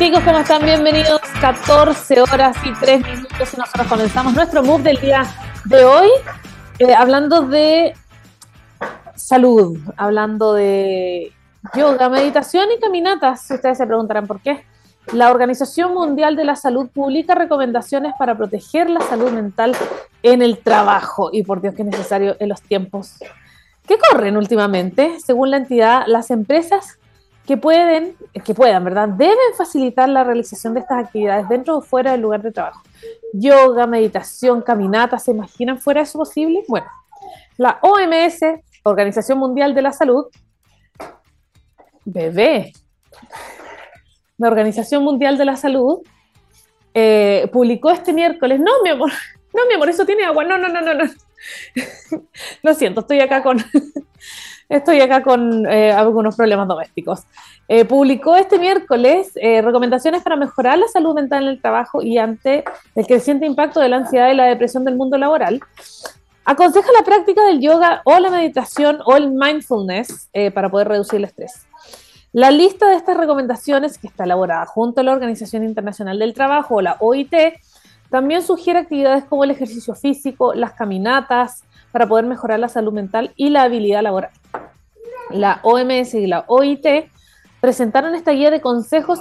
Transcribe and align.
Chicos, 0.00 0.20
¿cómo 0.24 0.38
están? 0.38 0.64
Bienvenidos. 0.64 1.20
14 1.42 2.22
horas 2.22 2.56
y 2.64 2.72
3 2.72 3.02
minutos 3.02 3.52
y 3.52 3.56
nosotros 3.58 3.86
comenzamos 3.86 4.32
nuestro 4.32 4.62
move 4.62 4.82
del 4.82 4.96
día 4.98 5.26
de 5.66 5.84
hoy 5.84 6.08
eh, 6.78 6.94
hablando 6.94 7.42
de 7.42 7.92
salud, 9.14 9.78
hablando 9.98 10.54
de 10.54 11.32
yoga, 11.76 12.08
meditación 12.08 12.68
y 12.74 12.80
caminatas. 12.80 13.50
Ustedes 13.50 13.76
se 13.76 13.86
preguntarán 13.86 14.26
por 14.26 14.40
qué. 14.40 14.64
La 15.12 15.30
Organización 15.30 15.92
Mundial 15.92 16.34
de 16.34 16.46
la 16.46 16.56
Salud 16.56 16.88
publica 16.88 17.34
recomendaciones 17.34 18.14
para 18.18 18.34
proteger 18.34 18.88
la 18.88 19.02
salud 19.02 19.30
mental 19.30 19.76
en 20.22 20.40
el 20.40 20.60
trabajo 20.60 21.28
y 21.30 21.42
por 21.42 21.60
Dios 21.60 21.74
que 21.74 21.82
es 21.82 21.88
necesario 21.88 22.36
en 22.40 22.48
los 22.48 22.62
tiempos 22.62 23.18
que 23.86 23.98
corren 23.98 24.38
últimamente. 24.38 25.18
Según 25.22 25.50
la 25.50 25.58
entidad, 25.58 26.04
las 26.06 26.30
empresas 26.30 26.99
que 27.50 27.56
pueden, 27.56 28.16
que 28.44 28.54
puedan, 28.54 28.84
¿verdad? 28.84 29.08
Deben 29.08 29.36
facilitar 29.58 30.08
la 30.08 30.22
realización 30.22 30.72
de 30.72 30.78
estas 30.78 31.04
actividades 31.04 31.48
dentro 31.48 31.78
o 31.78 31.82
fuera 31.82 32.12
del 32.12 32.20
lugar 32.20 32.42
de 32.42 32.52
trabajo. 32.52 32.80
Yoga, 33.32 33.88
meditación, 33.88 34.62
caminata, 34.62 35.18
¿se 35.18 35.32
imaginan 35.32 35.80
fuera 35.80 36.02
eso 36.02 36.16
posible? 36.16 36.62
Bueno, 36.68 36.86
la 37.56 37.80
OMS, 37.82 38.62
Organización 38.84 39.38
Mundial 39.38 39.74
de 39.74 39.82
la 39.82 39.92
Salud, 39.92 40.26
bebé, 42.04 42.72
la 44.38 44.46
Organización 44.46 45.02
Mundial 45.02 45.36
de 45.36 45.44
la 45.44 45.56
Salud, 45.56 46.02
eh, 46.94 47.50
publicó 47.52 47.90
este 47.90 48.12
miércoles, 48.12 48.60
no, 48.60 48.70
mi 48.84 48.90
amor, 48.90 49.10
no, 49.52 49.66
mi 49.66 49.74
amor, 49.74 49.88
eso 49.88 50.06
tiene 50.06 50.22
agua, 50.22 50.44
no, 50.44 50.56
no, 50.56 50.68
no, 50.68 50.82
no, 50.82 50.94
no. 50.94 51.04
Lo 52.62 52.74
siento, 52.74 53.00
estoy 53.00 53.18
acá 53.18 53.42
con, 53.42 53.58
estoy 54.70 55.00
acá 55.00 55.22
con 55.22 55.66
eh, 55.66 55.92
algunos 55.92 56.36
problemas 56.36 56.66
domésticos. 56.66 57.24
Eh, 57.68 57.84
publicó 57.84 58.36
este 58.36 58.58
miércoles 58.58 59.32
eh, 59.34 59.60
recomendaciones 59.60 60.22
para 60.22 60.36
mejorar 60.36 60.78
la 60.78 60.88
salud 60.88 61.14
mental 61.14 61.42
en 61.42 61.48
el 61.50 61.60
trabajo 61.60 62.02
y 62.02 62.16
ante 62.16 62.64
el 62.94 63.06
creciente 63.06 63.44
impacto 63.44 63.80
de 63.80 63.88
la 63.88 63.96
ansiedad 63.96 64.30
y 64.30 64.34
la 64.34 64.44
depresión 64.44 64.84
del 64.84 64.96
mundo 64.96 65.18
laboral. 65.18 65.60
Aconseja 66.44 66.88
la 66.98 67.04
práctica 67.04 67.44
del 67.44 67.60
yoga 67.60 68.00
o 68.04 68.18
la 68.18 68.30
meditación 68.30 69.00
o 69.04 69.16
el 69.16 69.30
mindfulness 69.30 70.30
para 70.54 70.68
poder 70.68 70.88
reducir 70.88 71.18
el 71.18 71.24
estrés. 71.24 71.66
La 72.32 72.50
lista 72.50 72.88
de 72.88 72.96
estas 72.96 73.16
recomendaciones, 73.16 73.98
que 73.98 74.06
está 74.06 74.24
elaborada 74.24 74.64
junto 74.64 75.00
a 75.00 75.04
la 75.04 75.12
Organización 75.12 75.64
Internacional 75.64 76.18
del 76.18 76.32
Trabajo 76.32 76.76
o 76.76 76.80
la 76.80 76.96
OIT, 76.98 77.34
también 78.08 78.42
sugiere 78.42 78.80
actividades 78.80 79.24
como 79.24 79.44
el 79.44 79.50
ejercicio 79.50 79.94
físico, 79.94 80.54
las 80.54 80.72
caminatas, 80.72 81.62
para 81.92 82.06
poder 82.06 82.26
mejorar 82.26 82.58
la 82.60 82.68
salud 82.68 82.92
mental 82.92 83.32
y 83.36 83.50
la 83.50 83.62
habilidad 83.62 84.02
laboral. 84.02 84.30
La 85.32 85.60
OMS 85.62 86.14
y 86.14 86.26
la 86.26 86.44
OIT 86.46 86.86
presentaron 87.60 88.14
esta 88.14 88.32
guía 88.32 88.50
de 88.50 88.60
consejos 88.60 89.20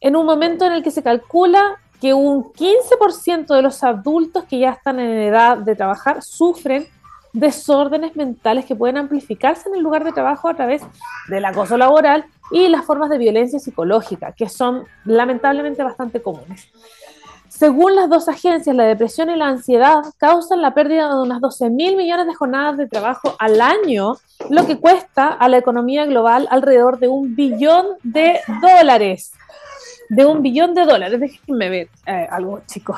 en 0.00 0.16
un 0.16 0.26
momento 0.26 0.64
en 0.64 0.72
el 0.72 0.82
que 0.82 0.90
se 0.90 1.02
calcula 1.02 1.78
que 2.00 2.14
un 2.14 2.44
15% 2.52 3.54
de 3.54 3.62
los 3.62 3.84
adultos 3.84 4.44
que 4.44 4.58
ya 4.58 4.70
están 4.70 4.98
en 5.00 5.10
edad 5.10 5.58
de 5.58 5.76
trabajar 5.76 6.22
sufren 6.22 6.86
desórdenes 7.32 8.16
mentales 8.16 8.64
que 8.64 8.74
pueden 8.74 8.96
amplificarse 8.96 9.68
en 9.68 9.76
el 9.76 9.82
lugar 9.82 10.04
de 10.04 10.12
trabajo 10.12 10.48
a 10.48 10.54
través 10.54 10.82
del 11.28 11.44
acoso 11.44 11.76
laboral 11.76 12.24
y 12.50 12.68
las 12.68 12.84
formas 12.84 13.10
de 13.10 13.18
violencia 13.18 13.60
psicológica, 13.60 14.32
que 14.32 14.48
son 14.48 14.84
lamentablemente 15.04 15.82
bastante 15.84 16.20
comunes. 16.20 16.68
Según 17.60 17.94
las 17.94 18.08
dos 18.08 18.26
agencias, 18.30 18.74
la 18.74 18.84
depresión 18.84 19.28
y 19.28 19.36
la 19.36 19.48
ansiedad 19.48 20.00
causan 20.16 20.62
la 20.62 20.72
pérdida 20.72 21.10
de 21.10 21.20
unas 21.20 21.42
12 21.42 21.68
mil 21.68 21.94
millones 21.94 22.26
de 22.26 22.34
jornadas 22.34 22.78
de 22.78 22.86
trabajo 22.86 23.36
al 23.38 23.60
año, 23.60 24.14
lo 24.48 24.66
que 24.66 24.78
cuesta 24.78 25.26
a 25.26 25.46
la 25.46 25.58
economía 25.58 26.06
global 26.06 26.48
alrededor 26.50 26.98
de 26.98 27.08
un 27.08 27.36
billón 27.36 27.84
de 28.02 28.40
dólares. 28.62 29.34
De 30.08 30.24
un 30.24 30.40
billón 30.40 30.72
de 30.72 30.86
dólares. 30.86 31.20
Déjenme 31.20 31.68
ver 31.68 31.88
eh, 32.06 32.26
algo, 32.30 32.62
chicos. 32.66 32.96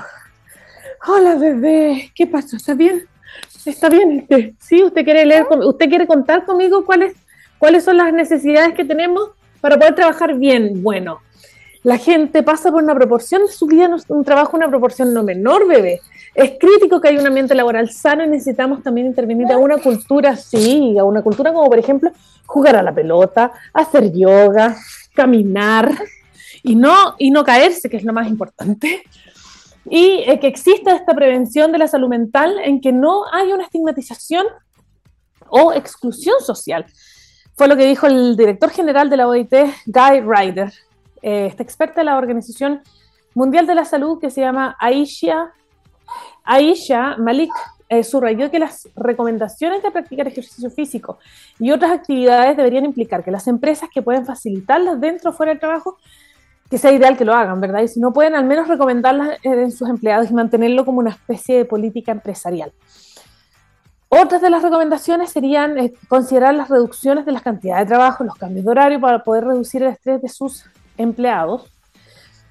Hola, 1.08 1.34
bebé. 1.34 2.12
¿Qué 2.14 2.28
pasó? 2.28 2.54
¿Está 2.54 2.74
bien? 2.74 3.02
¿Está 3.66 3.88
bien? 3.88 4.20
Este? 4.20 4.54
¿Sí? 4.60 4.80
¿Usted 4.84 5.02
quiere 5.02 5.26
leer? 5.26 5.44
¿Usted 5.50 5.88
quiere 5.88 6.06
contar 6.06 6.44
conmigo 6.44 6.86
cuáles, 6.86 7.16
cuáles 7.58 7.82
son 7.82 7.96
las 7.96 8.12
necesidades 8.12 8.74
que 8.74 8.84
tenemos 8.84 9.30
para 9.60 9.76
poder 9.76 9.96
trabajar 9.96 10.36
bien? 10.36 10.84
Bueno, 10.84 11.18
la 11.84 11.98
gente 11.98 12.42
pasa 12.42 12.70
por 12.70 12.82
una 12.82 12.94
proporción 12.94 13.42
de 13.42 13.52
su 13.52 13.66
vida, 13.66 13.90
un 14.08 14.24
trabajo, 14.24 14.56
una 14.56 14.68
proporción 14.68 15.12
no 15.12 15.22
menor, 15.22 15.66
bebé. 15.66 16.00
Es 16.34 16.52
crítico 16.58 17.00
que 17.00 17.08
haya 17.08 17.20
un 17.20 17.26
ambiente 17.26 17.54
laboral 17.54 17.90
sano 17.90 18.24
y 18.24 18.28
necesitamos 18.28 18.82
también 18.82 19.08
intervenir 19.08 19.50
a 19.50 19.58
una 19.58 19.78
cultura, 19.78 20.36
sí, 20.36 20.96
a 20.98 21.04
una 21.04 21.22
cultura 21.22 21.52
como 21.52 21.68
por 21.68 21.78
ejemplo 21.78 22.10
jugar 22.46 22.76
a 22.76 22.82
la 22.82 22.94
pelota, 22.94 23.52
hacer 23.72 24.12
yoga, 24.12 24.76
caminar 25.14 25.90
y 26.62 26.76
no, 26.76 27.16
y 27.18 27.30
no 27.30 27.44
caerse, 27.44 27.90
que 27.90 27.96
es 27.96 28.04
lo 28.04 28.12
más 28.12 28.28
importante. 28.28 29.02
Y 29.90 30.22
eh, 30.26 30.38
que 30.38 30.46
exista 30.46 30.94
esta 30.94 31.14
prevención 31.14 31.72
de 31.72 31.78
la 31.78 31.88
salud 31.88 32.08
mental 32.08 32.56
en 32.64 32.80
que 32.80 32.92
no 32.92 33.24
haya 33.32 33.54
una 33.54 33.64
estigmatización 33.64 34.46
o 35.48 35.72
exclusión 35.72 36.36
social. 36.40 36.86
Fue 37.54 37.68
lo 37.68 37.76
que 37.76 37.86
dijo 37.86 38.06
el 38.06 38.36
director 38.36 38.70
general 38.70 39.10
de 39.10 39.16
la 39.16 39.28
OIT, 39.28 39.52
Guy 39.86 40.20
Ryder. 40.20 40.72
Eh, 41.22 41.46
esta 41.46 41.62
experta 41.62 42.00
de 42.00 42.04
la 42.04 42.18
Organización 42.18 42.82
Mundial 43.34 43.66
de 43.66 43.74
la 43.74 43.84
Salud 43.84 44.18
que 44.18 44.30
se 44.30 44.40
llama 44.40 44.76
Aisha, 44.78 45.52
Aisha 46.44 47.16
Malik, 47.16 47.52
eh, 47.88 48.04
subrayó 48.04 48.50
que 48.50 48.58
las 48.58 48.88
recomendaciones 48.96 49.82
de 49.82 49.90
practicar 49.90 50.26
ejercicio 50.26 50.70
físico 50.70 51.18
y 51.58 51.70
otras 51.72 51.92
actividades 51.92 52.56
deberían 52.56 52.86
implicar 52.86 53.22
que 53.22 53.30
las 53.30 53.46
empresas 53.46 53.88
que 53.92 54.02
pueden 54.02 54.24
facilitarlas 54.24 55.00
dentro 55.00 55.30
o 55.30 55.32
fuera 55.32 55.52
del 55.52 55.60
trabajo, 55.60 55.98
que 56.70 56.78
sea 56.78 56.90
ideal 56.90 57.18
que 57.18 57.26
lo 57.26 57.34
hagan, 57.34 57.60
¿verdad? 57.60 57.82
Y 57.82 57.88
si 57.88 58.00
no 58.00 58.12
pueden, 58.12 58.34
al 58.34 58.46
menos 58.46 58.66
recomendarlas 58.66 59.38
en 59.42 59.70
sus 59.70 59.88
empleados 59.90 60.30
y 60.30 60.34
mantenerlo 60.34 60.86
como 60.86 61.00
una 61.00 61.10
especie 61.10 61.58
de 61.58 61.64
política 61.66 62.12
empresarial. 62.12 62.72
Otras 64.08 64.40
de 64.40 64.50
las 64.50 64.62
recomendaciones 64.62 65.30
serían 65.30 65.78
eh, 65.78 65.92
considerar 66.08 66.54
las 66.54 66.68
reducciones 66.68 67.24
de 67.24 67.32
las 67.32 67.42
cantidades 67.42 67.86
de 67.86 67.94
trabajo, 67.94 68.24
los 68.24 68.36
cambios 68.36 68.64
de 68.64 68.70
horario 68.70 69.00
para 69.00 69.22
poder 69.22 69.44
reducir 69.44 69.82
el 69.82 69.90
estrés 69.90 70.20
de 70.20 70.28
sus 70.28 70.64
empleados. 70.96 71.70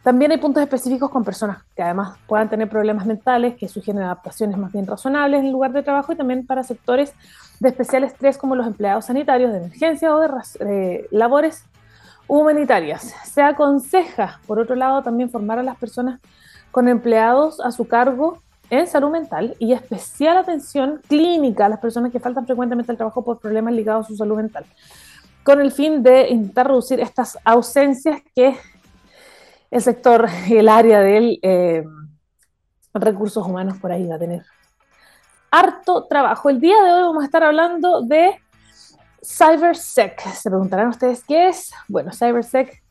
También 0.03 0.31
hay 0.31 0.37
puntos 0.37 0.63
específicos 0.63 1.11
con 1.11 1.23
personas 1.23 1.59
que 1.75 1.83
además 1.83 2.17
puedan 2.27 2.49
tener 2.49 2.67
problemas 2.67 3.05
mentales 3.05 3.55
que 3.55 3.67
sugieren 3.67 4.01
adaptaciones 4.01 4.57
más 4.57 4.71
bien 4.71 4.87
razonables 4.87 5.41
en 5.41 5.45
el 5.47 5.51
lugar 5.51 5.73
de 5.73 5.83
trabajo 5.83 6.11
y 6.11 6.15
también 6.15 6.45
para 6.45 6.63
sectores 6.63 7.13
de 7.59 7.69
especial 7.69 8.03
estrés 8.03 8.37
como 8.37 8.55
los 8.55 8.65
empleados 8.65 9.05
sanitarios 9.05 9.51
de 9.51 9.59
emergencia 9.59 10.15
o 10.15 10.19
de 10.19 11.07
labores 11.11 11.65
humanitarias. 12.27 13.13
Se 13.25 13.43
aconseja, 13.43 14.39
por 14.47 14.57
otro 14.57 14.75
lado, 14.75 15.03
también 15.03 15.29
formar 15.29 15.59
a 15.59 15.63
las 15.63 15.77
personas 15.77 16.19
con 16.71 16.87
empleados 16.87 17.59
a 17.59 17.71
su 17.71 17.87
cargo 17.87 18.39
en 18.71 18.87
salud 18.87 19.11
mental 19.11 19.55
y 19.59 19.73
especial 19.73 20.37
atención 20.37 21.01
clínica 21.07 21.65
a 21.65 21.69
las 21.69 21.79
personas 21.79 22.11
que 22.11 22.19
faltan 22.19 22.45
frecuentemente 22.45 22.91
al 22.91 22.97
trabajo 22.97 23.21
por 23.21 23.39
problemas 23.39 23.73
ligados 23.73 24.05
a 24.05 24.07
su 24.07 24.15
salud 24.15 24.37
mental 24.37 24.65
con 25.43 25.61
el 25.61 25.71
fin 25.71 26.03
de 26.03 26.29
intentar 26.29 26.67
reducir 26.67 26.99
estas 26.99 27.37
ausencias 27.43 28.21
que 28.35 28.57
el 29.69 29.81
sector, 29.81 30.27
el 30.49 30.67
área 30.67 30.99
de 30.99 31.39
eh, 31.41 31.83
recursos 32.93 33.45
humanos 33.45 33.77
por 33.79 33.91
ahí 33.91 34.05
va 34.05 34.15
a 34.15 34.19
tener. 34.19 34.45
Harto 35.49 36.05
trabajo. 36.05 36.49
El 36.49 36.59
día 36.59 36.81
de 36.81 36.91
hoy 36.91 37.01
vamos 37.01 37.23
a 37.23 37.25
estar 37.25 37.43
hablando 37.43 38.01
de 38.01 38.39
CyberSec. 39.23 40.19
Se 40.33 40.49
preguntarán 40.49 40.89
ustedes 40.89 41.23
qué 41.23 41.49
es. 41.49 41.71
Bueno, 41.87 42.11
CyberSec 42.11 42.81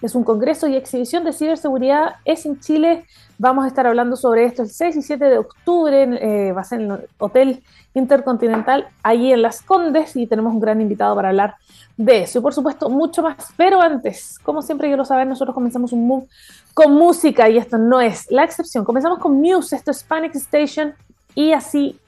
es 0.00 0.14
un 0.14 0.24
congreso 0.24 0.68
y 0.68 0.76
exhibición 0.76 1.24
de 1.24 1.32
ciberseguridad. 1.32 2.16
Es 2.24 2.46
en 2.46 2.60
Chile. 2.60 3.04
Vamos 3.38 3.64
a 3.64 3.68
estar 3.68 3.86
hablando 3.86 4.16
sobre 4.16 4.44
esto 4.44 4.62
el 4.62 4.70
6 4.70 4.96
y 4.96 5.02
7 5.02 5.24
de 5.24 5.38
octubre. 5.38 6.02
Eh, 6.02 6.52
va 6.52 6.60
a 6.60 6.64
ser 6.64 6.80
en 6.80 6.90
el 6.92 7.08
Hotel 7.18 7.62
Intercontinental, 7.94 8.88
allí 9.02 9.32
en 9.32 9.42
Las 9.42 9.62
Condes, 9.62 10.14
y 10.14 10.26
tenemos 10.26 10.52
un 10.52 10.60
gran 10.60 10.80
invitado 10.80 11.16
para 11.16 11.30
hablar 11.30 11.56
de 11.96 12.22
eso. 12.22 12.38
Y 12.38 12.42
por 12.42 12.54
supuesto, 12.54 12.88
mucho 12.88 13.22
más. 13.22 13.52
Pero 13.56 13.80
antes, 13.80 14.38
como 14.42 14.62
siempre 14.62 14.88
quiero 14.88 15.04
saber, 15.04 15.26
nosotros 15.26 15.54
comenzamos 15.54 15.92
un 15.92 16.06
move 16.06 16.26
con 16.74 16.94
música 16.94 17.48
y 17.48 17.58
esto 17.58 17.76
no 17.76 18.00
es 18.00 18.30
la 18.30 18.44
excepción. 18.44 18.84
Comenzamos 18.84 19.18
con 19.18 19.40
Muse, 19.40 19.74
esto 19.74 19.90
es 19.90 20.04
Panic 20.04 20.36
Station, 20.36 20.94
y 21.34 21.52
así 21.52 21.98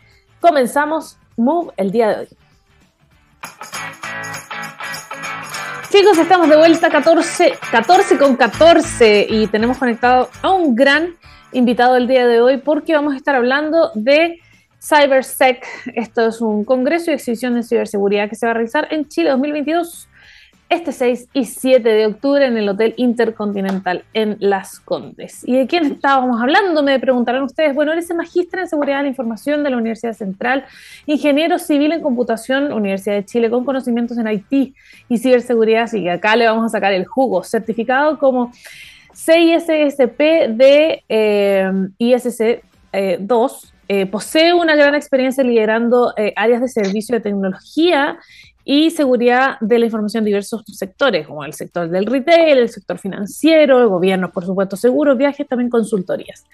comenzamos 0.40 1.18
Move 1.36 1.72
el 1.76 1.90
día 1.90 2.08
de 2.08 2.20
hoy. 2.20 2.28
Chicos, 5.90 6.16
estamos 6.18 6.48
de 6.48 6.56
vuelta 6.56 6.88
14, 6.88 7.54
14 7.72 8.16
con 8.16 8.36
14 8.36 9.26
y 9.28 9.48
tenemos 9.48 9.76
conectado 9.76 10.30
a 10.40 10.52
un 10.52 10.76
gran 10.76 11.16
invitado 11.50 11.96
el 11.96 12.06
día 12.06 12.28
de 12.28 12.40
hoy 12.40 12.58
porque 12.58 12.94
vamos 12.94 13.14
a 13.14 13.16
estar 13.16 13.34
hablando 13.34 13.90
de 13.96 14.38
CyberSec. 14.80 15.66
Esto 15.96 16.28
es 16.28 16.40
un 16.40 16.64
congreso 16.64 17.10
y 17.10 17.14
exhibición 17.14 17.56
de 17.56 17.64
ciberseguridad 17.64 18.28
que 18.28 18.36
se 18.36 18.46
va 18.46 18.52
a 18.52 18.54
realizar 18.54 18.86
en 18.92 19.08
Chile 19.08 19.30
2022 19.30 20.08
este 20.70 20.92
6 20.92 21.28
y 21.32 21.44
7 21.44 21.86
de 21.88 22.06
octubre 22.06 22.46
en 22.46 22.56
el 22.56 22.68
Hotel 22.68 22.94
Intercontinental 22.96 24.04
en 24.14 24.36
Las 24.38 24.78
Condes. 24.78 25.42
¿Y 25.46 25.56
de 25.56 25.66
quién 25.66 25.84
estábamos 25.84 26.40
hablando? 26.40 26.82
Me 26.84 26.98
preguntarán 27.00 27.42
ustedes. 27.42 27.74
Bueno, 27.74 27.92
él 27.92 27.98
es 27.98 28.14
magíster 28.14 28.60
en 28.60 28.68
Seguridad 28.68 28.98
de 28.98 29.02
la 29.02 29.08
Información 29.08 29.64
de 29.64 29.70
la 29.70 29.76
Universidad 29.76 30.12
Central, 30.12 30.64
ingeniero 31.06 31.58
civil 31.58 31.92
en 31.92 32.00
computación, 32.00 32.72
Universidad 32.72 33.16
de 33.16 33.24
Chile, 33.24 33.50
con 33.50 33.64
conocimientos 33.64 34.16
en 34.16 34.30
IT 34.30 34.74
y 35.08 35.18
ciberseguridad, 35.18 35.82
así 35.82 36.02
que 36.02 36.10
acá 36.12 36.36
le 36.36 36.46
vamos 36.46 36.64
a 36.66 36.68
sacar 36.68 36.92
el 36.92 37.04
jugo, 37.04 37.42
certificado 37.42 38.18
como 38.18 38.52
CISSP 39.12 40.18
de 40.50 41.02
eh, 41.08 41.70
ISC 41.98 42.62
2 43.18 43.74
eh, 43.92 44.06
posee 44.06 44.54
una 44.54 44.76
gran 44.76 44.94
experiencia 44.94 45.42
liderando 45.42 46.14
eh, 46.16 46.32
áreas 46.36 46.60
de 46.60 46.68
servicio 46.68 47.16
de 47.16 47.22
tecnología 47.22 48.16
y 48.72 48.88
seguridad 48.90 49.58
de 49.60 49.80
la 49.80 49.86
información 49.86 50.20
en 50.20 50.26
diversos 50.26 50.62
sectores, 50.64 51.26
como 51.26 51.44
el 51.44 51.54
sector 51.54 51.88
del 51.88 52.06
retail, 52.06 52.56
el 52.56 52.68
sector 52.68 52.98
financiero, 52.98 53.82
el 53.82 53.88
gobierno, 53.88 54.30
por 54.30 54.46
supuesto, 54.46 54.76
seguros, 54.76 55.18
viajes, 55.18 55.48
también 55.48 55.68
consultorías. 55.68 56.44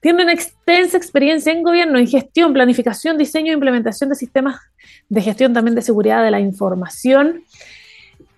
Tiene 0.00 0.22
una 0.22 0.32
extensa 0.32 0.96
experiencia 0.96 1.52
en 1.52 1.62
gobierno, 1.62 1.98
en 1.98 2.08
gestión, 2.08 2.54
planificación, 2.54 3.18
diseño 3.18 3.50
e 3.50 3.52
implementación 3.52 4.08
de 4.08 4.16
sistemas 4.16 4.58
de 5.10 5.20
gestión 5.20 5.52
también 5.52 5.74
de 5.74 5.82
seguridad 5.82 6.24
de 6.24 6.30
la 6.30 6.40
información. 6.40 7.44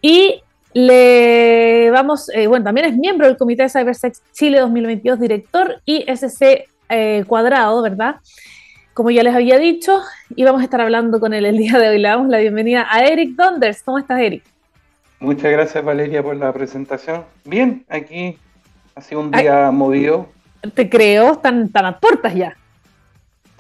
Y 0.01 0.43
le 0.73 1.93
vamos, 1.93 2.29
eh, 2.31 2.49
bueno, 2.49 2.65
también 2.65 2.89
es 2.89 2.97
miembro 2.97 3.29
del 3.29 3.37
Comité 3.37 3.63
de 3.63 3.69
CyberSec 3.69 4.17
Chile 4.33 4.59
2022, 4.59 5.21
director 5.21 5.81
ISC 5.85 6.67
eh, 6.89 7.23
Cuadrado, 7.29 7.83
¿verdad? 7.83 8.17
Como 8.95 9.11
ya 9.11 9.23
les 9.23 9.35
había 9.35 9.59
dicho, 9.59 10.03
íbamos 10.37 10.61
a 10.61 10.65
estar 10.65 10.81
hablando 10.83 11.19
con 11.19 11.33
él 11.33 11.47
el 11.47 11.57
día 11.57 11.79
de 11.79 11.89
hoy. 11.89 11.99
Le 11.99 12.09
damos 12.09 12.29
la 12.29 12.39
bienvenida 12.39 12.87
a 12.91 13.05
Eric 13.05 13.37
Donders. 13.37 13.83
¿Cómo 13.83 13.99
estás, 13.99 14.21
Eric? 14.21 14.45
Muchas 15.19 15.51
gracias, 15.51 15.83
Valeria, 15.83 16.23
por 16.23 16.37
la 16.37 16.53
presentación. 16.53 17.25
Bien, 17.45 17.87
aquí 17.89 18.37
ha 18.95 19.01
sido 19.01 19.23
un 19.23 19.31
día 19.31 19.71
movido. 19.71 20.29
Te 20.75 20.91
creo, 20.91 21.33
están, 21.33 21.71
tan 21.71 21.87
a 21.87 21.99
puertas 21.99 22.35
ya. 22.35 22.55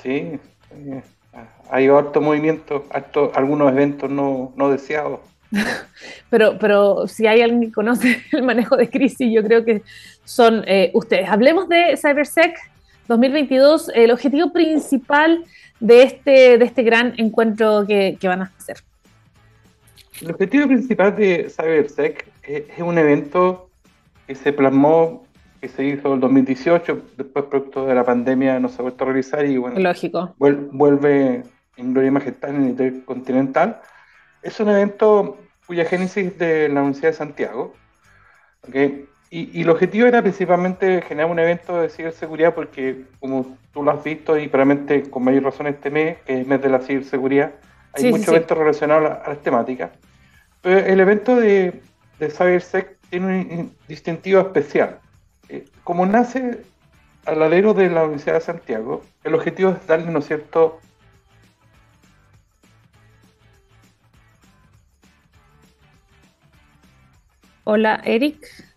Sí, 0.02 0.38
eh, 0.70 1.02
hay 1.70 1.88
harto 1.88 2.20
movimiento, 2.20 2.85
algunos 3.35 3.73
eventos 3.73 4.11
no, 4.11 4.52
no 4.55 4.69
deseados. 4.69 5.20
pero, 6.31 6.58
pero 6.58 7.06
si 7.06 7.26
hay 7.26 7.40
alguien 7.40 7.62
que 7.62 7.73
conoce 7.73 8.23
el 8.32 8.43
manejo 8.43 8.76
de 8.76 8.90
crisis, 8.90 9.32
yo 9.32 9.43
creo 9.43 9.64
que 9.64 9.82
son 10.25 10.62
eh, 10.67 10.90
ustedes. 10.93 11.31
Hablemos 11.31 11.70
de 11.70 11.96
CyberSec 11.96 12.72
2022, 13.08 13.90
el 13.94 14.10
objetivo 14.10 14.52
principal 14.52 15.44
de 15.81 16.02
este, 16.02 16.58
de 16.58 16.64
este 16.64 16.82
gran 16.82 17.14
encuentro 17.16 17.84
que, 17.87 18.16
van 18.22 18.43
a 18.43 18.52
hacer. 18.56 18.78
El 20.20 20.31
objetivo 20.31 20.69
principal 20.69 21.16
de 21.16 21.50
CyberSec 21.50 22.28
es, 22.44 22.64
un 22.78 22.99
evento 22.99 23.69
que 24.26 24.34
se 24.34 24.52
plasmó, 24.52 25.26
que 25.60 25.69
se 25.69 25.84
hizo 25.84 26.08
en 26.08 26.14
el 26.14 26.20
2018, 26.20 27.02
después 27.16 27.46
producto 27.46 27.87
de 27.87 27.94
la 27.94 28.04
pandemia 28.04 28.60
no 28.60 28.69
se 28.69 28.76
ha 28.78 28.82
vuelto 28.82 29.04
a 29.04 29.06
realizar 29.08 29.44
y 29.44 29.56
bueno, 29.56 29.78
Lógico. 29.81 30.34
vuelve 30.38 31.43
en 31.76 31.93
Gloria 31.93 32.10
Majestad 32.12 32.50
en 32.50 32.62
el 32.62 32.69
Intercontinental. 32.70 33.81
Es 34.43 34.58
un 34.60 34.69
evento 34.69 35.38
cuya 35.66 35.84
génesis 35.84 36.38
de 36.38 36.69
la 36.69 36.81
Universidad 36.81 37.10
de 37.10 37.16
Santiago. 37.16 37.75
Y, 39.34 39.62
el 39.62 39.70
objetivo 39.70 40.06
era 40.06 40.20
principalmente 40.20 41.00
generar 41.00 41.31
un 41.31 41.38
evento 41.38 41.81
de 41.81 41.88
ciberseguridad 41.88 42.55
porque, 42.55 43.06
como 43.19 43.56
tú 43.73 43.82
lo 43.82 43.90
has 43.90 44.05
visto 44.05 44.38
y 44.38 44.46
probablemente 44.46 45.08
con 45.08 45.25
mayor 45.25 45.44
razón 45.44 45.69
este 45.69 45.88
mes, 45.88 46.19
que 46.26 46.34
es 46.34 46.40
el 46.40 46.46
mes 46.46 46.61
de 46.61 46.69
la 46.69 46.81
ciberseguridad, 46.81 47.52
hay 47.94 48.11
muchos 48.11 48.29
eventos 48.29 48.58
relacionados 48.58 49.11
a, 49.11 49.31
las 49.31 49.43
temáticas. 49.43 49.90
Pero 50.61 50.81
el 50.81 51.00
evento 51.00 51.34
de, 51.34 51.81
de 52.19 52.31
CyberSec 52.31 52.99
tiene 53.08 53.26
un 53.26 53.75
distintivo 53.88 54.38
especial. 54.43 54.99
Eh, 55.49 55.64
como 55.82 56.05
nace 56.05 56.64
al 57.25 57.43
alero 57.43 57.73
de 57.73 57.88
la 57.88 58.02
Universidad 58.02 58.35
de 58.35 58.40
Santiago, 58.43 59.02
el 59.25 59.35
objetivo 59.35 59.70
es 59.70 59.87
darle, 59.87 60.11
¿no 60.11 60.19
es 60.19 60.26
cierto?, 60.26 60.78
Hola, 67.64 68.02
Eric. 68.05 68.72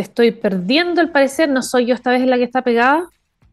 Te 0.00 0.04
estoy 0.04 0.30
perdiendo 0.30 1.02
el 1.02 1.10
parecer, 1.10 1.50
no 1.50 1.60
soy 1.60 1.84
yo 1.84 1.94
esta 1.94 2.10
vez 2.10 2.24
la 2.24 2.38
que 2.38 2.44
está 2.44 2.62
pegada. 2.62 3.06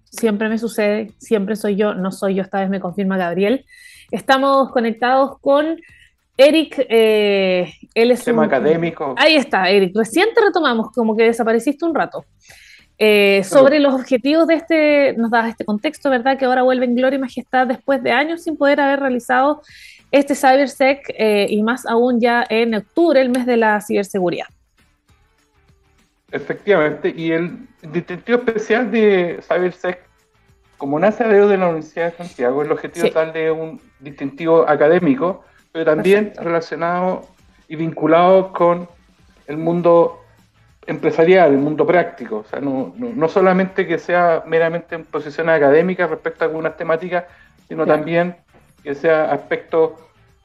Siempre 0.05 0.47
me 0.47 0.57
sucede, 0.57 1.11
siempre 1.17 1.57
soy 1.57 1.75
yo, 1.75 1.93
no 1.93 2.09
soy 2.13 2.35
yo, 2.35 2.41
esta 2.41 2.61
vez 2.61 2.69
me 2.69 2.79
confirma 2.79 3.17
Gabriel. 3.17 3.65
Estamos 4.11 4.71
conectados 4.71 5.39
con 5.41 5.75
Eric, 6.37 6.85
eh, 6.87 7.73
él 7.93 8.11
es 8.11 8.23
Tema 8.23 8.45
académico. 8.45 9.13
Ahí 9.17 9.35
está, 9.35 9.69
Eric. 9.69 9.91
Recién 9.93 10.29
te 10.33 10.39
retomamos, 10.39 10.89
como 10.93 11.17
que 11.17 11.23
desapareciste 11.23 11.83
un 11.83 11.93
rato. 11.93 12.23
Eh, 12.97 13.41
sobre 13.43 13.81
los 13.81 13.93
objetivos 13.93 14.47
de 14.47 14.53
este, 14.53 15.15
nos 15.17 15.29
das 15.29 15.49
este 15.49 15.65
contexto, 15.65 16.09
¿verdad? 16.09 16.37
Que 16.37 16.45
ahora 16.45 16.61
vuelve 16.61 16.85
en 16.85 16.95
gloria 16.95 17.17
y 17.17 17.19
majestad 17.19 17.67
después 17.67 18.01
de 18.01 18.11
años 18.11 18.43
sin 18.43 18.55
poder 18.55 18.79
haber 18.79 19.01
realizado 19.01 19.63
este 20.11 20.33
CyberSec 20.33 21.13
eh, 21.17 21.47
y 21.49 21.61
más 21.61 21.85
aún 21.85 22.21
ya 22.21 22.45
en 22.49 22.73
octubre, 22.73 23.19
el 23.19 23.31
mes 23.31 23.45
de 23.45 23.57
la 23.57 23.81
ciberseguridad. 23.81 24.47
Efectivamente, 26.31 27.13
y 27.15 27.31
el 27.31 27.67
distintivo 27.81 28.39
especial 28.39 28.91
de 28.91 29.39
CyberSec, 29.47 29.99
como 30.77 30.99
nace 30.99 31.23
a 31.23 31.27
de 31.27 31.57
la 31.57 31.67
Universidad 31.67 32.11
de 32.11 32.17
Santiago, 32.17 32.61
el 32.61 32.71
objetivo 32.71 33.07
es 33.07 33.13
darle 33.13 33.49
un 33.49 33.79
distintivo 33.99 34.67
académico, 34.67 35.43
pero 35.71 35.85
también 35.85 36.33
relacionado 36.37 37.21
y 37.69 37.77
vinculado 37.77 38.51
con 38.51 38.89
el 39.47 39.57
mundo 39.57 40.21
empresarial, 40.85 41.51
el 41.51 41.59
mundo 41.59 41.87
práctico. 41.87 42.39
O 42.39 42.43
sea, 42.43 42.59
no, 42.59 42.93
no, 42.97 43.29
solamente 43.29 43.87
que 43.87 43.97
sea 43.97 44.43
meramente 44.45 44.95
en 44.95 45.05
posiciones 45.05 45.55
académicas 45.55 46.09
respecto 46.09 46.43
a 46.43 46.47
algunas 46.47 46.75
temáticas, 46.75 47.23
sino 47.69 47.85
también 47.85 48.35
que 48.83 48.95
sea 48.95 49.31
aspectos 49.31 49.93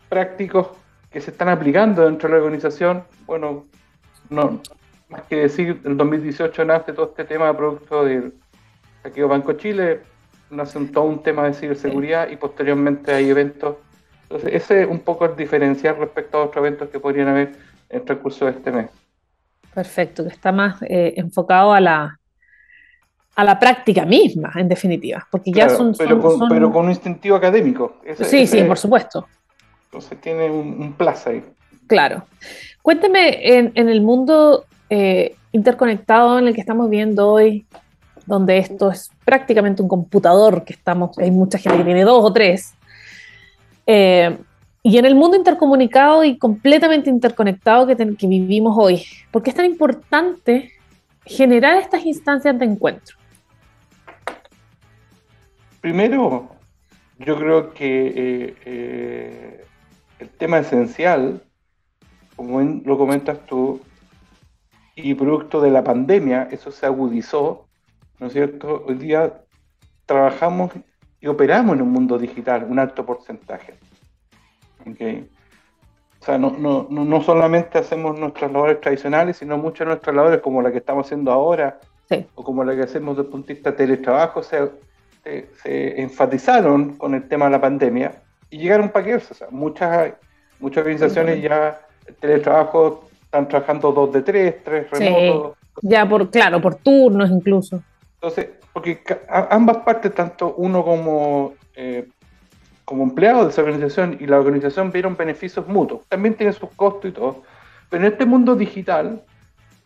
prácticos 0.08 0.68
que 1.10 1.20
se 1.20 1.32
están 1.32 1.48
aplicando 1.48 2.04
dentro 2.04 2.28
de 2.28 2.36
la 2.36 2.40
organización. 2.42 3.04
Bueno, 3.26 3.66
no 4.30 4.60
más 5.12 5.22
que 5.22 5.36
decir, 5.36 5.80
en 5.84 5.96
2018 5.96 6.64
nace 6.64 6.92
todo 6.92 7.06
este 7.10 7.24
tema 7.24 7.54
producto 7.56 8.04
del 8.04 8.34
saqueo 9.02 9.28
Banco 9.28 9.52
Chile, 9.52 10.00
nace 10.50 10.78
un, 10.78 10.90
todo 10.90 11.04
un 11.04 11.22
tema 11.22 11.44
de 11.44 11.54
ciberseguridad 11.54 12.30
y 12.30 12.36
posteriormente 12.36 13.12
hay 13.12 13.28
eventos. 13.28 13.76
Entonces, 14.22 14.54
ese 14.54 14.82
es 14.82 14.88
un 14.88 15.00
poco 15.00 15.26
el 15.26 15.36
diferencial 15.36 15.96
respecto 15.98 16.38
a 16.38 16.44
otros 16.44 16.64
eventos 16.64 16.88
que 16.88 16.98
podrían 16.98 17.28
haber 17.28 17.48
en 17.90 18.00
el 18.00 18.02
transcurso 18.02 18.46
de 18.46 18.52
este 18.52 18.72
mes. 18.72 18.90
Perfecto, 19.74 20.24
que 20.24 20.30
está 20.30 20.52
más 20.52 20.82
eh, 20.82 21.14
enfocado 21.16 21.72
a 21.72 21.80
la, 21.80 22.18
a 23.34 23.44
la 23.44 23.58
práctica 23.58 24.04
misma, 24.04 24.52
en 24.56 24.68
definitiva, 24.68 25.26
porque 25.30 25.52
ya 25.52 25.68
son, 25.68 25.94
pero, 25.96 26.20
con, 26.20 26.48
pero 26.48 26.72
con 26.72 26.84
un 26.86 26.90
instintivo 26.90 27.36
académico. 27.36 28.00
sí, 28.22 28.46
sí, 28.46 28.62
por 28.64 28.78
supuesto. 28.78 29.26
Entonces 29.86 30.20
tiene 30.22 30.50
un, 30.50 30.94
plaza 30.94 31.30
ahí. 31.30 31.44
Claro. 31.86 32.24
Cuénteme, 32.80 33.58
en, 33.58 33.88
el 33.88 34.00
mundo 34.00 34.64
eh, 34.94 35.36
interconectado 35.52 36.38
en 36.38 36.48
el 36.48 36.54
que 36.54 36.60
estamos 36.60 36.90
viendo 36.90 37.26
hoy, 37.26 37.64
donde 38.26 38.58
esto 38.58 38.90
es 38.90 39.10
prácticamente 39.24 39.80
un 39.80 39.88
computador, 39.88 40.64
que 40.64 40.74
estamos, 40.74 41.16
hay 41.18 41.30
mucha 41.30 41.56
gente 41.56 41.78
que 41.78 41.84
tiene 41.84 42.04
dos 42.04 42.22
o 42.22 42.30
tres, 42.30 42.74
eh, 43.86 44.36
y 44.82 44.98
en 44.98 45.06
el 45.06 45.14
mundo 45.14 45.38
intercomunicado 45.38 46.24
y 46.24 46.36
completamente 46.36 47.08
interconectado 47.08 47.86
que, 47.86 47.94
vivimos 48.26 48.76
hoy, 48.78 49.02
¿por 49.30 49.42
qué 49.42 49.48
es 49.48 49.56
tan 49.56 49.64
importante 49.64 50.72
generar 51.24 51.78
estas 51.78 52.04
instancias 52.04 52.58
de 52.58 52.66
encuentro? 52.66 53.16
Primero, 55.80 56.50
yo 57.18 57.38
creo 57.38 57.72
que 57.72 58.56
eh, 58.66 59.64
el 60.18 60.28
tema 60.28 60.58
esencial, 60.58 61.42
como 62.36 62.60
lo 62.60 62.98
comentas 62.98 63.38
tú, 63.46 63.80
y 64.94 65.14
producto 65.14 65.60
de 65.60 65.70
la 65.70 65.82
pandemia, 65.82 66.48
eso 66.50 66.70
se 66.70 66.86
agudizó, 66.86 67.66
¿no 68.18 68.26
es 68.26 68.32
cierto? 68.32 68.84
Hoy 68.86 68.94
día 68.96 69.42
trabajamos 70.06 70.72
y 71.20 71.28
operamos 71.28 71.76
en 71.76 71.82
un 71.82 71.92
mundo 71.92 72.18
digital, 72.18 72.66
un 72.68 72.78
alto 72.78 73.06
porcentaje. 73.06 73.74
¿Okay? 74.90 75.30
O 76.20 76.24
sea, 76.24 76.38
no, 76.38 76.50
no, 76.50 76.86
no, 76.88 77.22
solamente 77.22 77.78
hacemos 77.78 78.18
nuestras 78.18 78.52
labores 78.52 78.80
tradicionales, 78.80 79.38
sino 79.38 79.56
muchas 79.56 79.80
de 79.80 79.86
nuestras 79.86 80.14
labores, 80.14 80.40
como 80.40 80.62
la 80.62 80.70
que 80.70 80.78
estamos 80.78 81.06
haciendo 81.06 81.32
ahora, 81.32 81.80
o 82.34 82.44
como 82.44 82.62
la 82.62 82.76
que 82.76 82.82
hacemos 82.82 83.16
desde 83.16 83.26
el 83.26 83.32
punto 83.32 83.48
de 83.48 83.54
vista 83.54 83.74
teletrabajo, 83.74 84.42
se, 84.42 84.70
se, 85.24 86.00
enfatizaron 86.00 86.96
con 86.96 87.14
el 87.14 87.26
tema 87.26 87.46
de 87.46 87.50
la 87.52 87.60
pandemia 87.60 88.22
y 88.50 88.58
llegaron 88.58 88.90
para 88.90 89.04
quedarse. 89.04 89.32
O 89.32 89.36
sea, 89.36 89.48
muchas, 89.50 90.12
muchas 90.60 90.82
organizaciones 90.82 91.42
ya 91.42 91.80
el 92.06 92.14
teletrabajo 92.16 93.08
están 93.32 93.48
trabajando 93.48 93.92
dos 93.92 94.12
de 94.12 94.20
tres, 94.20 94.56
tres 94.62 94.90
remotos. 94.90 95.56
Ya 95.80 96.06
por, 96.06 96.30
claro, 96.30 96.60
por 96.60 96.74
turnos 96.74 97.30
incluso. 97.30 97.82
Entonces, 98.14 98.50
porque 98.74 99.02
ambas 99.28 99.78
partes, 99.78 100.14
tanto 100.14 100.54
uno 100.58 100.84
como, 100.84 101.54
eh, 101.74 102.08
como 102.84 103.04
empleado 103.04 103.44
de 103.44 103.50
esa 103.50 103.62
organización 103.62 104.18
y 104.20 104.26
la 104.26 104.38
organización 104.38 104.92
vieron 104.92 105.16
beneficios 105.16 105.66
mutuos. 105.66 106.06
También 106.08 106.34
tiene 106.34 106.52
sus 106.52 106.68
costos 106.76 107.10
y 107.10 107.14
todo. 107.14 107.42
Pero 107.88 108.04
en 108.04 108.12
este 108.12 108.26
mundo 108.26 108.54
digital 108.54 109.22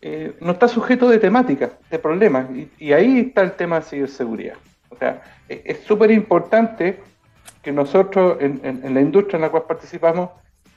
eh, 0.03 0.37
no 0.41 0.53
está 0.53 0.67
sujeto 0.67 1.09
de 1.09 1.19
temáticas, 1.19 1.71
de 1.89 1.99
problemas. 2.01 2.51
Y, 2.51 2.69
y, 2.79 2.93
ahí 2.93 3.21
está 3.21 3.43
el 3.43 3.53
tema 3.53 3.77
de 3.77 3.87
ciberseguridad. 3.87 4.57
O 4.91 4.97
sea, 4.97 5.23
es 5.49 5.81
súper 5.85 6.11
importante 6.11 7.01
que 7.63 7.71
nosotros 7.71 8.39
en, 8.41 8.95
la 8.95 9.01
industria 9.01 9.37
en 9.37 9.43
la 9.43 9.51
cual 9.51 9.65
participamos 9.69 10.31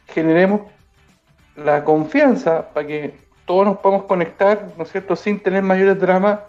generemos 0.07 0.61
la 1.63 1.83
confianza 1.83 2.69
para 2.73 2.87
que 2.87 3.13
todos 3.45 3.65
nos 3.65 3.77
podemos 3.79 4.05
conectar, 4.05 4.67
¿no 4.77 4.83
es 4.83 4.91
cierto?, 4.91 5.15
sin 5.15 5.39
tener 5.39 5.63
mayores 5.63 5.99
dramas, 5.99 6.39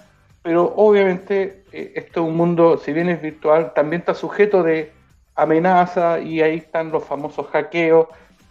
pero 0.42 0.72
obviamente 0.76 1.64
eh, 1.72 1.92
esto 1.96 2.22
es 2.22 2.28
un 2.28 2.36
mundo, 2.36 2.78
si 2.78 2.92
bien 2.92 3.08
es 3.08 3.20
virtual, 3.20 3.72
también 3.74 4.00
está 4.00 4.14
sujeto 4.14 4.62
de 4.62 4.92
amenaza 5.34 6.20
y 6.20 6.40
ahí 6.42 6.58
están 6.58 6.90
los 6.90 7.04
famosos 7.04 7.46
hackeos 7.48 8.08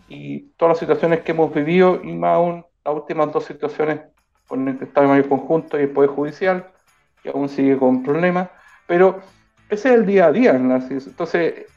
y 0.08 0.52
todas 0.58 0.72
las 0.72 0.80
situaciones 0.80 1.22
que 1.22 1.32
hemos 1.32 1.54
vivido 1.54 2.02
y 2.04 2.12
más 2.14 2.36
aún 2.36 2.66
las 2.84 2.96
últimas 2.96 3.32
dos 3.32 3.46
situaciones 3.46 4.02
con 4.48 4.68
el 4.68 4.82
Estado 4.82 5.08
de 5.08 5.14
Mayor 5.14 5.30
Conjunto 5.30 5.80
y 5.80 5.84
el 5.84 5.90
Poder 5.90 6.10
Judicial, 6.10 6.68
que 7.22 7.30
aún 7.30 7.50
sigue 7.50 7.78
con 7.78 8.02
problemas, 8.02 8.50
pero 8.88 9.20
ese 9.70 9.90
es 9.90 9.96
el 9.96 10.06
día 10.06 10.26
a 10.26 10.32
día. 10.32 10.52
Entonces, 10.52 11.68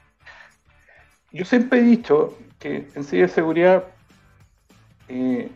yo 1.31 1.45
siempre 1.45 1.81
he 1.81 1.83
dicho 1.83 2.39
que 2.59 2.89
en 2.95 3.05
ciberseguridad 3.05 3.85
eh, 5.13 5.49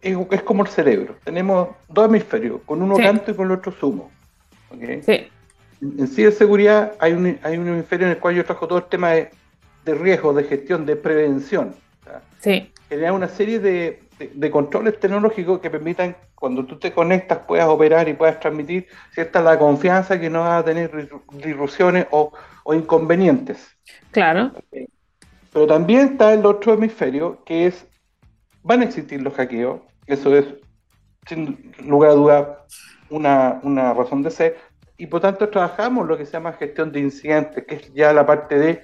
es, 0.00 0.42
como 0.42 0.62
el 0.62 0.68
cerebro. 0.68 1.16
Tenemos 1.24 1.68
dos 1.88 2.08
hemisferios, 2.08 2.60
con 2.64 2.82
uno 2.82 2.96
canto 2.96 3.30
y 3.30 3.34
con 3.34 3.46
el 3.46 3.52
otro 3.52 3.72
sumo. 3.72 4.10
Sí. 5.04 5.28
En 5.80 6.08
ciberseguridad 6.08 6.94
hay 6.98 7.12
un, 7.12 7.38
hay 7.42 7.56
un 7.58 7.68
hemisferio 7.68 8.06
en 8.06 8.12
el 8.12 8.18
cual 8.18 8.34
yo 8.34 8.44
trabajo 8.44 8.68
todo 8.68 8.78
el 8.78 8.84
tema 8.84 9.10
de, 9.10 9.30
riesgo, 9.86 10.32
de 10.32 10.44
gestión, 10.44 10.86
de 10.86 10.96
prevención. 10.96 11.74
Sí. 12.40 12.72
Generar 12.88 13.12
una 13.12 13.28
serie 13.28 13.58
de, 13.58 14.50
controles 14.50 15.00
tecnológicos 15.00 15.60
que 15.60 15.70
permitan, 15.70 16.16
cuando 16.34 16.64
tú 16.64 16.78
te 16.78 16.92
conectas, 16.92 17.38
puedas 17.46 17.66
operar 17.66 18.08
y 18.08 18.14
puedas 18.14 18.38
transmitir 18.38 18.86
cierta 19.12 19.40
la 19.40 19.58
confianza 19.58 20.20
que 20.20 20.30
no 20.30 20.40
va 20.40 20.58
a 20.58 20.64
tener 20.64 21.08
disrupciones 21.32 22.06
o, 22.10 22.32
inconvenientes. 22.72 23.74
Claro. 24.10 24.52
Pero 25.54 25.68
también 25.68 26.00
está 26.00 26.34
el 26.34 26.44
otro 26.44 26.74
hemisferio, 26.74 27.42
que 27.44 27.66
es, 27.66 27.86
van 28.64 28.80
a 28.80 28.84
existir 28.84 29.22
los 29.22 29.34
hackeos, 29.34 29.80
eso 30.06 30.36
es, 30.36 30.46
sin 31.26 31.72
lugar 31.86 32.10
a 32.10 32.14
duda, 32.14 32.66
una, 33.08 33.60
una 33.62 33.94
razón 33.94 34.22
de 34.22 34.32
ser, 34.32 34.56
y 34.96 35.06
por 35.06 35.20
tanto 35.20 35.48
trabajamos 35.48 36.08
lo 36.08 36.18
que 36.18 36.26
se 36.26 36.32
llama 36.32 36.54
gestión 36.54 36.90
de 36.90 36.98
incidentes, 36.98 37.64
que 37.66 37.76
es 37.76 37.94
ya 37.94 38.12
la 38.12 38.26
parte 38.26 38.58
de 38.58 38.82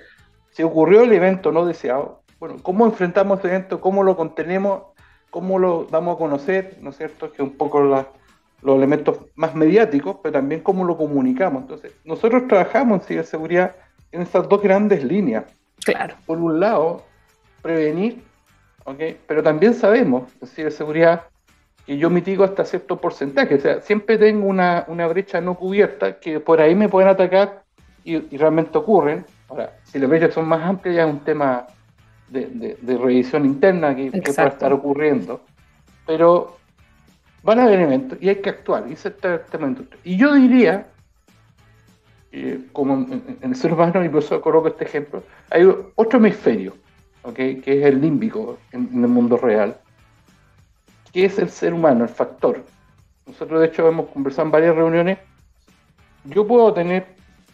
si 0.51 0.63
ocurrió 0.63 1.03
el 1.03 1.13
evento 1.13 1.51
no 1.51 1.67
deseado, 1.67 2.23
bueno, 2.39 2.57
cómo 2.63 2.87
enfrentamos 2.87 3.41
ese 3.41 3.49
evento, 3.49 3.81
cómo 3.81 4.05
lo 4.05 4.17
contenemos, 4.17 4.83
cómo 5.31 5.59
lo 5.59 5.87
damos 5.91 6.15
a 6.15 6.19
conocer, 6.19 6.79
¿no 6.81 6.91
es 6.91 6.97
cierto? 6.97 7.33
Que 7.33 7.43
un 7.43 7.57
poco 7.57 7.81
los 7.81 8.07
elementos 8.77 9.19
más 9.35 9.57
mediáticos, 9.57 10.19
pero 10.23 10.35
también 10.35 10.61
cómo 10.61 10.85
lo 10.85 10.97
comunicamos. 10.97 11.63
Entonces, 11.63 11.95
nosotros 12.05 12.47
trabajamos 12.47 13.01
en 13.01 13.07
ciberseguridad 13.07 13.77
en 14.13 14.23
estas 14.23 14.49
dos 14.49 14.63
grandes 14.63 15.03
líneas. 15.03 15.45
Claro. 15.85 16.15
Por 16.27 16.39
un 16.39 16.61
lado, 16.61 17.05
prevenir, 17.63 18.23
¿ok? 18.85 19.01
Pero 19.27 19.43
también 19.43 19.75
sabemos 19.75 20.31
en 20.41 20.49
ciberseguridad 20.49 21.23
que 21.87 21.97
yo 21.97 22.11
mitigo 22.11 22.45
hasta 22.45 22.65
cierto 22.65 23.01
porcentaje. 23.01 23.55
O 23.55 23.61
sea, 23.61 23.81
siempre 23.81 24.19
tengo 24.19 24.47
una, 24.47 24.85
brecha 25.09 25.41
no 25.41 25.55
cubierta 25.55 26.21
que 26.21 26.41
por 26.41 26.61
ahí 26.61 26.75
me 26.75 26.89
pueden 26.89 27.09
atacar 27.09 27.63
y, 28.05 28.19
realmente 28.37 28.79
ocurren. 28.79 29.25
Ahora, 29.49 29.73
si 29.85 29.99
las 29.99 30.09
brechas 30.09 30.35
son 30.35 30.47
más 30.47 30.63
amplias, 30.63 30.97
ya 30.97 31.05
es 31.05 31.11
un 31.11 31.21
tema 31.21 31.67
de, 32.29 32.77
revisión 32.83 33.45
interna 33.45 33.95
que, 33.95 34.11
puede 34.11 34.49
estar 34.49 34.73
ocurriendo. 34.73 35.43
Pero 36.07 36.59
van 37.43 37.59
a 37.61 37.65
haber 37.65 37.81
eventos 37.81 38.19
y 38.21 38.29
hay 38.29 38.37
que 38.37 38.51
actuar. 38.51 38.85
Y, 38.89 38.93
ese 38.93 39.11
tema 39.11 39.75
y 40.05 40.17
yo 40.17 40.35
diría, 40.35 40.87
eh, 42.33 42.61
como 42.73 42.95
en, 42.95 43.39
el 43.41 43.57
ser 43.57 43.73
humano, 43.73 44.05
y 44.05 44.09
por 44.09 44.23
eso 44.23 44.41
coloco 44.41 44.69
este 44.69 44.85
ejemplo, 44.85 45.23
hay 45.51 45.65
otro 45.95 46.19
hemisferio, 46.19 46.75
¿okay? 47.23 47.61
que 47.61 47.81
es 47.81 47.87
el 47.87 48.01
límbico 48.01 48.59
en 48.73 48.89
el 48.93 49.09
mundo 49.09 49.37
real 49.37 49.77
qué 51.13 51.25
es 51.25 51.39
el 51.39 51.51
ser 51.51 51.75
humano, 51.75 52.05
el 52.05 52.11
factor. 52.11 52.65
Nosotros 53.27 53.61
de 53.61 53.67
hecho 53.67 53.89
hemos 53.89 54.09
conversado 54.11 54.47
en 54.47 54.53
varias 54.53 54.75
reuniones. 54.75 55.19
Yo 56.25 56.47
puedo 56.47 56.73
tener 56.73 57.07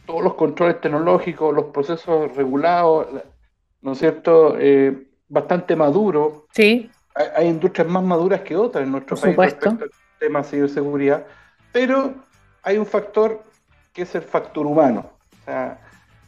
todos 0.07 0.23
los 0.23 0.35
controles 0.35 0.81
tecnológicos, 0.81 1.55
los 1.55 1.67
procesos 1.67 2.35
regulados, 2.37 3.09
¿no 3.83 3.93
es 3.93 3.99
cierto? 3.99 4.57
Eh, 4.59 5.09
bastante 5.29 5.77
maduro. 5.77 6.47
Sí. 6.53 6.91
Hay, 7.35 7.49
industrias 7.49 7.89
más 7.89 8.03
maduras 8.03 8.43
que 8.43 8.57
otras 8.57 8.85
en 8.85 8.93
nuestro 8.93 9.17
país 9.17 9.37
respecto 9.37 9.69
al 9.85 9.91
tema 10.19 10.43
de 10.43 10.45
ciberseguridad, 10.45 11.27
pero 11.73 12.13
hay 12.63 12.77
un 12.77 12.85
factor 12.85 13.43
que 13.97 14.03
es 14.03 14.15
el 14.15 14.23
factor 14.23 14.67
humano. 14.67 15.11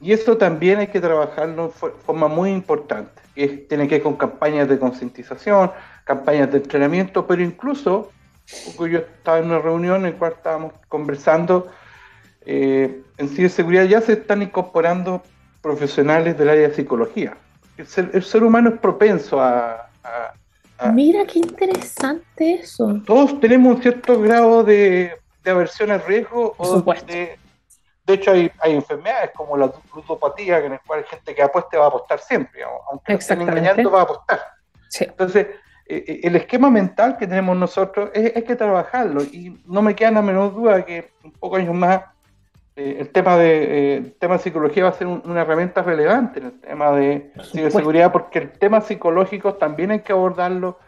y 0.00 0.12
eso 0.12 0.38
también 0.38 0.78
hay 0.78 0.86
que 0.86 1.00
trabajarlo 1.00 1.66
de 1.66 1.90
forma 2.06 2.26
muy 2.26 2.50
importante. 2.50 3.20
Que 3.34 3.46
tiene 3.46 3.86
que 3.86 3.96
ver 3.96 4.02
con 4.02 4.16
campañas 4.16 4.68
de 4.68 4.78
concientización, 4.78 5.70
campañas 6.04 6.50
de 6.50 6.58
entrenamiento, 6.58 7.26
pero 7.26 7.42
incluso, 7.42 8.10
yo 8.78 8.98
estaba 9.00 9.38
en 9.38 9.46
una 9.46 9.58
reunión 9.58 10.06
en 10.06 10.12
la 10.12 10.18
cual 10.18 10.32
estábamos 10.32 10.72
conversando, 10.88 11.66
eh, 12.46 13.02
en 13.18 13.28
ciberseguridad 13.28 13.84
ya 13.84 14.00
se 14.00 14.14
están 14.14 14.40
incorporando 14.40 15.22
profesionales 15.60 16.38
del 16.38 16.48
área 16.48 16.68
de 16.68 16.74
psicología. 16.74 17.36
El 17.76 18.24
ser, 18.24 18.42
humano 18.42 18.70
es 18.70 18.80
propenso 18.80 19.42
a, 19.42 19.90
Mira 20.94 21.26
qué 21.26 21.40
interesante 21.40 22.54
eso. 22.54 23.02
Todos 23.04 23.38
tenemos 23.40 23.76
un 23.76 23.82
cierto 23.82 24.20
grado 24.20 24.64
de, 24.64 25.12
aversión 25.44 25.90
al 25.90 26.02
riesgo. 26.06 26.54
Por 26.54 26.66
supuesto. 26.66 27.12
De, 27.12 27.36
hecho, 28.14 28.32
hay, 28.32 28.50
enfermedades 28.64 29.30
como 29.34 29.56
la 29.56 29.70
ludopatía, 29.94 30.58
en 30.58 30.72
la 30.72 30.78
cual 30.78 31.04
gente 31.04 31.34
que 31.34 31.42
apueste 31.42 31.76
va 31.76 31.86
a 31.86 31.88
apostar 31.88 32.20
siempre, 32.20 32.62
aunque 32.90 33.14
estén 33.14 33.42
engañando 33.42 33.90
va 33.90 34.00
a 34.00 34.02
apostar. 34.04 34.40
Entonces, 35.00 35.46
eh, 35.86 36.04
eh, 36.06 36.20
el 36.22 36.36
esquema 36.36 36.70
mental 36.70 37.16
que 37.16 37.26
tenemos 37.26 37.56
nosotros 37.56 38.10
es, 38.12 38.36
hay 38.36 38.42
que 38.42 38.56
trabajarlo 38.56 39.22
y 39.22 39.58
no 39.66 39.80
me 39.80 39.94
queda 39.96 40.10
la 40.10 40.22
menor 40.22 40.54
duda 40.54 40.84
que 40.84 41.12
un 41.24 41.32
poco 41.32 41.56
años 41.56 41.74
más 41.74 42.02
eh, 42.76 42.98
el 43.00 43.08
tema 43.08 43.36
de 43.38 44.14
tema 44.18 44.38
psicología 44.38 44.84
va 44.84 44.90
a 44.90 44.92
ser 44.92 45.06
una 45.06 45.40
herramienta 45.40 45.82
relevante 45.82 46.40
en 46.40 46.46
el 46.46 46.60
tema 46.60 46.92
de 46.92 47.32
ciberseguridad 47.42 48.12
porque 48.12 48.38
el 48.38 48.52
tema 48.52 48.82
psicológico 48.82 49.54
también 49.54 49.90
hay 49.90 50.00
que 50.00 50.12
abordarlo 50.12 50.78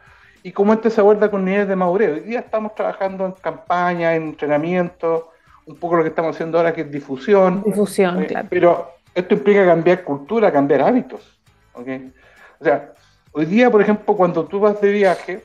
y 0.43 0.53
como 0.53 0.75
este 0.75 0.91
se 0.91 1.01
aborda 1.01 1.31
con 1.31 1.45
niveles 1.45 1.69
de 1.69 1.77
madurez. 1.77 2.11
Hoy 2.11 2.21
día 2.21 2.41
estamos 2.41 2.75
trabajando 2.75 3.27
en 3.27 3.33
campaña, 3.33 4.15
en 4.15 4.23
entrenamiento, 4.25 5.31
un 5.67 5.77
poco 5.77 5.97
lo 5.97 6.03
que 6.03 6.09
estamos 6.09 6.35
haciendo 6.35 6.59
ahora 6.59 6.73
que 6.73 6.83
es 6.83 6.91
difusión. 6.91 7.63
Difusión, 7.65 8.25
claro. 8.25 8.49
Pero 8.51 8.91
esto 9.15 9.35
implica 9.35 9.65
cambiar 9.65 10.05
cultura, 10.05 10.53
cambiar 10.53 10.83
hábitos. 10.83 11.39
¿okay? 11.75 12.13
O 12.59 12.65
sea, 12.65 12.93
Hoy 13.33 13.47
día, 13.47 13.71
por 13.71 13.81
ejemplo, 13.81 14.17
cuando 14.17 14.45
tú 14.47 14.59
vas 14.59 14.81
de 14.81 14.91
viaje, 14.91 15.45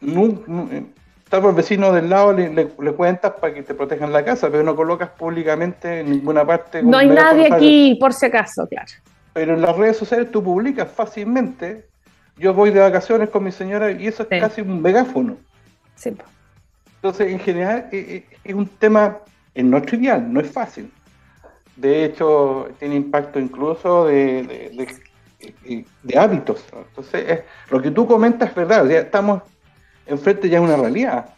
no, 0.00 0.24
eh, 0.72 0.86
el 1.30 1.54
vecino 1.54 1.92
del 1.92 2.08
lado, 2.08 2.32
le, 2.32 2.68
cuentas 2.96 3.32
para 3.32 3.52
que 3.52 3.62
te 3.62 3.74
protejan 3.74 4.12
la 4.12 4.24
casa, 4.24 4.48
pero 4.50 4.62
no 4.62 4.74
colocas 4.74 5.10
públicamente 5.10 6.00
en 6.00 6.10
ninguna 6.10 6.46
parte. 6.46 6.82
No 6.82 6.96
hay 6.96 7.08
nadie 7.08 7.52
aquí, 7.52 7.98
por 8.00 8.14
si 8.14 8.26
acaso, 8.26 8.66
claro. 8.66 8.90
Pero 9.34 9.54
en 9.54 9.60
las 9.60 9.76
redes 9.76 9.98
sociales 9.98 10.30
tú 10.30 10.42
publicas 10.42 10.90
fácilmente. 10.90 11.86
Yo 12.36 12.54
voy 12.54 12.70
de 12.70 12.80
vacaciones 12.80 13.28
con 13.28 13.44
mi 13.44 13.52
señora 13.52 13.90
y 13.90 14.06
eso 14.06 14.26
es 14.28 14.40
casi 14.40 14.62
un 14.62 14.80
megáfono. 14.80 15.36
Sí. 15.96 16.16
Entonces, 17.02 17.32
en 17.32 17.40
general, 17.40 17.88
eh, 17.92 18.26
eh, 18.30 18.36
es 18.44 18.54
un 18.54 18.66
tema 18.66 19.18
no 19.54 19.82
trivial, 19.82 20.32
no 20.32 20.40
es 20.40 20.50
fácil. 20.50 20.92
De 21.76 22.04
hecho, 22.04 22.68
tiene 22.78 22.96
impacto 22.96 23.38
incluso 23.38 24.06
de 24.06 24.86
de 26.02 26.18
hábitos. 26.18 26.64
Entonces, 26.72 27.40
lo 27.70 27.80
que 27.80 27.90
tú 27.90 28.06
comentas 28.06 28.50
es 28.50 28.54
verdad, 28.54 28.86
ya 28.86 29.00
estamos 29.00 29.42
enfrente 30.06 30.48
ya 30.48 30.58
de 30.58 30.64
una 30.66 30.76
realidad, 30.76 31.34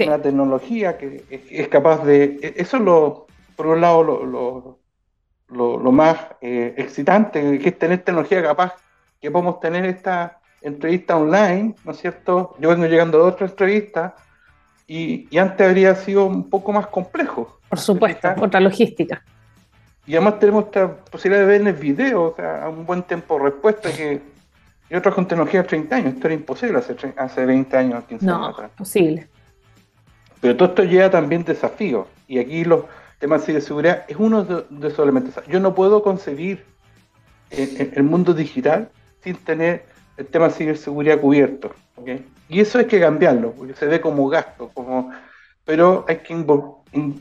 una 0.00 0.20
tecnología 0.20 0.96
que 0.96 1.24
es, 1.50 1.68
capaz 1.68 2.04
de... 2.04 2.54
Eso 2.56 2.76
es 2.78 2.82
lo, 2.82 3.26
por 3.56 3.66
un 3.66 3.80
lado, 3.80 4.02
lo, 4.02 4.78
lo, 5.48 5.78
lo, 5.78 5.92
más 5.92 6.18
eh, 6.40 6.74
excitante, 6.76 7.58
que 7.58 7.68
es 7.68 7.78
tener 7.78 8.02
tecnología 8.02 8.42
capaz, 8.42 8.74
que 9.20 9.30
podemos 9.30 9.60
tener 9.60 9.84
esta 9.84 10.40
entrevista 10.62 11.16
online, 11.16 11.74
¿no 11.84 11.92
es 11.92 11.98
cierto? 11.98 12.54
Yo 12.58 12.70
vengo 12.70 12.86
llegando 12.86 13.18
de 13.18 13.24
otra 13.24 13.46
entrevista 13.46 14.14
y, 14.86 15.28
y 15.30 15.38
antes 15.38 15.66
habría 15.66 15.94
sido 15.94 16.26
un 16.26 16.48
poco 16.48 16.72
más 16.72 16.86
complejo. 16.88 17.58
Por 17.68 17.78
supuesto, 17.78 18.28
otra 18.40 18.60
logística. 18.60 19.22
Y 20.06 20.16
además 20.16 20.38
tenemos 20.38 20.64
esta 20.64 20.94
posibilidad 20.96 21.42
de 21.42 21.46
ver 21.46 21.60
en 21.60 21.68
el 21.68 21.74
video, 21.74 22.24
o 22.24 22.34
sea, 22.34 22.64
a 22.64 22.68
un 22.68 22.84
buen 22.84 23.02
tiempo 23.04 23.38
de 23.38 23.44
respuesta 23.44 23.90
que 23.90 24.32
y 24.92 24.94
otras 24.94 25.14
con 25.14 25.26
tecnología 25.26 25.62
de 25.62 25.68
30 25.68 25.96
años. 25.96 26.14
Esto 26.14 26.26
era 26.26 26.34
imposible 26.34 26.78
hace, 26.78 26.94
hace 27.16 27.46
20 27.46 27.76
años, 27.78 28.04
15 28.04 28.26
no, 28.26 28.36
años 28.36 28.48
atrás. 28.50 28.70
posible. 28.76 29.26
Pero 30.38 30.54
todo 30.54 30.68
esto 30.68 30.84
lleva 30.84 31.08
también 31.10 31.44
desafíos. 31.44 32.06
Y 32.28 32.38
aquí 32.38 32.62
los 32.62 32.84
temas 33.18 33.46
de 33.46 33.58
seguridad 33.62 34.04
es 34.06 34.18
uno 34.18 34.44
de, 34.44 34.88
esos 34.88 34.98
elementos. 34.98 35.34
Yo 35.46 35.60
no 35.60 35.74
puedo 35.74 36.02
concebir 36.02 36.66
el, 37.48 38.02
mundo 38.02 38.34
digital 38.34 38.90
sin 39.22 39.36
tener 39.36 39.86
el 40.18 40.26
tema 40.26 40.48
de 40.48 40.54
ciberseguridad 40.54 41.18
cubierto. 41.20 41.74
Y 42.48 42.60
eso 42.60 42.78
hay 42.78 42.86
que 42.86 43.00
cambiarlo, 43.00 43.52
porque 43.52 43.74
se 43.74 43.86
ve 43.86 44.00
como 44.00 44.28
gasto, 44.28 44.70
como 44.74 45.10
pero 45.64 46.04
hay 46.08 46.18
que 46.18 46.44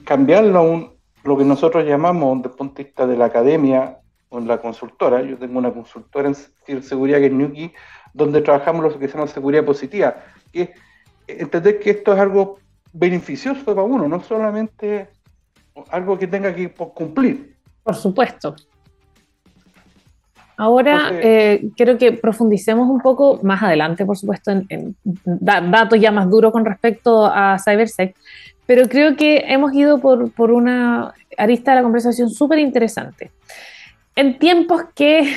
cambiarlo 0.04 0.60
a 0.60 0.62
un, 0.62 0.92
lo 1.24 1.38
que 1.38 1.46
nosotros 1.46 1.86
llamamos, 1.86 2.38
desde 2.38 2.50
el 2.50 2.56
punto 2.56 2.76
de 2.76 2.84
vista 2.84 3.08
de 3.08 3.18
la 3.18 3.26
academia 3.26 3.98
o 4.30 4.40
en 4.40 4.48
la 4.48 4.58
consultora, 4.58 5.22
yo 5.22 5.38
tengo 5.38 5.60
una 5.60 5.72
consultora 5.72 6.28
en 6.28 6.36
ciberseguridad 6.36 7.20
que 7.20 7.28
es 7.28 7.32
Nuki, 7.32 7.74
donde 8.14 8.42
trabajamos 8.42 8.84
lo 8.84 8.98
que 8.98 9.08
se 9.08 9.14
llama 9.14 9.28
seguridad 9.28 9.64
positiva, 9.64 10.16
que 10.52 10.74
entender 11.28 11.80
que 11.80 11.92
esto 11.92 12.14
es 12.14 12.20
algo 12.20 12.60
beneficioso 12.94 13.64
para 13.64 13.84
uno, 13.84 14.08
no 14.08 14.22
solamente 14.22 15.10
algo 15.90 16.18
que 16.18 16.28
tenga 16.28 16.54
que 16.54 16.70
cumplir. 16.74 17.56
Por 17.84 17.96
supuesto. 17.96 18.56
Ahora 20.62 21.10
eh, 21.24 21.70
quiero 21.76 21.98
que 21.98 22.12
profundicemos 22.12 22.88
un 22.88 23.02
poco 23.02 23.40
más 23.42 23.64
adelante, 23.64 24.06
por 24.06 24.16
supuesto, 24.16 24.52
en, 24.52 24.96
datos 25.26 26.00
ya 26.00 26.12
más 26.12 26.30
duros 26.30 26.52
con 26.52 26.66
respecto 26.66 27.26
a 27.26 27.58
CyberSec, 27.58 28.16
pero 28.68 28.88
creo 28.88 29.16
que 29.16 29.38
hemos 29.48 29.74
ido 29.74 29.98
por, 29.98 30.32
por 30.34 30.52
una 30.52 31.16
arista 31.36 31.72
de 31.72 31.78
la 31.78 31.82
conversación 31.82 32.30
súper 32.30 32.60
interesante. 32.60 33.32
En 34.16 34.38
tiempos 34.38 34.84
que, 34.94 35.34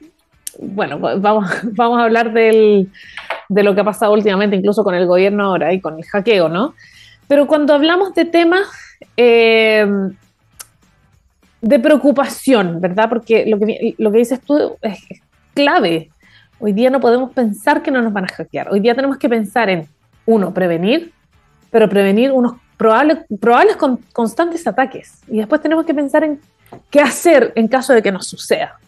bueno, 0.60 0.98
vamos, 0.98 1.48
vamos 1.72 1.98
a 1.98 2.04
hablar 2.04 2.34
del, 2.34 2.90
de 3.48 3.62
lo 3.62 3.74
que 3.74 3.80
ha 3.80 3.84
pasado 3.84 4.12
últimamente, 4.12 4.54
incluso 4.54 4.84
con 4.84 4.94
el 4.94 5.06
gobierno 5.06 5.44
ahora 5.44 5.72
y 5.72 5.80
con 5.80 5.96
el 5.96 6.04
hackeo, 6.04 6.50
¿no? 6.50 6.74
Pero 7.26 7.46
cuando 7.46 7.72
hablamos 7.72 8.14
de 8.14 8.26
temas 8.26 8.68
eh, 9.16 9.86
de 11.60 11.78
preocupación, 11.78 12.80
¿verdad? 12.80 13.08
Porque 13.08 13.46
lo 13.46 13.58
que, 13.58 13.94
lo 13.98 14.12
que 14.12 14.18
dices 14.18 14.40
tú 14.40 14.76
es 14.82 14.98
clave. 15.54 16.10
Hoy 16.60 16.72
día 16.72 16.90
no 16.90 17.00
podemos 17.00 17.32
pensar 17.32 17.82
que 17.82 17.90
no 17.90 18.02
nos 18.02 18.12
van 18.12 18.24
a 18.24 18.28
hackear. 18.28 18.68
Hoy 18.70 18.80
día 18.80 18.94
tenemos 18.94 19.18
que 19.18 19.28
pensar 19.28 19.68
en, 19.68 19.88
uno, 20.26 20.52
prevenir, 20.52 21.12
pero 21.70 21.88
prevenir 21.88 22.32
unos 22.32 22.54
probables, 22.76 23.18
probables 23.40 23.76
constantes 24.12 24.66
ataques. 24.66 25.20
Y 25.26 25.38
después 25.38 25.60
tenemos 25.60 25.86
que 25.86 25.94
pensar 25.94 26.22
en 26.24 26.40
qué 26.90 27.00
hacer 27.00 27.52
en 27.56 27.66
caso 27.66 27.92
de 27.92 28.02
que 28.02 28.12
nos 28.12 28.26
suceda. 28.26 28.78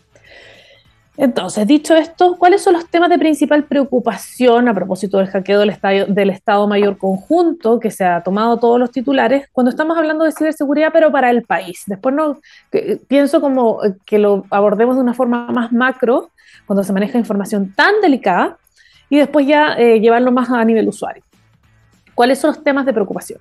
Entonces, 1.20 1.66
dicho 1.66 1.94
esto, 1.94 2.38
¿cuáles 2.38 2.62
son 2.62 2.72
los 2.72 2.88
temas 2.88 3.10
de 3.10 3.18
principal 3.18 3.64
preocupación 3.64 4.68
a 4.68 4.74
propósito 4.74 5.18
del 5.18 5.26
hackeo 5.26 5.60
del, 5.60 5.76
del 6.08 6.30
Estado 6.30 6.66
Mayor 6.66 6.96
Conjunto 6.96 7.78
que 7.78 7.90
se 7.90 8.06
ha 8.06 8.22
tomado 8.22 8.58
todos 8.58 8.80
los 8.80 8.90
titulares 8.90 9.46
cuando 9.52 9.68
estamos 9.68 9.98
hablando 9.98 10.24
de 10.24 10.32
ciberseguridad, 10.32 10.94
pero 10.94 11.12
para 11.12 11.28
el 11.28 11.42
país? 11.42 11.82
Después 11.86 12.14
no, 12.14 12.40
pienso 13.06 13.42
como 13.42 13.84
eh, 13.84 13.96
que 14.06 14.18
lo 14.18 14.46
abordemos 14.48 14.96
de 14.96 15.02
una 15.02 15.12
forma 15.12 15.48
más 15.48 15.72
macro 15.72 16.30
cuando 16.64 16.82
se 16.82 16.94
maneja 16.94 17.18
información 17.18 17.74
tan 17.74 18.00
delicada 18.00 18.56
y 19.10 19.18
después 19.18 19.46
ya 19.46 19.74
eh, 19.74 20.00
llevarlo 20.00 20.32
más 20.32 20.48
a 20.48 20.64
nivel 20.64 20.88
usuario. 20.88 21.22
¿Cuáles 22.14 22.38
son 22.38 22.54
los 22.54 22.64
temas 22.64 22.86
de 22.86 22.94
preocupación? 22.94 23.40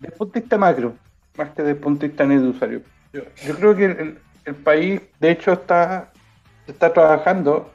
Desde 0.00 0.16
punto 0.16 0.34
de 0.34 0.40
vista 0.40 0.58
macro, 0.58 0.94
más 1.38 1.50
que 1.50 1.62
desde 1.62 1.70
el 1.70 1.78
punto 1.78 2.00
de 2.00 2.08
vista 2.08 2.24
usuario. 2.24 2.82
Yo, 3.12 3.22
creo 3.54 3.76
que 3.76 4.16
el 4.44 4.54
país, 4.56 5.00
de 5.20 5.30
hecho, 5.30 5.52
está 5.52 6.11
está 6.72 6.92
trabajando. 6.92 7.70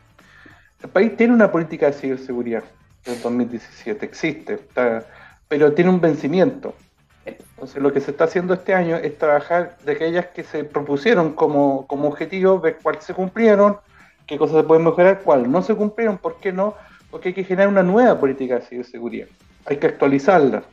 El 0.82 0.90
país 0.90 1.16
tiene 1.18 1.34
una 1.34 1.52
política 1.52 1.88
de 1.88 1.94
ciberseguridad 1.94 2.64
del 3.06 3.22
2017, 3.22 4.06
existe, 4.06 4.60
pero 5.48 5.74
tiene 5.74 5.90
un 5.90 6.02
vencimiento. 6.02 6.76
Entonces 7.26 7.82
lo 7.82 7.92
que 7.92 8.00
se 8.00 8.12
está 8.12 8.26
haciendo 8.26 8.54
este 8.54 8.74
año 8.74 8.96
es 8.96 9.18
trabajar 9.18 9.78
de 9.84 9.94
aquellas 9.94 10.28
que 10.28 10.44
se 10.44 10.64
propusieron 10.64 11.34
como, 11.34 11.86
como 11.88 12.08
objetivo, 12.08 12.60
ver 12.60 12.78
cuáles 12.82 13.04
se 13.04 13.14
cumplieron, 13.14 13.78
qué 14.26 14.38
cosas 14.38 14.58
se 14.58 14.64
pueden 14.64 14.86
mejorar, 14.86 15.22
cuáles 15.22 15.48
no 15.50 15.62
se 15.62 15.76
cumplieron, 15.76 16.18
por 16.18 16.40
qué 16.40 16.54
no, 16.54 16.76
porque 17.10 17.30
hay 17.30 17.34
que 17.34 17.44
generar 17.44 17.70
una 17.70 17.84
nueva 17.84 18.20
política 18.20 18.56
de 18.56 18.62
ciberseguridad, 18.62 19.28
hay 19.66 19.78
que 19.78 19.88
actualizarla. 19.88 20.64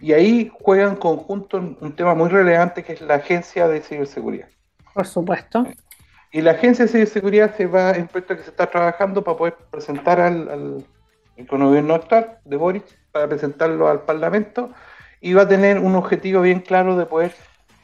Y 0.00 0.12
ahí 0.12 0.52
juega 0.60 0.84
en 0.84 0.96
conjunto 0.96 1.58
un 1.58 1.96
tema 1.96 2.14
muy 2.14 2.28
relevante 2.28 2.82
que 2.82 2.92
es 2.92 3.00
la 3.00 3.14
Agencia 3.14 3.66
de 3.68 3.80
Ciberseguridad. 3.80 4.48
Por 4.94 5.06
supuesto. 5.06 5.66
Y 6.36 6.42
la 6.42 6.50
Agencia 6.50 6.84
de 6.84 6.90
Ciberseguridad 6.90 7.56
se 7.56 7.64
va 7.64 7.92
en 7.92 8.08
proyecto 8.08 8.36
que 8.36 8.42
se 8.42 8.50
está 8.50 8.66
trabajando 8.66 9.24
para 9.24 9.38
poder 9.38 9.54
presentar 9.70 10.20
al, 10.20 10.46
al, 10.50 10.84
gobierno 11.48 11.94
actual 11.94 12.40
de 12.44 12.56
Boric, 12.58 12.84
para 13.10 13.26
presentarlo 13.26 13.88
al 13.88 14.02
Parlamento, 14.02 14.70
y 15.22 15.32
va 15.32 15.42
a 15.44 15.48
tener 15.48 15.78
un 15.78 15.94
objetivo 15.94 16.42
bien 16.42 16.60
claro 16.60 16.94
de 16.94 17.06
poder 17.06 17.32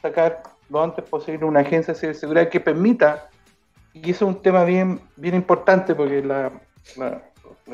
sacar 0.03 0.43
lo 0.69 0.83
antes 0.83 1.03
posible 1.03 1.45
una 1.45 1.61
agencia 1.61 1.95
de 1.95 1.99
ciberseguridad 1.99 2.49
que 2.49 2.59
permita, 2.59 3.27
y 3.91 4.11
eso 4.11 4.29
es 4.29 4.35
un 4.35 4.41
tema 4.43 4.63
bien, 4.65 5.01
bien 5.15 5.33
importante 5.33 5.95
porque 5.95 6.21
la, 6.21 6.51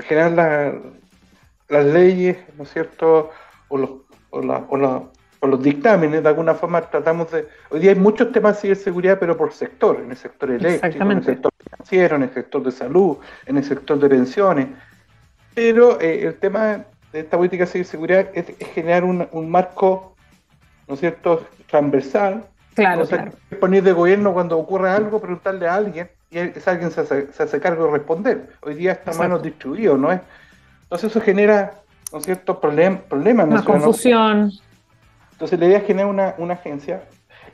general 0.07 0.81
las 1.67 1.85
leyes, 1.87 2.37
¿no 2.55 2.63
es 2.63 2.71
cierto?, 2.71 3.31
o, 3.67 3.77
los, 3.77 3.89
o, 4.29 4.41
la, 4.77 5.03
o, 5.39 5.47
los 5.47 5.61
dictámenes, 5.61 6.23
de 6.23 6.29
alguna 6.29 6.53
forma 6.53 6.81
tratamos 6.81 7.31
de... 7.31 7.47
Hoy 7.69 7.79
día 7.79 7.91
hay 7.91 7.97
muchos 7.97 8.31
temas 8.31 8.55
de 8.55 8.61
ciberseguridad, 8.61 9.19
pero 9.19 9.37
por 9.37 9.53
sector, 9.53 10.01
en 10.03 10.11
el 10.11 10.17
sector 10.17 10.51
eléctrico, 10.51 11.03
en 11.03 11.11
el 11.11 11.23
sector 11.23 11.51
financiero, 11.57 12.15
en 12.15 12.23
el 12.23 12.33
sector 12.33 12.63
de 12.63 12.71
salud, 12.71 13.17
en 13.45 13.57
el 13.57 13.63
sector 13.63 13.99
de 13.99 14.09
pensiones. 14.09 14.67
Pero 15.53 15.99
eh, 15.99 16.25
el 16.25 16.35
tema 16.35 16.85
de 17.11 17.19
esta 17.19 17.37
política 17.37 17.65
de 17.65 17.71
ciberseguridad 17.71 18.27
es, 18.33 18.45
generar 18.73 19.03
un, 19.03 19.49
marco, 19.49 20.15
¿no 20.87 20.93
es 20.93 20.99
cierto?, 20.99 21.45
transversal. 21.69 22.45
Claro, 22.75 23.05
claro. 23.05 23.31
Poner 23.59 23.83
de 23.83 23.91
gobierno 23.91 24.33
cuando 24.33 24.57
ocurra 24.57 24.95
algo, 24.95 25.19
preguntarle 25.19 25.67
a 25.67 25.75
alguien 25.75 26.09
y 26.31 26.37
ese 26.37 26.69
alguien 26.69 26.91
se 26.91 27.01
hace, 27.01 27.59
cargo 27.59 27.85
de 27.85 27.91
responder. 27.91 28.49
Hoy 28.61 28.75
día 28.75 28.91
está 28.93 29.13
manos 29.13 29.41
distribuido, 29.41 29.97
¿no 29.97 30.11
es? 30.11 30.21
Entonces 30.83 31.09
eso 31.09 31.21
genera, 31.21 31.81
¿no 32.11 32.19
es 32.19 32.25
cierto?, 32.25 32.59
problemas. 32.59 33.47
Una 33.47 33.63
confusión. 33.63 34.51
Entonces 35.39 35.57
la 35.57 35.67
idea 35.67 35.77
es 35.77 35.85
generar 35.85 36.35
una, 36.37 36.53
agencia 36.53 37.03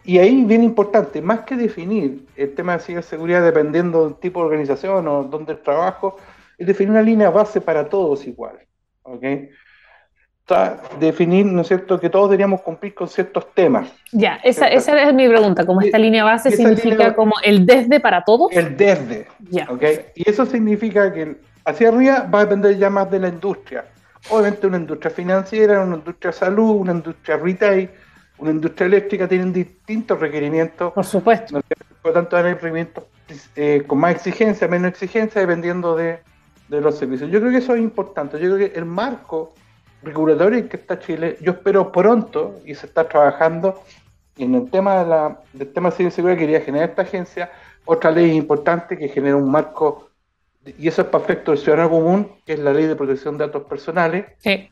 y 0.03 0.17
ahí 0.17 0.43
bien 0.43 0.63
importante, 0.63 1.21
más 1.21 1.41
que 1.41 1.55
definir 1.55 2.25
el 2.35 2.55
tema 2.55 2.73
de 2.73 2.79
ciberseguridad 2.79 3.43
dependiendo 3.43 4.05
del 4.05 4.15
tipo 4.15 4.39
de 4.39 4.47
organización 4.47 5.07
o 5.07 5.23
dónde 5.25 5.51
el 5.53 5.59
trabajo, 5.59 6.17
es 6.57 6.65
definir 6.65 6.89
una 6.89 7.03
línea 7.03 7.29
base 7.29 7.61
para 7.61 7.87
todos 7.87 8.25
igual. 8.25 8.57
¿ok? 9.03 9.23
definir, 10.99 11.45
¿no 11.45 11.61
es 11.61 11.67
cierto?, 11.67 11.99
que 11.99 12.09
todos 12.09 12.29
deberíamos 12.29 12.61
cumplir 12.61 12.95
con 12.95 13.07
ciertos 13.07 13.53
temas. 13.53 13.87
Ya, 14.11 14.39
esa, 14.43 14.67
esa 14.67 14.99
es 15.03 15.13
mi 15.13 15.27
pregunta, 15.27 15.63
como 15.63 15.81
esta 15.81 15.99
línea 15.99 16.23
base 16.23 16.49
significa 16.51 17.13
como 17.13 17.33
el 17.43 17.67
desde 17.67 17.99
para 17.99 18.23
todos. 18.23 18.51
El 18.51 18.75
desde, 18.75 19.27
ya. 19.51 19.67
¿ok? 19.69 19.83
Y 20.15 20.27
eso 20.27 20.47
significa 20.47 21.13
que 21.13 21.37
hacia 21.63 21.89
arriba 21.89 22.27
va 22.33 22.39
a 22.39 22.45
depender 22.45 22.77
ya 22.79 22.89
más 22.89 23.11
de 23.11 23.19
la 23.19 23.27
industria 23.27 23.85
obviamente 24.29 24.67
una 24.67 24.77
industria 24.77 25.11
financiera, 25.11 25.81
una 25.81 25.95
industria 25.95 26.31
de 26.31 26.37
salud, 26.37 26.75
una 26.75 26.91
industria 26.93 27.37
retail, 27.37 27.89
una 28.37 28.51
industria 28.51 28.87
eléctrica 28.87 29.27
tienen 29.27 29.53
distintos 29.53 30.19
requerimientos. 30.19 30.93
Por 30.93 31.05
supuesto. 31.05 31.61
Por 32.01 32.11
lo 32.11 32.13
tanto, 32.13 32.37
hay 32.37 32.43
requerimientos 32.43 33.05
eh, 33.55 33.83
con 33.87 33.99
más 33.99 34.15
exigencia, 34.15 34.67
menos 34.67 34.91
exigencia, 34.91 35.41
dependiendo 35.41 35.95
de, 35.95 36.19
los 36.69 36.97
servicios. 36.97 37.29
Yo 37.31 37.39
creo 37.39 37.51
que 37.51 37.57
eso 37.57 37.75
es 37.75 37.81
importante. 37.81 38.39
Yo 38.39 38.55
creo 38.55 38.69
que 38.69 38.77
el 38.77 38.85
marco 38.85 39.53
regulatorio 40.03 40.59
en 40.59 40.67
que 40.67 40.77
está 40.77 40.99
Chile, 40.99 41.37
yo 41.41 41.53
espero 41.53 41.91
pronto, 41.91 42.59
y 42.65 42.75
se 42.75 42.87
está 42.87 43.07
trabajando, 43.07 43.81
en 44.37 44.55
el 44.55 44.69
tema 44.69 45.03
de 45.03 45.09
la, 45.09 45.39
del 45.53 45.71
tema 45.71 45.89
de 45.89 45.95
ciberseguridad 45.95 46.37
quería 46.37 46.61
generar 46.61 46.89
esta 46.89 47.03
agencia, 47.03 47.51
otra 47.85 48.11
ley 48.11 48.31
importante 48.31 48.97
que 48.97 49.07
genera 49.07 49.35
un 49.35 49.49
marco 49.49 50.09
y 50.65 50.87
eso 50.87 51.03
es 51.03 51.07
para 51.09 51.23
efecto 51.23 51.51
del 51.51 51.59
ciudadano 51.59 51.89
común, 51.89 52.31
que 52.45 52.53
es 52.53 52.59
la 52.59 52.73
ley 52.73 52.85
de 52.85 52.95
protección 52.95 53.37
de 53.37 53.45
datos 53.45 53.63
personales. 53.63 54.25
Sí. 54.39 54.69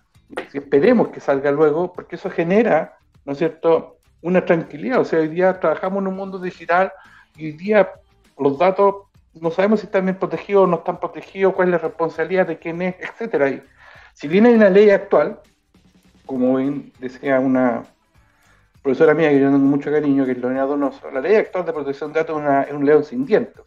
Esperemos 0.53 1.09
que 1.09 1.19
salga 1.19 1.51
luego, 1.51 1.93
porque 1.93 2.15
eso 2.15 2.29
genera, 2.29 2.97
¿no 3.25 3.33
es 3.33 3.37
cierto?, 3.37 3.97
una 4.21 4.45
tranquilidad. 4.45 5.01
O 5.01 5.05
sea, 5.05 5.19
hoy 5.19 5.27
día 5.27 5.59
trabajamos 5.59 6.01
en 6.01 6.07
un 6.07 6.15
mundo 6.15 6.39
digital 6.39 6.91
y 7.35 7.47
hoy 7.47 7.51
día 7.51 7.91
los 8.39 8.57
datos 8.57 8.95
no 9.33 9.51
sabemos 9.51 9.81
si 9.81 9.87
están 9.87 10.05
bien 10.05 10.17
protegidos 10.17 10.63
o 10.63 10.67
no 10.67 10.77
están 10.77 10.99
protegidos, 10.99 11.53
cuál 11.53 11.67
es 11.67 11.71
la 11.73 11.77
responsabilidad 11.79 12.47
de 12.47 12.57
quién 12.57 12.81
es, 12.81 12.95
etcétera. 12.99 13.49
Y 13.49 13.61
si 14.13 14.27
viene 14.27 14.53
una 14.53 14.69
ley 14.69 14.89
actual, 14.89 15.39
como 16.25 16.57
decía 16.99 17.39
una 17.39 17.83
profesora 18.81 19.13
mía 19.13 19.29
que 19.29 19.39
yo 19.39 19.47
tengo 19.47 19.59
mucho 19.59 19.91
cariño, 19.91 20.25
que 20.25 20.31
es 20.31 20.37
Lorena 20.37 20.63
Donoso, 20.63 21.11
la 21.11 21.19
ley 21.19 21.35
actual 21.35 21.65
de 21.65 21.73
protección 21.73 22.13
de 22.13 22.19
datos 22.19 22.41
es, 22.67 22.73
un 22.73 22.85
león 22.85 23.03
sin 23.03 23.25
dientes 23.25 23.63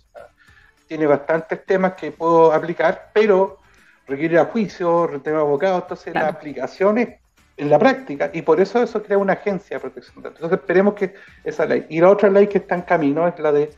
tiene 0.87 1.07
bastantes 1.07 1.65
temas 1.65 1.95
que 1.95 2.13
puedo 2.13 2.53
aplicar, 2.53 3.11
pero 3.13 3.59
requiere 4.07 4.39
a 4.39 4.45
juicio, 4.47 5.07
requiere 5.07 5.39
abogado, 5.39 5.79
entonces 5.79 6.15
la 6.15 6.29
aplicación 6.29 6.99
es 6.99 7.09
en 7.57 7.71
la 7.71 7.79
práctica, 7.79 8.31
y 8.33 8.43
por 8.43 8.61
eso 8.61 8.83
eso 8.83 9.03
crea 9.03 9.17
una 9.17 9.33
agencia 9.33 9.77
de 9.77 9.81
protección 9.81 10.17
de 10.17 10.23
datos. 10.23 10.37
Entonces 10.43 10.59
esperemos 10.61 10.95
que 10.95 11.15
esa 11.43 11.65
ley. 11.65 11.87
Y 11.89 12.01
la 12.01 12.11
otra 12.11 12.29
ley 12.29 12.49
que 12.49 12.59
está 12.59 12.75
en 12.75 12.83
camino 12.83 13.27
es 13.27 13.39
la 13.39 13.51
de, 13.51 13.71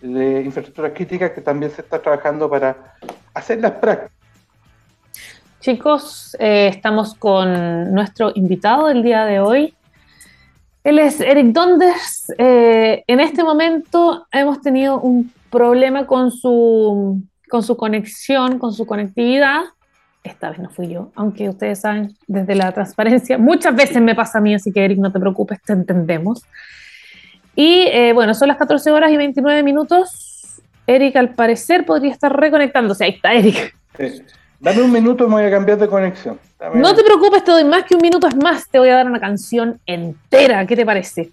de 0.00 0.42
infraestructuras 0.42 0.92
críticas, 0.92 1.30
que 1.30 1.40
también 1.40 1.70
se 1.70 1.82
está 1.82 2.02
trabajando 2.02 2.50
para 2.50 2.94
hacer 3.32 3.60
las 3.60 3.72
prácticas. 3.72 4.10
Chicos, 5.60 6.36
eh, 6.40 6.68
estamos 6.68 7.14
con 7.14 7.94
nuestro 7.94 8.32
invitado 8.34 8.88
del 8.88 9.02
día 9.02 9.24
de 9.24 9.40
hoy. 9.40 9.74
Él 10.82 10.98
es 10.98 11.20
Eric 11.20 11.46
Donders. 11.46 12.32
Eh, 12.36 13.02
en 13.06 13.20
este 13.20 13.42
momento 13.42 14.26
hemos 14.30 14.60
tenido 14.60 15.00
un 15.00 15.32
problema 15.54 16.06
con 16.06 16.30
su, 16.30 17.22
con 17.48 17.62
su 17.62 17.76
conexión, 17.76 18.58
con 18.58 18.74
su 18.74 18.84
conectividad. 18.84 19.62
Esta 20.22 20.50
vez 20.50 20.58
no 20.58 20.68
fui 20.68 20.88
yo, 20.88 21.10
aunque 21.14 21.48
ustedes 21.48 21.80
saben, 21.80 22.16
desde 22.26 22.54
la 22.54 22.72
transparencia, 22.72 23.38
muchas 23.38 23.74
veces 23.74 24.00
me 24.02 24.14
pasa 24.14 24.38
a 24.38 24.40
mí, 24.40 24.54
así 24.54 24.72
que 24.72 24.84
Eric, 24.84 24.98
no 24.98 25.12
te 25.12 25.20
preocupes, 25.20 25.62
te 25.62 25.72
entendemos. 25.72 26.42
Y 27.54 27.86
eh, 27.92 28.12
bueno, 28.12 28.34
son 28.34 28.48
las 28.48 28.56
14 28.56 28.90
horas 28.90 29.10
y 29.12 29.16
29 29.16 29.62
minutos. 29.62 30.60
Eric 30.86 31.16
al 31.16 31.30
parecer 31.34 31.86
podría 31.86 32.12
estar 32.12 32.34
reconectándose. 32.34 33.04
Ahí 33.04 33.10
está 33.12 33.32
Eric. 33.32 33.76
Dame 34.60 34.82
un 34.82 34.92
minuto, 34.92 35.28
me 35.28 35.34
voy 35.34 35.44
a 35.44 35.50
cambiar 35.50 35.78
de 35.78 35.88
conexión. 35.88 36.38
No 36.74 36.94
te 36.94 37.04
preocupes, 37.04 37.44
te 37.44 37.50
doy 37.50 37.64
más 37.64 37.84
que 37.84 37.94
un 37.94 38.00
minuto, 38.00 38.26
es 38.26 38.36
más, 38.36 38.68
te 38.68 38.78
voy 38.78 38.88
a 38.88 38.94
dar 38.94 39.06
una 39.06 39.20
canción 39.20 39.78
entera. 39.86 40.66
¿Qué 40.66 40.74
te 40.74 40.86
parece? 40.86 41.32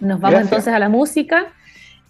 Nos 0.00 0.20
vamos 0.20 0.40
entonces 0.40 0.72
a 0.72 0.78
la 0.78 0.88
música. 0.88 1.52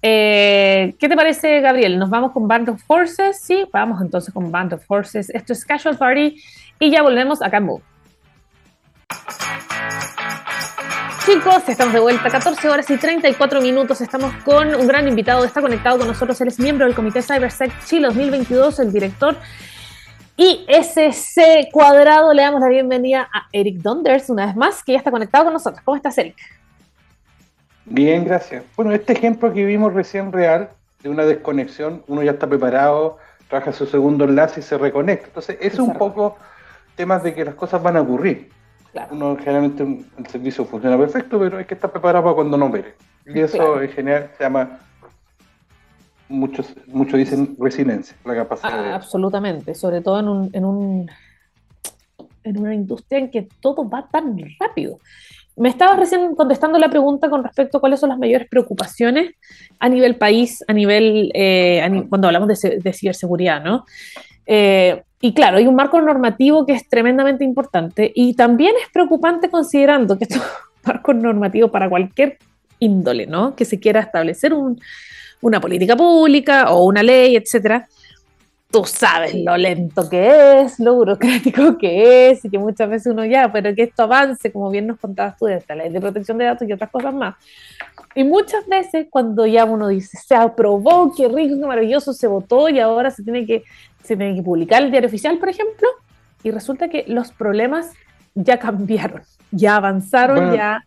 Eh, 0.08 0.94
¿Qué 1.00 1.08
te 1.08 1.16
parece, 1.16 1.60
Gabriel? 1.60 1.98
¿Nos 1.98 2.08
vamos 2.10 2.30
con 2.30 2.46
Band 2.46 2.68
of 2.68 2.80
Forces? 2.80 3.40
Sí, 3.40 3.66
vamos 3.72 4.00
entonces 4.00 4.32
con 4.32 4.52
Band 4.52 4.74
of 4.74 4.86
Forces. 4.86 5.30
Esto 5.30 5.52
es 5.52 5.64
Casual 5.64 5.98
Party 5.98 6.40
y 6.78 6.92
ya 6.92 7.02
volvemos 7.02 7.42
acá 7.42 7.56
en. 7.56 7.68
Chicos, 11.26 11.68
estamos 11.68 11.92
de 11.92 11.98
vuelta, 11.98 12.30
14 12.30 12.68
horas 12.68 12.88
y 12.88 12.96
34 12.96 13.60
minutos. 13.60 14.00
Estamos 14.00 14.32
con 14.44 14.76
un 14.76 14.86
gran 14.86 15.08
invitado, 15.08 15.44
está 15.44 15.60
conectado 15.60 15.98
con 15.98 16.06
nosotros. 16.06 16.40
Él 16.40 16.48
es 16.48 16.60
miembro 16.60 16.86
del 16.86 16.94
Comité 16.94 17.20
CyberSec 17.20 17.72
Chile 17.84 18.06
2022, 18.06 18.78
el 18.78 18.92
director 18.92 19.36
ISC 20.36 21.68
Cuadrado. 21.72 22.32
Le 22.32 22.42
damos 22.42 22.60
la 22.60 22.68
bienvenida 22.68 23.28
a 23.34 23.48
Eric 23.50 23.78
Donders, 23.78 24.30
una 24.30 24.46
vez 24.46 24.54
más, 24.54 24.84
que 24.84 24.92
ya 24.92 24.98
está 24.98 25.10
conectado 25.10 25.46
con 25.46 25.54
nosotros. 25.54 25.82
¿Cómo 25.84 25.96
estás, 25.96 26.16
Eric? 26.16 26.36
Bien, 27.86 28.24
gracias. 28.24 28.64
Bueno, 28.76 28.92
este 28.92 29.12
ejemplo 29.12 29.52
que 29.52 29.64
vimos 29.64 29.94
recién 29.94 30.32
real 30.32 30.70
de 31.02 31.08
una 31.08 31.24
desconexión, 31.24 32.02
uno 32.08 32.22
ya 32.22 32.32
está 32.32 32.48
preparado, 32.48 33.18
trabaja 33.48 33.72
su 33.72 33.86
segundo 33.86 34.24
enlace 34.24 34.60
y 34.60 34.62
se 34.62 34.76
reconecta. 34.76 35.28
Entonces, 35.28 35.56
es 35.60 35.78
un 35.78 35.94
poco 35.94 36.36
temas 36.96 37.22
de 37.22 37.32
que 37.32 37.44
las 37.44 37.54
cosas 37.54 37.82
van 37.82 37.96
a 37.96 38.00
ocurrir. 38.00 38.50
Uno 39.10 39.36
generalmente 39.36 39.82
el 40.18 40.26
servicio 40.26 40.64
funciona 40.64 40.96
perfecto, 40.96 41.38
pero 41.38 41.58
hay 41.58 41.64
que 41.64 41.74
estar 41.74 41.92
preparado 41.92 42.24
para 42.24 42.34
cuando 42.34 42.56
no 42.56 42.66
opere. 42.66 42.94
Y 43.26 43.40
eso 43.40 43.80
en 43.80 43.90
general 43.90 44.30
se 44.36 44.44
llama, 44.44 44.78
muchos, 46.28 46.74
muchos 46.86 47.18
dicen 47.18 47.56
resiliencia, 47.58 48.16
la 48.24 48.34
capacidad. 48.34 48.82
de... 48.82 48.90
Absolutamente, 48.92 49.74
sobre 49.74 50.00
todo 50.00 50.20
en, 50.20 50.28
un, 50.28 50.50
en, 50.52 50.64
un, 50.64 51.10
en 52.42 52.58
una 52.58 52.74
industria 52.74 53.18
en 53.18 53.30
que 53.30 53.48
todo 53.60 53.88
va 53.88 54.08
tan 54.08 54.38
rápido. 54.58 54.98
Me 55.56 55.70
estabas 55.70 55.98
recién 55.98 56.34
contestando 56.34 56.78
la 56.78 56.90
pregunta 56.90 57.30
con 57.30 57.42
respecto 57.42 57.78
a 57.78 57.80
cuáles 57.80 57.98
son 57.98 58.10
las 58.10 58.18
mayores 58.18 58.46
preocupaciones 58.48 59.34
a 59.78 59.88
nivel 59.88 60.16
país, 60.16 60.62
a 60.68 60.72
nivel, 60.74 61.30
eh, 61.34 62.04
cuando 62.10 62.28
hablamos 62.28 62.48
de, 62.48 62.92
ciberseguridad, 62.92 63.64
¿no? 63.64 63.86
Eh, 64.46 65.02
y 65.20 65.32
claro, 65.32 65.56
hay 65.56 65.66
un 65.66 65.74
marco 65.74 66.00
normativo 66.00 66.66
que 66.66 66.74
es 66.74 66.86
tremendamente 66.88 67.42
importante 67.42 68.12
y 68.14 68.34
también 68.34 68.74
es 68.82 68.90
preocupante 68.92 69.48
considerando 69.48 70.18
que 70.18 70.24
estos 70.24 70.42
marcos 70.84 71.16
normativos 71.16 71.70
para 71.70 71.88
cualquier 71.88 72.38
índole, 72.78 73.26
¿no? 73.26 73.56
Que 73.56 73.64
se 73.64 73.80
quiera 73.80 74.00
establecer 74.00 74.52
una 75.40 75.60
política 75.60 75.96
pública 75.96 76.70
o 76.70 76.84
una 76.84 77.02
ley, 77.02 77.34
etcétera, 77.34 77.88
tú 78.70 78.84
sabes 78.84 79.34
lo 79.34 79.56
lento 79.56 80.08
que 80.08 80.60
es, 80.60 80.78
lo 80.80 80.94
burocrático 80.94 81.78
que 81.78 82.30
es, 82.30 82.44
y 82.44 82.50
que 82.50 82.58
muchas 82.58 82.88
veces 82.90 83.12
uno 83.12 83.24
ya, 83.24 83.50
pero 83.52 83.74
que 83.74 83.84
esto 83.84 84.02
avance, 84.02 84.52
como 84.52 84.70
bien 84.70 84.86
nos 84.86 84.98
contabas 84.98 85.36
tú, 85.38 85.46
de 85.46 85.56
esta 85.56 85.74
ley 85.74 85.90
de 85.90 86.00
protección 86.00 86.38
de 86.38 86.46
datos 86.46 86.68
y 86.68 86.72
otras 86.72 86.90
cosas 86.90 87.14
más. 87.14 87.36
Y 88.14 88.24
muchas 88.24 88.66
veces 88.66 89.06
cuando 89.10 89.46
ya 89.46 89.64
uno 89.64 89.88
dice, 89.88 90.18
se 90.18 90.34
aprobó, 90.34 91.14
qué 91.14 91.28
rico, 91.28 91.56
qué 91.60 91.66
maravilloso, 91.66 92.12
se 92.12 92.26
votó 92.26 92.68
y 92.68 92.80
ahora 92.80 93.10
se 93.10 93.22
tiene 93.22 93.46
que 93.46 93.64
se 94.06 94.16
tiene 94.16 94.36
que 94.36 94.42
publicar 94.42 94.82
el 94.82 94.90
diario 94.90 95.08
oficial, 95.08 95.38
por 95.38 95.48
ejemplo, 95.48 95.88
y 96.42 96.50
resulta 96.50 96.88
que 96.88 97.04
los 97.08 97.32
problemas 97.32 97.90
ya 98.34 98.58
cambiaron, 98.58 99.22
ya 99.50 99.76
avanzaron, 99.76 100.54
ya, 100.54 100.84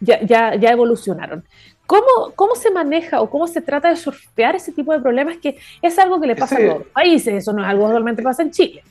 ya, 0.00 0.54
ya, 0.56 0.70
evolucionaron. 0.70 1.44
¿Cómo, 1.92 2.32
¿Cómo 2.34 2.54
se 2.54 2.70
maneja 2.70 3.20
o 3.20 3.28
cómo 3.28 3.46
se 3.46 3.60
trata 3.60 3.90
de 3.90 3.96
surfear 3.96 4.56
ese 4.56 4.72
tipo 4.72 4.94
de 4.94 5.00
problemas 5.00 5.36
que 5.36 5.58
es 5.82 5.98
algo 5.98 6.18
que 6.18 6.26
le 6.26 6.34
pasa 6.34 6.54
a 6.54 6.58
todos 6.58 6.78
los 6.78 6.86
países, 6.86 7.34
eso 7.34 7.52
no 7.52 7.62
es 7.62 7.68
algo 7.68 7.84
que 7.84 7.92
realmente 7.92 8.22
pasa 8.22 8.42
en 8.42 8.50
Chile? 8.50 8.82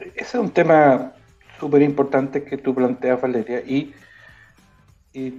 Ese 0.00 0.14
es 0.16 0.34
un 0.34 0.50
tema 0.50 1.12
súper 1.60 1.82
importante 1.82 2.42
que 2.42 2.56
tú 2.56 2.74
planteas, 2.74 3.20
Valeria, 3.20 3.60
y, 3.60 3.92
y, 5.12 5.34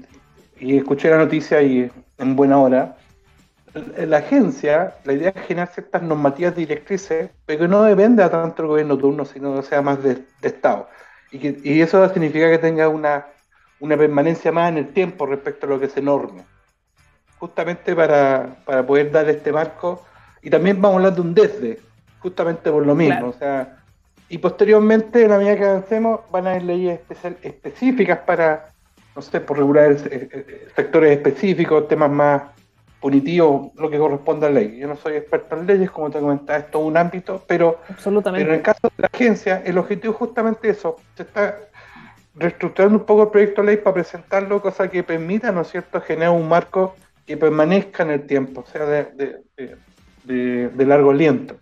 y 0.60 0.78
escuché 0.78 1.10
la 1.10 1.18
noticia 1.18 1.60
y 1.60 1.90
en 2.20 2.36
buena 2.36 2.60
hora, 2.60 2.96
la 3.98 4.18
agencia, 4.18 4.94
la 5.06 5.14
idea 5.14 5.34
es 5.36 5.42
generar 5.48 5.70
ciertas 5.74 6.04
normativas 6.04 6.56
directrices, 6.56 7.32
pero 7.48 7.62
que 7.62 7.68
no 7.68 7.82
depende 7.82 8.22
a 8.22 8.30
tanto 8.30 8.62
el 8.62 8.68
gobierno 8.68 8.96
turno, 8.96 9.26
sino 9.26 9.56
que 9.56 9.64
sea 9.64 9.82
más 9.82 10.04
de, 10.04 10.24
Estado. 10.44 10.88
Y, 11.32 11.40
que, 11.40 11.58
y 11.64 11.82
eso 11.82 12.08
significa 12.10 12.48
que 12.48 12.60
tenga 12.60 12.90
una, 12.90 13.26
una 13.80 13.98
permanencia 13.98 14.52
más 14.52 14.70
en 14.70 14.78
el 14.78 14.94
tiempo 14.94 15.26
respecto 15.26 15.66
a 15.66 15.70
lo 15.70 15.80
que 15.80 15.90
se 15.90 16.04
norme. 16.04 16.44
Justamente 17.46 17.96
para, 17.96 18.56
para 18.66 18.84
poder 18.84 19.12
dar 19.12 19.30
este 19.30 19.52
marco, 19.52 20.04
y 20.42 20.50
también 20.50 20.82
vamos 20.82 20.96
a 20.96 20.98
hablar 20.98 21.14
de 21.14 21.22
un 21.22 21.36
desde, 21.36 21.80
justamente 22.18 22.72
por 22.72 22.84
lo 22.84 22.96
mismo. 22.96 23.28
O 23.28 23.34
sea, 23.34 23.78
y 24.30 24.40
posteriormente, 24.40 25.26
en 25.26 25.30
la 25.30 25.38
medida 25.38 25.56
que 25.56 25.66
avancemos, 25.66 26.22
van 26.32 26.48
a 26.48 26.52
haber 26.52 26.64
leyes 26.64 27.00
especial, 27.00 27.38
específicas 27.44 28.18
para, 28.26 28.72
no 29.16 29.22
sé, 29.22 29.40
por 29.42 29.60
regular 29.60 29.96
sectores 30.76 31.12
específicos, 31.12 31.88
temas 31.88 32.10
más 32.10 32.42
punitivo 33.00 33.72
lo 33.76 33.92
que 33.92 34.00
corresponde 34.00 34.48
a 34.48 34.50
la 34.50 34.62
ley. 34.62 34.80
Yo 34.80 34.88
no 34.88 34.96
soy 34.96 35.18
experto 35.18 35.56
en 35.56 35.68
leyes, 35.68 35.92
como 35.92 36.10
te 36.10 36.20
comentaba, 36.20 36.58
es 36.58 36.72
todo 36.72 36.82
un 36.82 36.98
ámbito, 36.98 37.44
pero, 37.46 37.80
pero 38.04 38.38
en 38.38 38.50
el 38.50 38.64
caso 38.64 38.88
de 38.88 39.04
la 39.04 39.10
agencia, 39.14 39.62
el 39.64 39.78
objetivo 39.78 40.14
es 40.14 40.18
justamente 40.18 40.68
eso. 40.68 40.96
Se 41.16 41.22
está 41.22 41.60
reestructurando 42.34 42.98
un 42.98 43.06
poco 43.06 43.22
el 43.22 43.30
proyecto 43.30 43.62
de 43.62 43.68
ley 43.68 43.78
para 43.78 43.94
presentarlo, 43.94 44.64
cosa 44.64 44.90
que 44.90 45.04
permita, 45.04 45.52
¿no 45.52 45.62
es 45.62 45.68
cierto?, 45.68 46.02
generar 46.02 46.32
un 46.32 46.50
marco 46.50 46.96
que 47.26 47.38
permanezca 47.38 48.04
en 48.04 48.12
el 48.12 48.28
tiempo, 48.28 48.62
o 48.62 48.66
sea, 48.66 48.86
de, 48.86 49.42
de, 50.24 50.86
largo 50.86 51.12
aliento. 51.12 51.58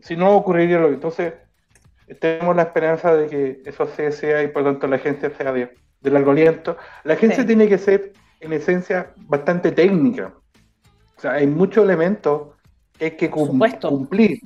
Si 0.00 0.16
no 0.16 0.36
ocurriría 0.36 0.78
lo 0.78 0.88
que 0.88 0.94
entonces 0.94 1.34
tenemos 2.20 2.54
la 2.54 2.62
esperanza 2.62 3.14
de 3.14 3.26
que 3.26 3.62
eso 3.64 3.86
sea, 3.86 4.42
y 4.42 4.48
por 4.48 4.64
tanto 4.64 4.86
la 4.86 4.96
agencia 4.96 5.30
sea 5.36 5.52
de, 5.52 5.70
largo 6.02 6.32
aliento. 6.32 6.76
La 7.04 7.14
agencia 7.14 7.46
tiene 7.46 7.68
que 7.68 7.78
ser 7.78 8.12
en 8.40 8.52
esencia 8.52 9.12
bastante 9.16 9.72
técnica. 9.72 10.32
O 11.16 11.20
sea, 11.20 11.32
hay 11.32 11.46
muchos 11.46 11.84
elementos 11.84 12.48
que 12.98 13.04
hay 13.06 13.10
que 13.12 13.30
cumplir, 13.30 14.40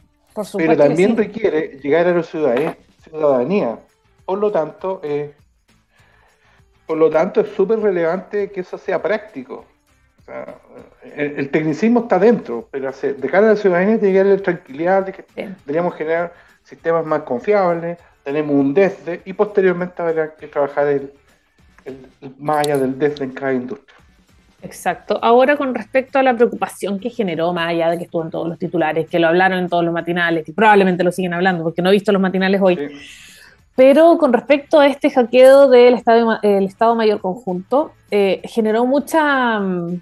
pero 0.56 0.76
también 0.76 1.16
requiere 1.16 1.78
llegar 1.82 2.06
a 2.06 2.14
la 2.14 2.22
ciudadanía. 2.22 3.78
Por 4.24 4.38
lo 4.38 4.50
tanto, 4.50 5.00
eh, 5.02 5.34
por 6.86 6.98
lo 6.98 7.10
tanto 7.10 7.40
es 7.40 7.48
súper 7.48 7.80
relevante 7.80 8.50
que 8.50 8.60
eso 8.60 8.76
sea 8.76 9.02
práctico. 9.02 9.64
El, 11.14 11.50
tecnicismo 11.50 12.00
está 12.00 12.18
dentro, 12.18 12.68
pero 12.70 12.90
de 12.90 13.28
cara 13.28 13.46
a 13.46 13.50
la 13.50 13.56
ciudadanía 13.56 13.98
tiene 13.98 14.14
que 14.14 14.20
haber 14.20 14.40
tranquilidad 14.40 15.06
de 15.06 15.12
que 15.12 15.24
deberíamos 15.64 15.94
generar 15.94 16.32
sistemas 16.62 17.06
más 17.06 17.22
confiables, 17.22 17.98
tenemos 18.24 18.54
un 18.56 18.74
desde 18.74 19.22
y 19.24 19.32
posteriormente 19.32 20.02
habrá 20.02 20.34
que 20.34 20.48
trabajar 20.48 20.88
el, 20.88 21.12
más 22.38 22.66
allá 22.66 22.78
del 22.78 22.98
desde 22.98 23.24
en 23.24 23.30
cada 23.30 23.52
industria. 23.52 23.96
Exacto. 24.62 25.18
Ahora 25.22 25.56
con 25.56 25.74
respecto 25.74 26.18
a 26.18 26.22
la 26.22 26.34
preocupación 26.34 26.98
que 26.98 27.10
generó, 27.10 27.52
más 27.52 27.68
allá 27.68 27.90
de 27.90 27.98
que 27.98 28.04
estuvo 28.04 28.24
en 28.24 28.30
todos 28.30 28.48
los 28.48 28.58
titulares, 28.58 29.08
que 29.08 29.20
lo 29.20 29.28
hablaron 29.28 29.60
en 29.60 29.68
todos 29.68 29.84
los 29.84 29.94
matinales 29.94 30.48
y 30.48 30.52
probablemente 30.52 31.04
lo 31.04 31.12
siguen 31.12 31.34
hablando 31.34 31.62
porque 31.62 31.82
no 31.82 31.90
he 31.90 31.92
visto 31.92 32.10
los 32.10 32.20
matinales 32.20 32.60
hoy. 32.60 32.78
Pero 33.76 34.16
con 34.18 34.32
respecto 34.32 34.80
a 34.80 34.86
este 34.86 35.10
hackeo 35.10 35.68
del 35.68 35.94
Estado, 35.94 36.38
el 36.42 36.64
Estado 36.64 36.94
Mayor 36.94 37.20
Conjunto, 37.20 37.92
eh, 38.10 38.40
generó 38.44 38.86
mucha, 38.86 39.60
mm, 39.60 40.00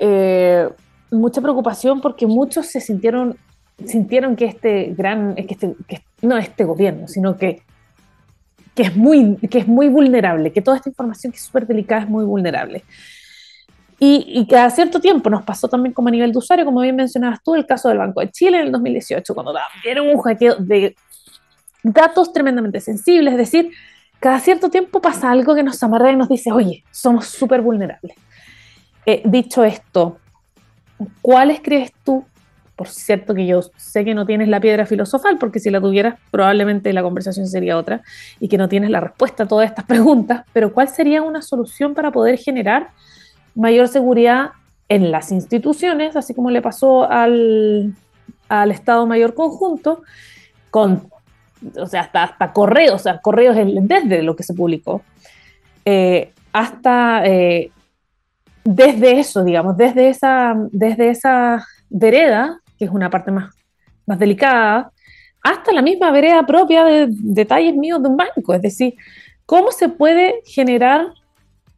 eh, 0.00 0.68
mucha 1.10 1.40
preocupación 1.40 2.00
porque 2.00 2.26
muchos 2.26 2.66
se 2.66 2.80
sintieron, 2.80 3.36
sintieron 3.84 4.36
que 4.36 4.46
este 4.46 4.94
gran, 4.96 5.34
que 5.34 5.46
este, 5.50 5.74
que, 5.88 6.02
no 6.22 6.36
este 6.36 6.64
gobierno, 6.64 7.08
sino 7.08 7.36
que 7.36 7.62
que 8.76 8.82
es 8.82 8.94
muy, 8.94 9.36
que 9.50 9.58
es 9.58 9.66
muy 9.66 9.88
vulnerable, 9.88 10.52
que 10.52 10.60
toda 10.60 10.76
esta 10.76 10.90
información 10.90 11.32
que 11.32 11.38
es 11.38 11.44
súper 11.44 11.66
delicada 11.66 12.02
es 12.02 12.08
muy 12.10 12.26
vulnerable. 12.26 12.84
Y, 13.98 14.22
y, 14.28 14.46
cada 14.46 14.68
cierto 14.68 15.00
tiempo 15.00 15.30
nos 15.30 15.42
pasó 15.44 15.66
también 15.66 15.94
como 15.94 16.08
a 16.08 16.10
nivel 16.10 16.30
de 16.30 16.36
usuario, 16.36 16.66
como 16.66 16.82
bien 16.82 16.94
mencionabas 16.94 17.42
tú, 17.42 17.54
el 17.54 17.64
caso 17.64 17.88
del 17.88 17.96
Banco 17.96 18.20
de 18.20 18.30
Chile 18.30 18.58
en 18.58 18.66
el 18.66 18.72
2018, 18.72 19.34
cuando 19.34 19.54
era 19.82 20.02
un 20.02 20.20
hackeo 20.20 20.56
de 20.56 20.94
datos 21.82 22.30
tremendamente 22.34 22.80
sensibles, 22.80 23.32
es 23.32 23.38
decir, 23.38 23.70
cada 24.20 24.38
cierto 24.40 24.68
tiempo 24.68 25.00
pasa 25.00 25.30
algo 25.30 25.54
que 25.54 25.62
nos 25.62 25.82
amarra 25.82 26.12
y 26.12 26.16
nos 26.16 26.28
dice, 26.28 26.52
oye, 26.52 26.84
somos 26.90 27.26
súper 27.26 27.62
vulnerables. 27.62 28.14
Eh, 29.06 29.22
dicho 29.24 29.64
esto, 29.64 30.18
¿cuáles 31.22 31.60
crees 31.62 31.92
tú 32.04 32.24
por 32.76 32.88
cierto 32.88 33.34
que 33.34 33.46
yo 33.46 33.62
sé 33.76 34.04
que 34.04 34.14
no 34.14 34.26
tienes 34.26 34.48
la 34.48 34.60
piedra 34.60 34.84
filosofal, 34.84 35.38
porque 35.38 35.58
si 35.58 35.70
la 35.70 35.80
tuvieras 35.80 36.16
probablemente 36.30 36.92
la 36.92 37.02
conversación 37.02 37.46
sería 37.46 37.78
otra, 37.78 38.02
y 38.38 38.48
que 38.48 38.58
no 38.58 38.68
tienes 38.68 38.90
la 38.90 39.00
respuesta 39.00 39.44
a 39.44 39.48
todas 39.48 39.68
estas 39.68 39.86
preguntas, 39.86 40.44
pero 40.52 40.72
¿cuál 40.72 40.88
sería 40.88 41.22
una 41.22 41.40
solución 41.40 41.94
para 41.94 42.12
poder 42.12 42.38
generar 42.38 42.90
mayor 43.54 43.88
seguridad 43.88 44.50
en 44.88 45.10
las 45.10 45.32
instituciones, 45.32 46.14
así 46.14 46.34
como 46.34 46.50
le 46.50 46.62
pasó 46.62 47.10
al, 47.10 47.94
al 48.48 48.70
Estado 48.70 49.06
Mayor 49.06 49.34
Conjunto, 49.34 50.02
con, 50.70 51.08
o 51.76 51.86
sea, 51.86 52.02
hasta, 52.02 52.24
hasta 52.24 52.52
correos, 52.52 52.94
o 52.94 52.98
sea, 52.98 53.18
correos 53.18 53.56
desde 53.56 54.22
lo 54.22 54.36
que 54.36 54.42
se 54.42 54.52
publicó, 54.52 55.02
eh, 55.86 56.32
hasta... 56.52 57.24
Eh, 57.24 57.70
desde 58.66 59.20
eso, 59.20 59.44
digamos, 59.44 59.76
desde 59.76 60.08
esa, 60.08 60.54
desde 60.72 61.10
esa 61.10 61.66
vereda, 61.88 62.60
que 62.78 62.84
es 62.84 62.90
una 62.90 63.08
parte 63.08 63.30
más, 63.30 63.54
más 64.06 64.18
delicada, 64.18 64.90
hasta 65.42 65.72
la 65.72 65.82
misma 65.82 66.10
vereda 66.10 66.44
propia 66.44 66.84
de 66.84 67.06
detalles 67.08 67.74
míos 67.74 68.02
de 68.02 68.08
un 68.08 68.16
banco. 68.16 68.54
Es 68.54 68.62
decir, 68.62 68.94
¿cómo 69.46 69.70
se 69.70 69.88
puede 69.88 70.42
generar 70.44 71.12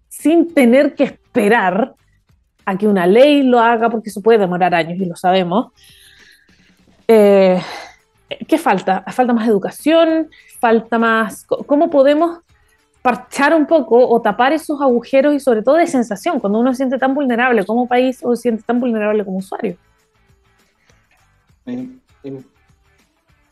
sin 0.09 0.53
tener 0.55 0.95
que 0.95 1.05
esperar 1.05 1.95
a 2.65 2.77
que 2.77 2.89
una 2.89 3.07
ley 3.07 3.43
lo 3.43 3.61
haga, 3.61 3.91
porque 3.91 4.09
eso 4.09 4.23
puede 4.23 4.39
demorar 4.39 4.75
años 4.75 4.99
y 4.99 5.05
lo 5.05 5.17
sabemos? 5.17 5.73
Eh, 7.07 7.61
¿Qué 8.47 8.59
falta? 8.59 9.05
Falta 9.09 9.33
más 9.33 9.47
educación, 9.47 10.31
falta 10.61 10.99
más... 10.99 11.47
¿Cómo 11.47 11.91
podemos 11.91 12.41
parchar 13.03 13.55
un 13.55 13.67
poco 13.67 14.09
o 14.09 14.21
tapar 14.21 14.53
esos 14.53 14.81
agujeros 14.81 15.35
y 15.35 15.41
sobre 15.41 15.63
todo 15.63 15.77
de 15.77 15.87
sensación, 15.87 16.41
cuando 16.41 16.59
uno 16.59 16.73
se 16.73 16.79
siente 16.79 16.99
tan 16.99 17.15
vulnerable 17.15 17.65
como 17.65 17.87
país 17.87 18.21
o 18.23 18.35
se 18.35 18.43
siente 18.43 18.63
tan 18.63 18.81
vulnerable 18.81 19.25
como 19.25 19.39
usuario? 19.39 19.77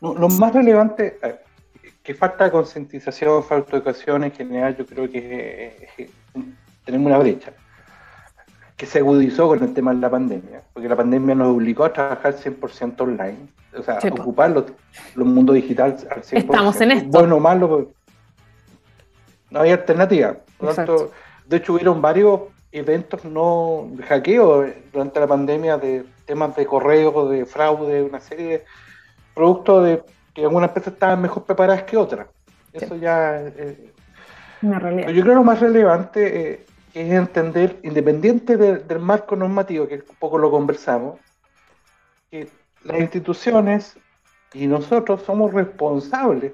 lo 0.01 0.29
más 0.29 0.53
relevante, 0.53 1.19
eh, 1.21 1.35
que 2.01 2.15
falta 2.15 2.49
concientización, 2.49 3.43
falta 3.43 3.77
educación 3.77 4.23
en 4.23 4.31
general, 4.31 4.75
yo 4.75 4.85
creo 4.85 5.09
que 5.09 6.09
tenemos 6.83 7.07
una 7.07 7.19
brecha 7.19 7.53
que 8.77 8.85
se 8.85 8.99
agudizó 8.99 9.47
con 9.47 9.63
el 9.63 9.73
tema 9.73 9.93
de 9.93 9.99
la 9.99 10.09
pandemia, 10.09 10.61
porque 10.71 10.87
la 10.87 10.95
pandemia 10.95 11.33
nos 11.33 11.47
obligó 11.47 11.83
a 11.83 11.91
trabajar 11.91 12.35
100% 12.35 13.01
online, 13.01 13.49
o 13.75 13.81
sea, 13.81 13.99
ocupar 14.11 14.51
los, 14.51 14.65
mundos 15.15 15.55
digitales 15.55 16.05
al 16.11 16.21
100%. 16.21 16.37
Estamos 16.37 16.81
en 16.81 16.91
esto. 16.91 17.09
Bueno 17.09 17.37
o 17.37 17.39
malo, 17.39 17.91
no 19.49 19.61
hay 19.61 19.71
alternativa. 19.71 20.37
de 21.45 21.57
hecho, 21.57 21.73
hubieron 21.73 22.01
varios 22.01 22.41
eventos 22.71 23.23
no 23.25 23.87
de 23.91 24.03
hackeo 24.03 24.65
durante 24.91 25.19
la 25.19 25.27
pandemia 25.27 25.77
de 25.77 26.05
temas 26.25 26.55
de 26.55 26.65
correo, 26.65 27.29
de 27.29 27.45
fraude, 27.45 28.03
una 28.03 28.19
serie 28.19 28.47
de 28.47 28.65
productos 29.33 29.85
de 29.85 30.03
que 30.33 30.43
algunas 30.43 30.69
empresas 30.69 30.93
estaban 30.93 31.21
mejor 31.21 31.43
preparadas 31.45 31.83
que 31.83 31.97
otras. 31.97 32.27
Eso 32.73 32.95
ya 32.95 33.41
eh, 33.41 33.91
una 34.61 34.79
realidad. 34.79 35.09
Yo 35.09 35.21
creo 35.21 35.33
que 35.33 35.39
lo 35.39 35.43
más 35.43 35.59
relevante 35.59 36.51
eh, 36.51 36.65
es 36.93 37.11
entender, 37.11 37.79
independiente 37.83 38.57
del 38.57 38.99
marco 38.99 39.35
normativo, 39.35 39.87
que 39.87 39.95
un 39.95 40.15
poco 40.19 40.37
lo 40.37 40.51
conversamos, 40.51 41.19
que 42.29 42.47
las 42.83 42.99
instituciones 42.99 43.97
y 44.53 44.67
nosotros 44.67 45.21
somos 45.23 45.53
responsables 45.53 46.53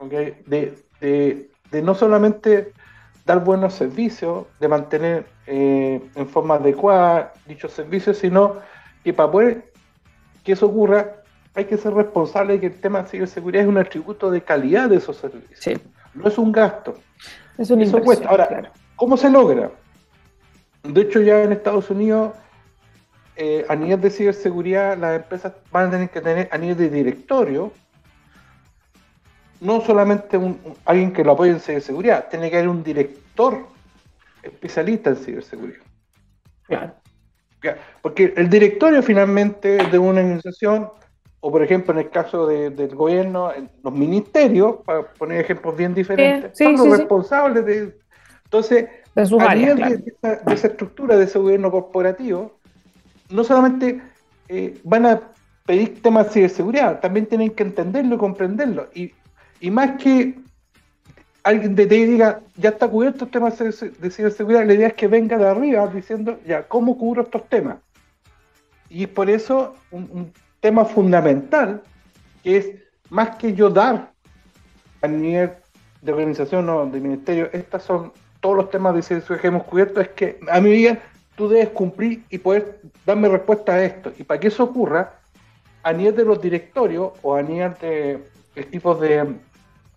de, 0.00 1.50
no 1.72 1.94
solamente 1.94 2.72
dar 3.24 3.42
buenos 3.44 3.74
servicios, 3.74 4.46
de 4.60 4.68
mantener 4.68 5.26
eh, 5.46 6.00
en 6.14 6.28
forma 6.28 6.54
adecuada 6.54 7.32
dichos 7.46 7.72
servicios, 7.72 8.18
sino 8.18 8.56
que 9.02 9.12
para 9.12 9.30
poder 9.30 9.72
que 10.44 10.52
eso 10.52 10.66
ocurra 10.66 11.22
hay 11.56 11.64
que 11.64 11.76
ser 11.78 11.94
responsable 11.94 12.54
de 12.54 12.60
que 12.60 12.66
el 12.66 12.80
tema 12.80 13.02
de 13.02 13.08
ciberseguridad 13.08 13.64
es 13.64 13.68
un 13.68 13.78
atributo 13.78 14.30
de 14.30 14.42
calidad 14.42 14.90
de 14.90 14.96
esos 14.96 15.16
servicios. 15.16 15.80
No 16.14 16.28
es 16.28 16.36
un 16.38 16.52
gasto. 16.52 16.98
Es 17.56 17.70
un 17.70 17.80
Eso 17.80 18.00
cuesta. 18.00 18.28
Ahora, 18.28 18.72
¿cómo 18.94 19.16
se 19.16 19.30
logra? 19.30 19.70
De 20.82 21.00
hecho, 21.00 21.20
ya 21.20 21.42
en 21.42 21.52
Estados 21.52 21.88
Unidos, 21.90 22.34
eh, 23.36 23.64
a 23.68 23.74
nivel 23.74 24.00
de 24.02 24.10
ciberseguridad, 24.10 24.98
las 24.98 25.16
empresas 25.16 25.54
van 25.72 25.88
a 25.88 25.90
tener 25.90 26.10
que 26.10 26.20
tener 26.20 26.48
a 26.52 26.58
nivel 26.58 26.76
de 26.76 26.90
directorio, 26.90 27.72
no 29.60 29.80
solamente 29.80 30.36
un, 30.36 30.58
alguien 30.84 31.12
que 31.12 31.24
lo 31.24 31.32
apoye 31.32 31.50
en 31.50 31.60
ciberseguridad, 31.60 32.28
tiene 32.28 32.50
que 32.50 32.56
haber 32.56 32.68
un 32.68 32.82
director 32.82 33.66
especialista 34.42 35.10
en 35.10 35.16
ciberseguridad. 35.16 35.82
Claro. 36.66 36.94
Porque 38.02 38.32
el 38.36 38.48
directorio 38.48 39.02
finalmente 39.02 39.78
de 39.90 39.98
una 39.98 40.20
organización, 40.20 40.88
o 41.40 41.50
por 41.50 41.62
ejemplo 41.62 41.92
en 41.92 42.00
el 42.00 42.10
caso 42.10 42.46
del 42.46 42.94
gobierno, 42.94 43.52
los 43.82 43.92
ministerios, 43.92 44.76
para 44.84 45.02
poner 45.12 45.40
ejemplos 45.40 45.76
bien 45.76 45.94
diferentes, 45.94 46.56
son 46.56 46.76
los 46.76 46.98
responsables 46.98 47.64
de... 47.64 47.96
Entonces, 48.44 48.88
de 49.14 49.22
a 49.40 49.54
nivel 49.54 49.76
de, 49.76 50.12
esa, 50.52 50.66
estructura 50.68 51.16
de 51.16 51.24
ese 51.24 51.38
gobierno 51.38 51.70
corporativo, 51.70 52.58
no 53.30 53.42
solamente 53.42 54.00
eh, 54.48 54.78
van 54.84 55.06
a 55.06 55.20
pedir 55.64 56.00
temas 56.00 56.26
de 56.26 56.32
ciberseguridad, 56.32 57.00
también 57.00 57.26
tienen 57.26 57.50
que 57.50 57.64
entenderlo 57.64 58.14
y 58.14 58.18
comprenderlo. 58.18 58.88
Y, 58.94 59.12
más 59.70 60.02
que 60.02 60.34
alguien 61.46 61.76
de 61.76 61.86
te 61.86 61.94
diga, 61.94 62.40
ya 62.56 62.70
está 62.70 62.88
cubierto 62.88 63.24
el 63.24 63.30
tema 63.30 63.50
de 63.50 64.10
ciberseguridad, 64.10 64.66
la 64.66 64.74
idea 64.74 64.88
es 64.88 64.94
que 64.94 65.06
venga 65.06 65.38
de 65.38 65.46
arriba 65.46 65.86
diciendo, 65.86 66.38
ya, 66.44 66.64
¿cómo 66.66 66.98
cubro 66.98 67.22
estos 67.22 67.48
temas? 67.48 67.76
Y 68.88 69.06
por 69.06 69.30
eso 69.30 69.74
un, 69.90 70.32
tema 70.60 70.84
fundamental, 70.84 71.82
que 72.42 72.56
es 72.56 72.70
más 73.10 73.36
que 73.36 73.54
yo 73.54 73.70
dar 73.70 74.10
a 75.02 75.06
nivel 75.06 75.52
de 76.02 76.12
organización 76.12 76.68
o 76.68 76.86
de 76.86 76.98
ministerio, 76.98 77.48
estas 77.52 77.84
son 77.84 78.12
todos 78.40 78.56
los 78.56 78.70
temas 78.70 78.94
de 78.96 79.02
ciberseguridad 79.02 79.42
que 79.42 79.48
hemos 79.48 79.64
cubierto, 79.64 80.00
es 80.00 80.08
que 80.08 80.40
a 80.50 80.60
mi 80.60 80.72
vida 80.72 80.98
tú 81.36 81.48
debes 81.48 81.68
cumplir 81.68 82.24
y 82.30 82.38
poder 82.38 82.80
darme 83.04 83.28
respuesta 83.28 83.74
a 83.74 83.84
esto. 83.84 84.12
Y 84.18 84.24
para 84.24 84.40
que 84.40 84.48
eso 84.48 84.64
ocurra, 84.64 85.20
a 85.84 85.92
nivel 85.92 86.16
de 86.16 86.24
los 86.24 86.40
directorios 86.40 87.12
o 87.22 87.36
a 87.36 87.42
nivel 87.42 87.74
de 87.80 88.24
equipos 88.56 89.00
de 89.00 89.36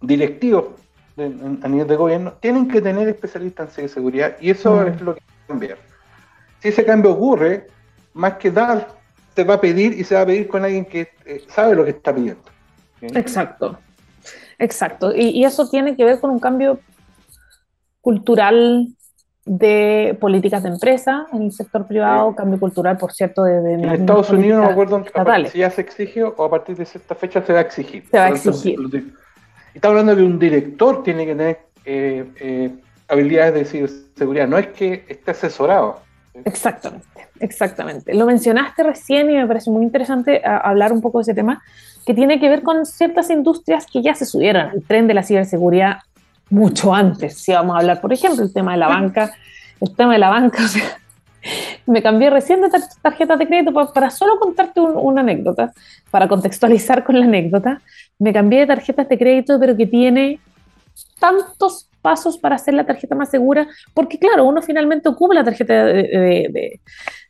directivos 0.02 0.66
a 1.18 1.68
nivel 1.68 1.88
de 1.88 1.96
gobierno, 1.96 2.34
tienen 2.40 2.68
que 2.68 2.82
tener 2.82 3.08
especialistas 3.08 3.78
en 3.78 3.90
seguridad 3.90 4.38
y 4.40 4.52
eso 4.52 4.76
mm. 4.76 4.88
es 4.88 5.02
lo 5.02 5.16
que 5.16 5.22
va 5.22 5.44
a 5.44 5.48
cambiar. 5.48 5.78
Si 6.60 6.70
ese 6.70 6.86
cambio 6.86 7.12
ocurre, 7.12 7.68
más 8.14 8.36
que 8.36 8.52
dar, 8.52 8.88
se 9.36 9.44
va 9.44 9.56
a 9.56 9.62
pedir 9.62 9.94
y 9.94 10.04
se 10.04 10.16
va 10.16 10.22
a 10.22 10.26
pedir 10.26 10.48
con 10.48 10.64
alguien 10.64 10.86
que 10.86 11.10
eh, 11.26 11.42
sabe 11.48 11.76
lo 11.76 11.84
que 11.84 11.92
está 11.92 12.14
pidiendo. 12.14 12.44
Exacto, 13.02 13.78
exacto. 14.58 15.14
Y, 15.16 15.30
y, 15.30 15.46
eso 15.46 15.70
tiene 15.70 15.96
que 15.96 16.04
ver 16.04 16.20
con 16.20 16.32
un 16.32 16.40
cambio 16.40 16.80
cultural 18.02 18.88
de 19.46 20.16
políticas 20.20 20.62
de 20.64 20.70
empresa 20.70 21.26
en 21.34 21.44
el 21.44 21.52
sector 21.52 21.88
privado, 21.88 22.36
cambio 22.36 22.60
cultural, 22.60 22.98
por 22.98 23.12
cierto, 23.14 23.44
de... 23.44 23.74
en 23.74 23.86
Estados 23.86 24.30
Unidos, 24.30 24.60
no 24.60 24.66
me 24.68 24.72
acuerdo 24.72 25.04
si 25.50 25.58
ya 25.58 25.72
se 25.72 25.82
exige 25.82 26.24
o 26.24 26.44
a 26.44 26.50
partir 26.50 26.78
de 26.78 26.86
cierta 26.86 27.16
fecha 27.16 27.42
se 27.42 27.54
va 27.54 27.60
a 27.60 27.62
exigir. 27.64 28.04
Se 28.12 28.18
va 28.18 28.26
a 28.26 28.30
exigir. 28.30 28.78
Estamos 29.80 29.98
hablando 29.98 30.13
de 30.13 30.28
un 30.28 30.38
director, 30.38 31.04
tiene 31.04 31.26
que 31.26 31.36
tener 31.36 31.60
eh, 31.86 32.26
eh, 32.42 32.70
habilidades 33.08 33.72
de 33.72 33.88
seguridad, 34.13 34.46
no 34.46 34.58
es 34.58 34.68
que 34.68 35.06
esté 35.08 35.32
asesorado. 35.32 36.02
Exactamente, 36.44 37.08
exactamente. 37.39 38.13
Lo 38.13 38.26
mencionaste 38.26 38.84
recién 38.84 39.32
y 39.32 39.36
me 39.36 39.48
parece 39.48 39.72
muy 39.72 39.84
interesante 39.84 40.42
hablar 40.44 40.92
un 40.92 41.00
poco 41.00 41.20
de 41.20 41.22
ese 41.22 41.34
tema, 41.34 41.63
que 42.06 42.13
tiene 42.13 42.42
que 42.42 42.50
ver 42.50 42.62
con 42.62 42.86
ciertas 42.86 43.30
industrias 43.30 43.86
que 43.86 44.02
ya 44.02 44.13
se 44.15 44.26
subieron 44.26 44.63
al 44.63 44.84
tren 44.84 45.08
de 45.08 45.13
la 45.13 45.24
ciberseguridad 45.24 46.00
mucho 46.50 46.94
antes. 46.94 47.38
Si 47.38 47.54
vamos 47.54 47.78
a 47.78 47.80
hablar, 47.80 48.02
por 48.02 48.12
ejemplo, 48.12 48.44
el 48.44 48.52
tema 48.52 48.74
de 48.74 48.80
la 48.80 48.89
banca, 48.89 49.32
el 49.80 49.96
tema 49.96 50.12
de 50.12 50.20
la 50.20 50.30
banca, 50.30 50.62
o 50.65 50.68
sea, 50.68 51.00
me 51.89 52.04
cambié 52.04 52.30
recién 52.30 52.62
de 52.62 52.69
tarjetas 53.02 53.39
de 53.39 53.47
crédito 53.47 53.73
para, 53.73 54.10
solo 54.10 54.39
contarte 54.39 54.80
una 54.80 55.21
anécdota, 55.21 55.73
para 56.12 56.28
contextualizar 56.28 57.04
con 57.04 57.19
la 57.19 57.25
anécdota, 57.25 57.82
me 58.19 58.32
cambié 58.32 58.60
de 58.60 58.67
tarjetas 58.67 59.10
de 59.10 59.17
crédito, 59.17 59.60
pero 59.60 59.75
que 59.75 59.88
tiene 59.88 60.39
tantos 61.19 61.89
pasos 62.02 62.38
para 62.38 62.56
hacer 62.56 62.75
la 62.75 62.86
tarjeta 62.86 63.15
más 63.15 63.30
segura, 63.30 63.67
porque 63.93 64.19
claro, 64.19 64.45
uno 64.45 64.62
finalmente 64.62 65.10
ocupa 65.10 65.34
la 65.34 65.43
tarjeta 65.43 65.86
de, 65.86 66.04
de, 66.04 66.80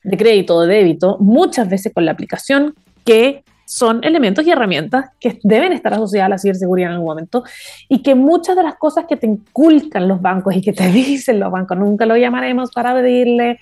de 0.04 0.18
crédito 0.18 0.56
o 0.56 0.62
de 0.62 0.76
débito 0.76 1.18
muchas 1.20 1.68
veces 1.70 1.94
con 1.94 2.06
la 2.06 2.12
aplicación 2.12 2.76
que 3.06 3.44
son 3.70 4.04
elementos 4.04 4.44
y 4.48 4.50
herramientas 4.50 5.12
que 5.20 5.40
deben 5.44 5.74
estar 5.74 5.94
asociadas 5.94 6.26
a 6.26 6.30
la 6.30 6.38
ciberseguridad 6.40 6.90
en 6.90 6.94
algún 6.96 7.10
momento 7.10 7.44
y 7.88 8.02
que 8.02 8.16
muchas 8.16 8.56
de 8.56 8.64
las 8.64 8.76
cosas 8.78 9.06
que 9.08 9.16
te 9.16 9.28
inculcan 9.28 10.08
los 10.08 10.20
bancos 10.20 10.56
y 10.56 10.62
que 10.62 10.74
te 10.74 10.88
dicen 10.92 11.40
los 11.40 11.52
bancos, 11.52 11.78
nunca 11.78 12.08
lo 12.08 12.18
llamaremos 12.18 12.72
para 12.72 12.96
pedirle, 12.96 13.60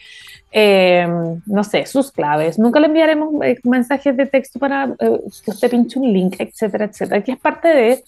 eh, 0.52 1.08
no 1.46 1.64
sé, 1.64 1.86
sus 1.86 2.12
claves, 2.12 2.58
nunca 2.58 2.80
le 2.80 2.88
enviaremos 2.88 3.34
eh, 3.44 3.58
mensajes 3.64 4.16
de 4.16 4.26
texto 4.26 4.60
para 4.60 4.96
eh, 5.00 5.20
que 5.44 5.52
usted 5.52 5.70
pinche 5.70 6.00
un 6.00 6.12
link, 6.12 6.36
etcétera, 6.40 6.86
etcétera, 6.86 7.24
que 7.24 7.34
es 7.34 7.40
parte 7.40 7.68
de, 7.68 8.04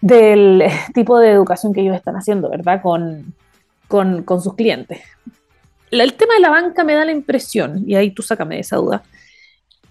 del 0.00 0.64
tipo 0.94 1.18
de 1.18 1.30
educación 1.30 1.72
que 1.74 1.82
ellos 1.82 1.96
están 1.96 2.16
haciendo, 2.16 2.48
¿verdad? 2.48 2.80
Con, 2.82 3.34
con, 3.86 4.22
con 4.22 4.40
sus 4.40 4.54
clientes. 4.54 5.00
El 5.90 6.14
tema 6.14 6.34
de 6.34 6.40
la 6.40 6.50
banca 6.50 6.84
me 6.84 6.94
da 6.94 7.04
la 7.04 7.12
impresión, 7.12 7.84
y 7.86 7.94
ahí 7.94 8.10
tú 8.10 8.22
sácame 8.22 8.56
de 8.56 8.62
esa 8.62 8.76
duda, 8.76 9.02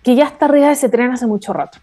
que 0.03 0.15
ya 0.15 0.25
está 0.25 0.45
arriba 0.45 0.67
de 0.67 0.73
ese 0.73 0.89
tren 0.89 1.11
hace 1.11 1.27
mucho 1.27 1.53
rato. 1.53 1.77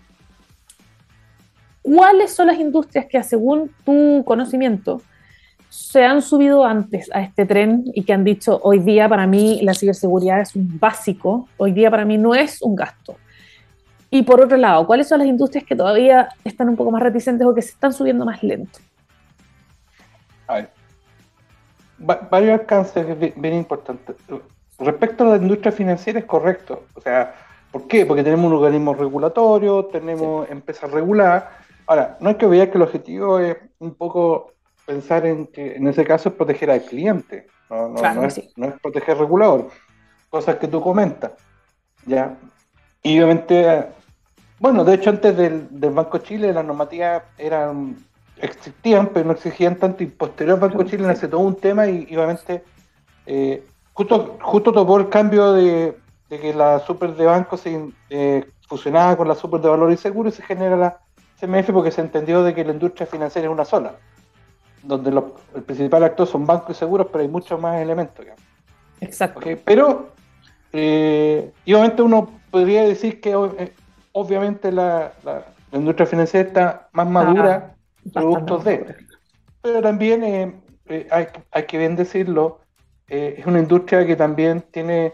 ¿Cuáles 1.82 2.32
son 2.32 2.46
las 2.48 2.58
industrias 2.58 3.06
que, 3.06 3.22
según 3.22 3.70
tu 3.84 4.22
conocimiento, 4.24 5.02
se 5.72 6.04
han 6.04 6.20
subido 6.20 6.64
antes 6.64 7.10
a 7.14 7.22
este 7.22 7.46
tren 7.46 7.84
y 7.94 8.04
que 8.04 8.12
han 8.12 8.24
dicho, 8.24 8.60
hoy 8.62 8.78
día 8.78 9.08
para 9.08 9.26
mí 9.26 9.60
la 9.62 9.72
ciberseguridad 9.72 10.40
es 10.40 10.54
un 10.54 10.78
básico, 10.78 11.48
hoy 11.56 11.72
día 11.72 11.90
para 11.90 12.04
mí 12.04 12.18
no 12.18 12.34
es 12.34 12.60
un 12.60 12.76
gasto? 12.76 13.16
Y 14.10 14.22
por 14.22 14.42
otro 14.42 14.58
lado, 14.58 14.86
¿cuáles 14.86 15.08
son 15.08 15.20
las 15.20 15.28
industrias 15.28 15.64
que 15.64 15.74
todavía 15.74 16.28
están 16.44 16.68
un 16.68 16.76
poco 16.76 16.90
más 16.90 17.02
reticentes 17.02 17.46
o 17.46 17.54
que 17.54 17.62
se 17.62 17.70
están 17.70 17.94
subiendo 17.94 18.26
más 18.26 18.42
lento? 18.42 18.80
A 20.46 20.54
ver, 20.56 20.70
varios 21.98 22.60
alcances 22.60 23.18
bien 23.18 23.54
importantes. 23.54 24.16
Respecto 24.78 25.24
a 25.24 25.36
la 25.36 25.42
industria 25.42 25.72
financiera 25.72 26.18
es 26.18 26.26
correcto. 26.26 26.84
O 26.94 27.00
sea, 27.00 27.34
¿Por 27.72 27.88
qué? 27.88 28.04
Porque 28.04 28.22
tenemos 28.22 28.44
un 28.44 28.58
organismo 28.58 28.92
regulatorio, 28.92 29.86
tenemos 29.86 30.48
empresas 30.50 30.90
reguladas. 30.90 31.44
Ahora, 31.86 32.18
no 32.20 32.28
hay 32.28 32.34
que 32.34 32.44
olvidar 32.44 32.70
que 32.70 32.76
el 32.76 32.82
objetivo 32.82 33.38
es 33.38 33.56
un 33.78 33.94
poco 33.94 34.52
pensar 34.86 35.26
en 35.26 35.46
que 35.46 35.76
en 35.76 35.86
ese 35.86 36.04
caso 36.04 36.28
es 36.28 36.34
proteger 36.34 36.70
al 36.70 36.82
cliente, 36.82 37.46
no, 37.70 37.88
no, 37.88 38.24
es, 38.24 38.40
proteger 38.82 39.12
al 39.12 39.20
regulador, 39.20 39.68
cosas 40.28 40.56
que 40.56 40.68
tú 40.68 40.80
comentas. 40.80 41.32
¿ya? 42.06 42.36
Y 43.02 43.18
obviamente, 43.18 43.86
bueno, 44.58 44.84
de 44.84 44.94
hecho 44.94 45.10
antes 45.10 45.36
del, 45.36 45.68
Banco 45.70 46.18
Chile 46.18 46.52
las 46.52 46.64
normativas 46.64 47.22
eran 47.38 47.96
existían, 48.36 49.08
pero 49.08 49.26
no 49.26 49.32
exigían 49.32 49.76
tanto, 49.76 50.02
y 50.02 50.06
posterior 50.06 50.58
Banco 50.58 50.82
Chile 50.84 51.06
nace 51.06 51.28
todo 51.28 51.40
un 51.40 51.56
tema 51.56 51.86
y, 51.86 52.04
obviamente 52.16 52.64
eh, 53.26 53.64
justo, 53.92 54.38
justo 54.40 54.72
tocó 54.72 54.98
el 54.98 55.08
cambio 55.08 55.52
de, 55.52 55.96
que 56.28 56.54
la 56.54 56.80
super 56.80 57.14
de 57.14 57.26
banco 57.26 57.56
se 57.56 57.90
eh, 58.08 58.44
fusionaba 58.66 59.16
con 59.16 59.28
la 59.28 59.34
super 59.34 59.60
de 59.60 59.68
valor 59.68 59.92
y 59.92 59.96
seguro 59.96 60.28
y 60.28 60.32
se 60.32 60.42
genera 60.42 60.76
la 60.76 60.98
CMF 61.38 61.70
porque 61.72 61.90
se 61.90 62.00
entendió 62.00 62.42
de 62.42 62.54
que 62.54 62.64
la 62.64 62.72
industria 62.72 63.06
financiera 63.06 63.48
es 63.48 63.52
una 63.52 63.64
sola, 63.64 63.96
donde 64.82 65.10
el 65.54 65.62
principal 65.62 66.04
actor 66.04 66.26
son 66.26 66.46
bancos 66.46 66.76
y 66.76 66.78
seguros, 66.78 67.06
pero 67.10 67.22
hay 67.22 67.28
muchos 67.28 67.60
más 67.60 67.80
elementos. 67.80 68.26
Exacto. 69.00 69.40
Pero, 69.64 70.10
eh, 70.72 71.52
y 71.64 71.72
obviamente 71.74 72.02
uno 72.02 72.30
podría 72.50 72.84
decir 72.84 73.20
que 73.20 73.30
eh, 73.30 73.72
obviamente 74.12 74.72
la, 74.72 75.12
industria 75.72 76.06
financiera 76.06 76.48
está 76.48 76.88
más 76.92 77.08
madura, 77.08 77.74
productos 78.12 78.64
de, 78.64 78.94
pero 79.62 79.80
también 79.80 80.22
eh, 80.22 81.08
hay, 81.10 81.28
hay 81.50 81.66
que 81.66 81.78
bien 81.78 81.96
decirlo, 81.96 82.60
es 83.08 83.44
una 83.46 83.58
industria 83.58 84.06
que 84.06 84.16
también 84.16 84.62
tiene 84.70 85.12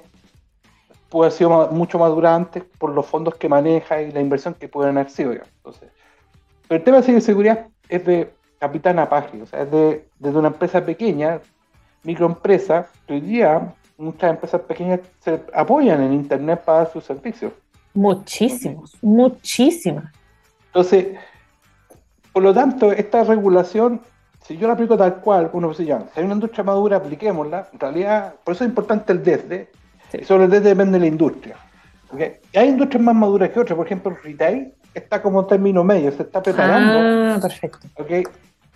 puede 1.08 1.28
haber 1.28 1.38
sido 1.38 1.68
mucho 1.72 1.98
más 1.98 2.10
dura 2.10 2.34
antes 2.34 2.64
por 2.78 2.90
los 2.90 3.06
fondos 3.06 3.36
que 3.36 3.48
maneja 3.48 4.02
y 4.02 4.12
la 4.12 4.20
inversión 4.20 4.54
que 4.54 4.68
pueden 4.68 4.98
haber 4.98 5.10
sido. 5.10 5.32
Entonces, 5.32 5.90
pero 6.66 6.78
el 6.78 6.84
tema 6.84 6.98
de 6.98 7.02
ciberseguridad 7.04 7.68
es 7.88 8.04
de 8.04 8.30
Capitán 8.58 8.98
Apache, 8.98 9.42
o 9.42 9.46
sea, 9.46 9.62
es 9.62 9.70
de, 9.70 10.08
desde 10.18 10.38
una 10.38 10.48
empresa 10.48 10.84
pequeña, 10.84 11.40
microempresa, 12.02 12.88
hoy 13.08 13.20
día 13.20 13.74
muchas 13.96 14.30
empresas 14.30 14.60
pequeñas 14.62 15.00
se 15.20 15.40
apoyan 15.52 16.02
en 16.02 16.12
Internet 16.12 16.62
para 16.64 16.78
dar 16.78 16.92
sus 16.92 17.04
servicios. 17.04 17.52
Muchísimos, 17.94 18.96
muchísimas. 19.02 20.12
Entonces, 20.66 21.16
por 22.32 22.42
lo 22.42 22.54
tanto, 22.54 22.92
esta 22.92 23.24
regulación, 23.24 24.00
si 24.44 24.56
yo 24.56 24.68
la 24.68 24.74
aplico 24.74 24.96
tal 24.96 25.16
cual, 25.16 25.50
uno 25.52 25.70
dice, 25.70 25.84
ya, 25.84 26.00
si 26.12 26.20
hay 26.20 26.26
una 26.26 26.34
industria 26.34 26.62
madura, 26.62 26.98
apliquémosla. 26.98 27.68
En 27.72 27.80
realidad, 27.80 28.34
por 28.44 28.54
eso 28.54 28.64
es 28.64 28.70
importante 28.70 29.12
el 29.12 29.24
desde, 29.24 29.70
Sí. 30.10 30.24
Sobre 30.24 30.44
el 30.44 30.50
depende 30.50 30.92
de 30.92 31.00
la 31.00 31.06
industria. 31.06 31.56
Hay 32.54 32.68
industrias 32.68 33.02
más 33.02 33.14
maduras 33.14 33.50
que 33.50 33.60
otras, 33.60 33.76
por 33.76 33.86
ejemplo, 33.86 34.10
el 34.10 34.22
retail 34.22 34.72
está 34.94 35.20
como 35.20 35.44
término 35.46 35.84
medio, 35.84 36.10
se 36.12 36.22
está 36.22 36.42
preparando. 36.42 37.36
Ah, 37.36 37.38
perfecto. 37.40 37.86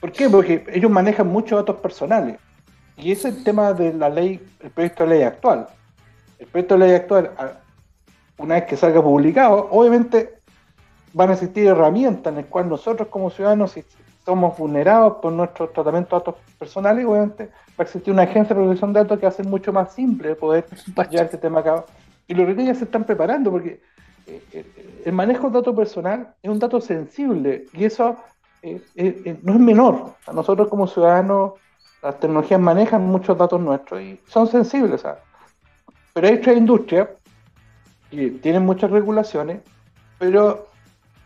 ¿Por 0.02 0.10
qué? 0.10 0.28
Porque 0.28 0.64
ellos 0.72 0.90
manejan 0.90 1.28
muchos 1.28 1.60
datos 1.60 1.76
personales. 1.76 2.36
Y 2.96 3.12
ese 3.12 3.28
es 3.28 3.36
el 3.36 3.44
tema 3.44 3.72
de 3.72 3.94
la 3.94 4.08
ley, 4.08 4.44
el 4.58 4.70
proyecto 4.72 5.04
de 5.04 5.10
ley 5.10 5.22
actual. 5.22 5.68
El 6.40 6.48
proyecto 6.48 6.76
de 6.76 6.86
ley 6.86 6.94
actual, 6.96 7.30
una 8.36 8.56
vez 8.56 8.64
que 8.64 8.76
salga 8.76 9.00
publicado, 9.00 9.68
obviamente 9.70 10.40
van 11.12 11.30
a 11.30 11.34
existir 11.34 11.68
herramientas 11.68 12.32
en 12.32 12.38
las 12.38 12.46
cuales 12.46 12.68
nosotros 12.68 13.06
como 13.10 13.30
ciudadanos, 13.30 13.70
si 13.70 13.84
somos 14.24 14.58
vulnerados 14.58 15.18
por 15.22 15.32
nuestro 15.32 15.68
tratamiento 15.68 16.16
de 16.16 16.20
datos 16.20 16.34
personales, 16.58 17.06
obviamente 17.06 17.44
va 17.44 17.74
a 17.78 17.82
existir 17.84 18.12
una 18.12 18.22
agencia 18.22 18.56
de 18.56 18.60
protección 18.60 18.92
de 18.92 19.00
datos 19.04 19.20
que 19.20 19.26
va 19.26 19.28
a 19.30 19.36
ser 19.36 19.46
mucho 19.46 19.72
más 19.72 19.94
simple 19.94 20.34
poder 20.34 20.66
llevar 20.96 21.26
este 21.26 21.38
tema 21.38 21.60
a 21.60 21.62
cabo. 21.62 21.86
Y 22.26 22.34
los 22.34 22.44
retailers 22.44 22.78
se 22.78 22.86
están 22.86 23.04
preparando 23.04 23.52
porque 23.52 23.80
eh, 24.26 24.42
eh, 24.52 25.02
el 25.04 25.12
manejo 25.12 25.48
de 25.48 25.54
datos 25.60 25.76
personal 25.76 26.34
es 26.42 26.50
un 26.50 26.58
dato 26.58 26.80
sensible 26.80 27.66
y 27.72 27.84
eso 27.84 28.16
eh, 28.62 29.38
no 29.42 29.54
es 29.54 29.58
menor. 29.58 30.14
nosotros 30.32 30.68
como 30.68 30.86
ciudadanos, 30.86 31.52
las 32.02 32.18
tecnologías 32.18 32.60
manejan 32.60 33.04
muchos 33.04 33.36
datos 33.36 33.60
nuestros 33.60 34.00
y 34.00 34.20
son 34.28 34.46
sensibles. 34.46 35.02
Pero 36.12 36.28
hay 36.28 36.34
otras 36.34 36.56
industrias 36.56 37.08
que 38.10 38.30
tienen 38.30 38.64
muchas 38.64 38.90
regulaciones, 38.90 39.60
pero 40.18 40.66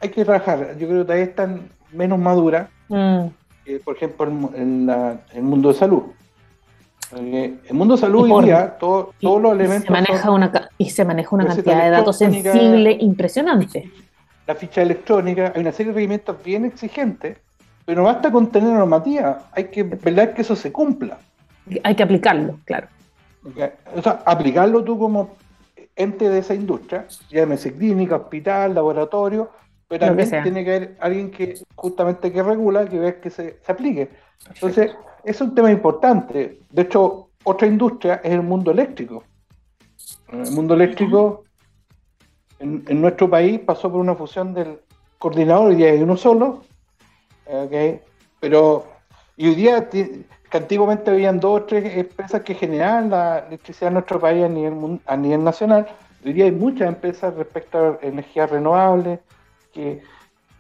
hay 0.01 0.09
que 0.11 0.25
trabajar. 0.25 0.77
Yo 0.79 0.87
creo 0.87 1.01
que 1.01 1.05
todavía 1.05 1.25
están 1.25 1.69
menos 1.93 2.19
maduras, 2.19 2.69
mm. 2.89 3.27
por 3.85 3.97
ejemplo, 3.97 4.51
en, 4.55 4.89
el 5.33 5.43
mundo 5.43 5.69
de 5.69 5.75
salud. 5.75 6.03
Eh, 7.17 7.59
el 7.69 7.75
mundo 7.75 7.95
de 7.95 8.01
salud 8.01 8.31
hoy 8.31 8.47
día, 8.47 8.77
todos 8.79 9.15
los 9.21 9.53
elementos. 9.53 9.85
Se 9.85 9.93
maneja 9.93 10.31
una, 10.31 10.71
y 10.79 10.91
se 10.91 11.05
maneja 11.05 11.35
una 11.35 11.47
cantidad 11.47 11.85
de 11.85 11.91
datos 11.91 12.19
sensibles 12.19 12.97
impresionante. 13.01 13.91
La 14.47 14.55
ficha 14.55 14.83
electrónica, 14.83 15.53
hay 15.55 15.61
una 15.61 15.73
serie 15.73 15.93
de 15.93 15.97
requerimientos 15.97 16.43
bien 16.43 16.65
exigentes, 16.65 17.39
pero 17.85 18.03
no 18.03 18.09
basta 18.09 18.31
con 18.31 18.51
tener 18.51 18.71
normativa, 18.71 19.49
hay 19.53 19.65
que 19.65 19.83
ver 19.85 20.35
que 20.35 20.43
eso 20.43 20.57
se 20.57 20.73
cumpla. 20.73 21.19
Hay 21.83 21.95
que 21.95 22.03
aplicarlo, 22.03 22.59
claro. 22.65 22.89
O 23.95 24.03
sea, 24.03 24.23
aplicarlo 24.25 24.83
tú 24.83 24.99
como 24.99 25.37
ente 25.95 26.29
de 26.29 26.39
esa 26.39 26.55
industria, 26.55 27.07
llámese 27.31 27.73
clínica, 27.73 28.17
hospital, 28.17 28.75
laboratorio, 28.75 29.51
pero 29.89 30.07
también 30.07 30.43
tiene 30.43 30.65
que 30.65 30.75
haber 30.75 30.97
alguien 31.01 31.31
que 31.31 31.55
justamente 31.75 32.33
que 32.33 32.43
regula, 32.43 32.87
que 32.87 32.99
vea 32.99 33.21
que 33.21 33.31
se, 33.31 33.59
se 33.65 33.73
aplique. 33.73 34.11
Entonces, 34.49 34.93
es 35.25 35.41
un 35.41 35.55
tema 35.55 35.71
importante. 35.71 36.61
De 36.71 36.83
hecho, 36.83 37.31
otra 37.45 37.67
industria 37.69 38.21
es 38.23 38.33
el 38.33 38.43
mundo 38.43 38.73
eléctrico. 38.73 39.23
El 40.33 40.51
mundo 40.51 40.75
eléctrico 40.75 41.45
en, 42.59 43.01
nuestro 43.01 43.29
país 43.29 43.61
pasó 43.61 43.91
por 43.91 44.01
una 44.01 44.15
fusión 44.15 44.55
del 44.55 44.79
coordinador, 45.19 45.73
y 45.73 45.77
día 45.77 45.91
hay 45.91 46.03
uno 46.03 46.17
solo, 46.17 46.63
pero 48.41 48.87
y 49.37 49.49
hoy 49.49 49.55
día, 49.55 49.89
que 49.91 50.25
antiguamente 50.53 51.11
habían 51.11 51.41
dos 51.41 51.63
o 51.63 51.65
tres 51.65 51.97
empresas 51.97 52.43
que 52.43 52.55
generaban 52.55 53.11
la 53.11 53.41
electricidad 53.41 53.89
en 53.89 53.95
nuestro 53.95 54.19
país 54.19 54.45
a 54.45 54.49
nivel, 54.49 55.01
a 55.07 55.17
nivel 55.17 55.45
nacional, 55.45 55.87
hoy 56.25 56.33
día 56.33 56.47
hay 56.47 56.53
muchas 56.53 56.89
empresas 56.89 57.35
respecto 57.35 57.79
a 57.79 58.07
energías 58.07 58.51
renovables 58.51 59.21
que 59.73 60.03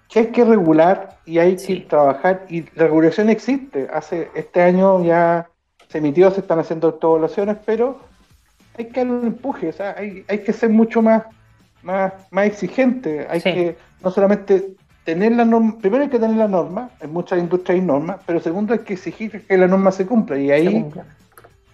que 0.09 0.21
hay 0.21 0.27
que 0.27 0.45
regular 0.45 1.19
y 1.25 1.39
hay 1.39 1.57
que 1.57 1.81
trabajar 1.81 2.47
y 2.49 2.63
la 2.75 2.85
regulación 2.85 3.31
existe. 3.31 3.89
Hace 3.93 4.31
este 4.35 4.63
año 4.63 5.05
ya 5.05 5.49
se 5.89 5.99
emitió, 5.99 6.31
se 6.31 6.41
están 6.41 6.59
haciendo 6.59 6.89
autoevaluaciones, 6.89 7.57
pero 7.65 8.01
hay 8.79 8.87
que 8.87 9.01
darle 9.01 9.13
un 9.15 9.27
empuje, 9.27 9.69
o 9.69 9.73
sea, 9.73 9.95
hay, 9.97 10.25
hay 10.29 10.41
que 10.41 10.53
ser 10.53 10.71
mucho 10.71 11.01
más, 11.03 11.25
más, 11.87 12.13
más 12.31 12.47
exigente, 12.47 13.27
hay 13.31 13.41
que 13.41 13.77
no 14.03 14.11
solamente 14.11 14.75
tener 15.05 15.33
la 15.33 15.45
norma, 15.45 15.79
primero 15.79 16.03
hay 16.03 16.11
que 16.11 16.19
tener 16.19 16.37
la 16.37 16.49
norma, 16.49 16.91
en 17.01 17.13
muchas 17.13 17.39
industrias 17.39 17.79
hay 17.79 17.87
normas, 17.87 18.19
pero 18.27 18.41
segundo 18.41 18.73
hay 18.73 18.81
que 18.81 18.95
exigir 18.95 19.47
que 19.47 19.57
la 19.57 19.69
norma 19.69 19.93
se 19.93 20.05
cumpla 20.05 20.37
y 20.37 20.51
ahí 20.51 20.85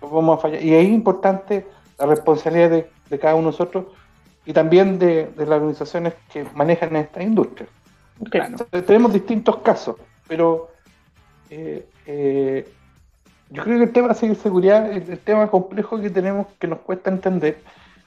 vamos 0.01 0.39
a 0.39 0.43
fallar. 0.43 0.63
Y 0.63 0.75
ahí 0.75 0.87
es 0.87 0.93
importante 0.93 1.67
la 1.99 2.07
responsabilidad 2.07 2.71
de, 2.71 2.91
de 3.09 3.19
cada 3.19 3.35
uno 3.35 3.45
de 3.45 3.53
nosotros 3.53 3.87
y 4.45 4.53
también 4.53 4.99
de, 4.99 5.29
de 5.37 5.47
las 5.47 5.57
organizaciones 5.57 6.13
que 6.31 6.45
manejan 6.55 6.95
esta 6.97 7.23
industria. 7.23 7.69
Claro. 8.31 8.57
tenemos 8.87 9.13
distintos 9.15 9.57
casos, 9.59 9.97
pero 10.29 10.71
eh, 11.49 11.87
eh, 12.07 12.69
yo 13.49 13.63
creo 13.65 13.79
que 13.79 13.85
el 13.85 13.93
tema 13.93 14.09
de 14.09 14.35
seguridad 14.35 14.93
es 14.93 15.09
el 15.09 15.19
tema 15.19 15.51
complejo 15.51 16.01
que 16.01 16.11
tenemos 16.11 16.47
que 16.59 16.67
nos 16.69 16.81
cuesta 16.81 17.11
entender. 17.11 17.63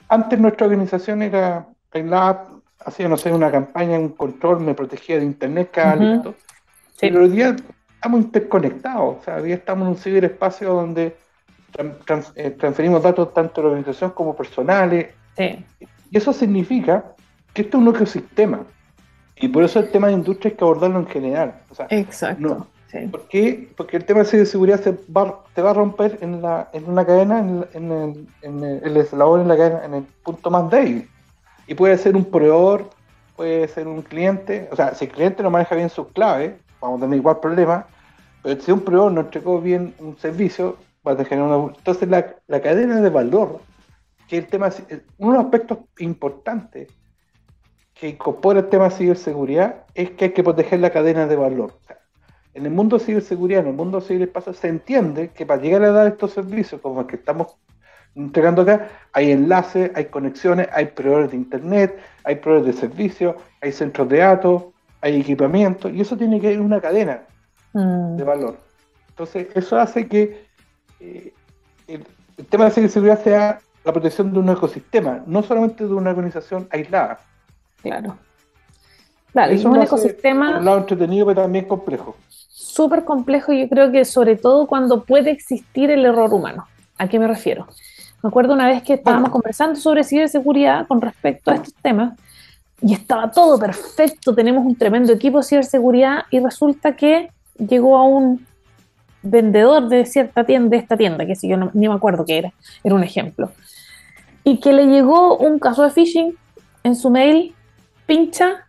Antes 0.08 0.38
nuestra 0.38 0.66
organización 0.66 1.22
era 1.22 1.66
aislada, 1.92 2.48
hacía, 2.84 3.08
no 3.08 3.16
sé, 3.16 3.32
una 3.32 3.50
campaña, 3.50 3.98
un 3.98 4.10
control, 4.10 4.60
me 4.60 4.74
protegía 4.74 5.18
de 5.18 5.24
internet 5.24 5.70
cada 5.72 6.22
Pero 7.00 7.22
hoy 7.22 7.28
día 7.28 7.56
estamos 7.94 8.20
interconectados, 8.20 9.16
o 9.18 9.22
sea, 9.24 9.36
hoy 9.36 9.44
día 9.44 9.54
estamos 9.56 9.86
en 9.86 9.88
un 9.88 9.96
ciberespacio 9.96 10.72
donde 10.72 11.16
eh, 12.36 12.50
transferimos 12.50 13.02
datos 13.02 13.34
tanto 13.34 13.60
de 13.60 13.66
la 13.66 13.68
organización 13.70 14.10
como 14.10 14.36
personales. 14.36 15.08
Y 15.38 16.16
eso 16.16 16.32
significa 16.32 17.04
que 17.52 17.62
esto 17.62 17.78
es 17.78 17.82
un 17.82 17.94
ecosistema. 17.94 18.60
Y 19.36 19.48
por 19.48 19.64
eso 19.64 19.80
el 19.80 19.90
tema 19.90 20.06
de 20.06 20.14
industria 20.14 20.50
hay 20.50 20.56
que 20.56 20.64
abordarlo 20.64 21.00
en 21.00 21.06
general. 21.06 21.54
Exacto. 21.90 22.66
¿Por 23.10 23.28
qué? 23.28 23.68
Porque 23.76 23.98
el 23.98 24.04
tema 24.04 24.22
de 24.22 24.46
seguridad 24.46 24.80
se 24.80 24.92
va, 25.14 25.42
te 25.54 25.60
va 25.60 25.70
a 25.70 25.74
romper 25.74 26.18
en, 26.22 26.40
la, 26.40 26.70
en 26.72 26.88
una 26.88 27.04
cadena, 27.04 27.40
en, 27.40 27.66
en, 27.74 27.92
el, 27.92 28.26
en 28.40 28.64
el 28.64 28.96
eslabón, 28.96 29.42
en 29.42 29.48
la 29.48 29.56
cadena, 29.56 29.84
en 29.84 29.94
el 29.94 30.02
punto 30.22 30.50
más 30.50 30.70
débil. 30.70 31.08
Y 31.66 31.74
puede 31.74 31.98
ser 31.98 32.16
un 32.16 32.24
proveedor, 32.24 32.90
puede 33.36 33.68
ser 33.68 33.88
un 33.88 34.02
cliente. 34.02 34.68
O 34.72 34.76
sea, 34.76 34.94
si 34.94 35.06
el 35.06 35.10
cliente 35.10 35.42
no 35.42 35.50
maneja 35.50 35.74
bien 35.74 35.90
sus 35.90 36.08
claves, 36.08 36.54
vamos 36.80 36.98
a 36.98 37.04
tener 37.04 37.18
igual 37.18 37.40
problema. 37.40 37.86
Pero 38.42 38.60
si 38.60 38.72
un 38.72 38.80
proveedor 38.80 39.12
no 39.12 39.20
entregó 39.22 39.60
bien 39.60 39.94
un 39.98 40.16
servicio, 40.18 40.76
va 41.06 41.12
a 41.12 41.16
tener 41.16 41.42
una. 41.42 41.72
Entonces, 41.76 42.08
la, 42.08 42.36
la 42.46 42.60
cadena 42.60 43.00
de 43.00 43.10
valor, 43.10 43.60
que 44.28 44.38
el 44.38 44.46
tema, 44.46 44.70
uno 45.18 45.32
de 45.32 45.38
los 45.38 45.44
aspectos 45.44 45.78
importantes 45.98 46.88
que 47.94 48.08
incorpora 48.08 48.60
el 48.60 48.68
tema 48.68 48.84
de 48.84 48.96
ciberseguridad 48.96 49.84
es 49.94 50.10
que 50.10 50.26
hay 50.26 50.32
que 50.32 50.44
proteger 50.44 50.80
la 50.80 50.90
cadena 50.90 51.26
de 51.26 51.36
valor. 51.36 51.72
en 52.54 52.66
el 52.66 52.72
mundo 52.72 52.98
ciberseguridad, 52.98 53.62
en 53.62 53.68
el 53.68 53.74
mundo 53.74 54.00
ciberespacio, 54.00 54.52
se 54.52 54.68
entiende 54.68 55.30
que 55.30 55.46
para 55.46 55.60
llegar 55.60 55.82
a 55.84 55.92
dar 55.92 56.06
estos 56.06 56.32
servicios 56.32 56.80
como 56.80 57.00
el 57.00 57.06
que 57.06 57.16
estamos 57.16 57.56
entregando 58.16 58.62
acá, 58.62 58.88
hay 59.12 59.30
enlaces, 59.30 59.90
hay 59.94 60.06
conexiones, 60.06 60.68
hay 60.72 60.86
proveedores 60.86 61.30
de 61.30 61.36
internet, 61.36 61.98
hay 62.24 62.36
proveedores 62.36 62.74
de 62.74 62.80
servicios, 62.80 63.36
hay 63.60 63.72
centros 63.72 64.08
de 64.08 64.18
datos, 64.18 64.64
hay 65.02 65.20
equipamiento, 65.20 65.88
y 65.88 66.00
eso 66.00 66.16
tiene 66.16 66.40
que 66.40 66.52
ir 66.52 66.60
una 66.60 66.80
cadena 66.80 67.22
mm. 67.74 68.16
de 68.16 68.24
valor. 68.24 68.56
Entonces, 69.10 69.48
eso 69.54 69.78
hace 69.78 70.08
que 70.08 70.46
eh, 71.00 71.32
el, 71.86 72.04
tema 72.48 72.66
de 72.66 72.70
ciberseguridad 72.70 73.22
sea 73.22 73.58
la 73.84 73.92
protección 73.92 74.32
de 74.32 74.38
un 74.38 74.48
ecosistema, 74.48 75.22
no 75.26 75.42
solamente 75.42 75.86
de 75.86 75.94
una 75.94 76.10
organización 76.10 76.66
aislada. 76.70 77.20
Claro. 77.82 78.16
Claro, 79.32 79.52
es 79.52 79.64
un 79.64 79.80
ecosistema. 79.80 80.58
un 80.58 80.64
lado 80.64 80.78
entretenido, 80.78 81.26
pero 81.26 81.42
también 81.42 81.66
complejo. 81.66 82.16
Súper 82.28 83.04
complejo, 83.04 83.52
y 83.52 83.60
yo 83.60 83.68
creo 83.68 83.92
que 83.92 84.06
sobre 84.06 84.36
todo 84.36 84.66
cuando 84.66 85.04
puede 85.04 85.30
existir 85.30 85.90
el 85.90 86.06
error 86.06 86.32
humano. 86.32 86.66
¿A 86.98 87.08
qué 87.08 87.18
me 87.18 87.28
refiero? 87.28 87.66
Me 88.22 88.28
acuerdo 88.28 88.54
una 88.54 88.66
vez 88.66 88.82
que 88.82 88.94
estábamos 88.94 89.30
conversando 89.30 89.78
sobre 89.78 90.04
ciberseguridad 90.04 90.86
con 90.86 91.00
respecto 91.00 91.50
a 91.50 91.54
estos 91.56 91.74
temas 91.74 92.18
y 92.82 92.92
estaba 92.92 93.30
todo 93.30 93.58
perfecto, 93.58 94.34
tenemos 94.34 94.64
un 94.64 94.76
tremendo 94.76 95.12
equipo 95.12 95.38
de 95.38 95.44
ciberseguridad 95.44 96.24
y 96.30 96.40
resulta 96.40 96.94
que 96.96 97.30
llegó 97.58 97.96
a 97.96 98.04
un 98.04 98.46
vendedor 99.22 99.88
de 99.88 100.04
cierta 100.04 100.44
tienda, 100.44 100.70
de 100.70 100.76
esta 100.76 100.96
tienda, 100.96 101.26
que 101.26 101.34
si 101.34 101.48
yo 101.48 101.56
no, 101.56 101.70
ni 101.74 101.88
me 101.88 101.94
acuerdo 101.94 102.24
qué 102.24 102.38
era, 102.38 102.52
era 102.84 102.94
un 102.94 103.02
ejemplo, 103.02 103.50
y 104.44 104.60
que 104.60 104.72
le 104.72 104.86
llegó 104.86 105.36
un 105.36 105.58
caso 105.58 105.82
de 105.82 105.90
phishing 105.90 106.36
en 106.84 106.96
su 106.96 107.10
mail, 107.10 107.54
pincha 108.06 108.64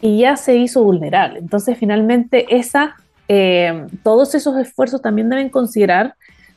y 0.00 0.18
ya 0.20 0.36
se 0.36 0.56
hizo 0.56 0.84
vulnerable. 0.84 1.38
Entonces 1.38 1.76
finalmente 1.78 2.56
esa, 2.56 2.96
eh, 3.28 3.86
todos 4.02 4.34
esos 4.34 4.56
esfuerzos 4.58 5.02
también 5.02 5.28
deben 5.28 5.48
considerar 5.48 6.14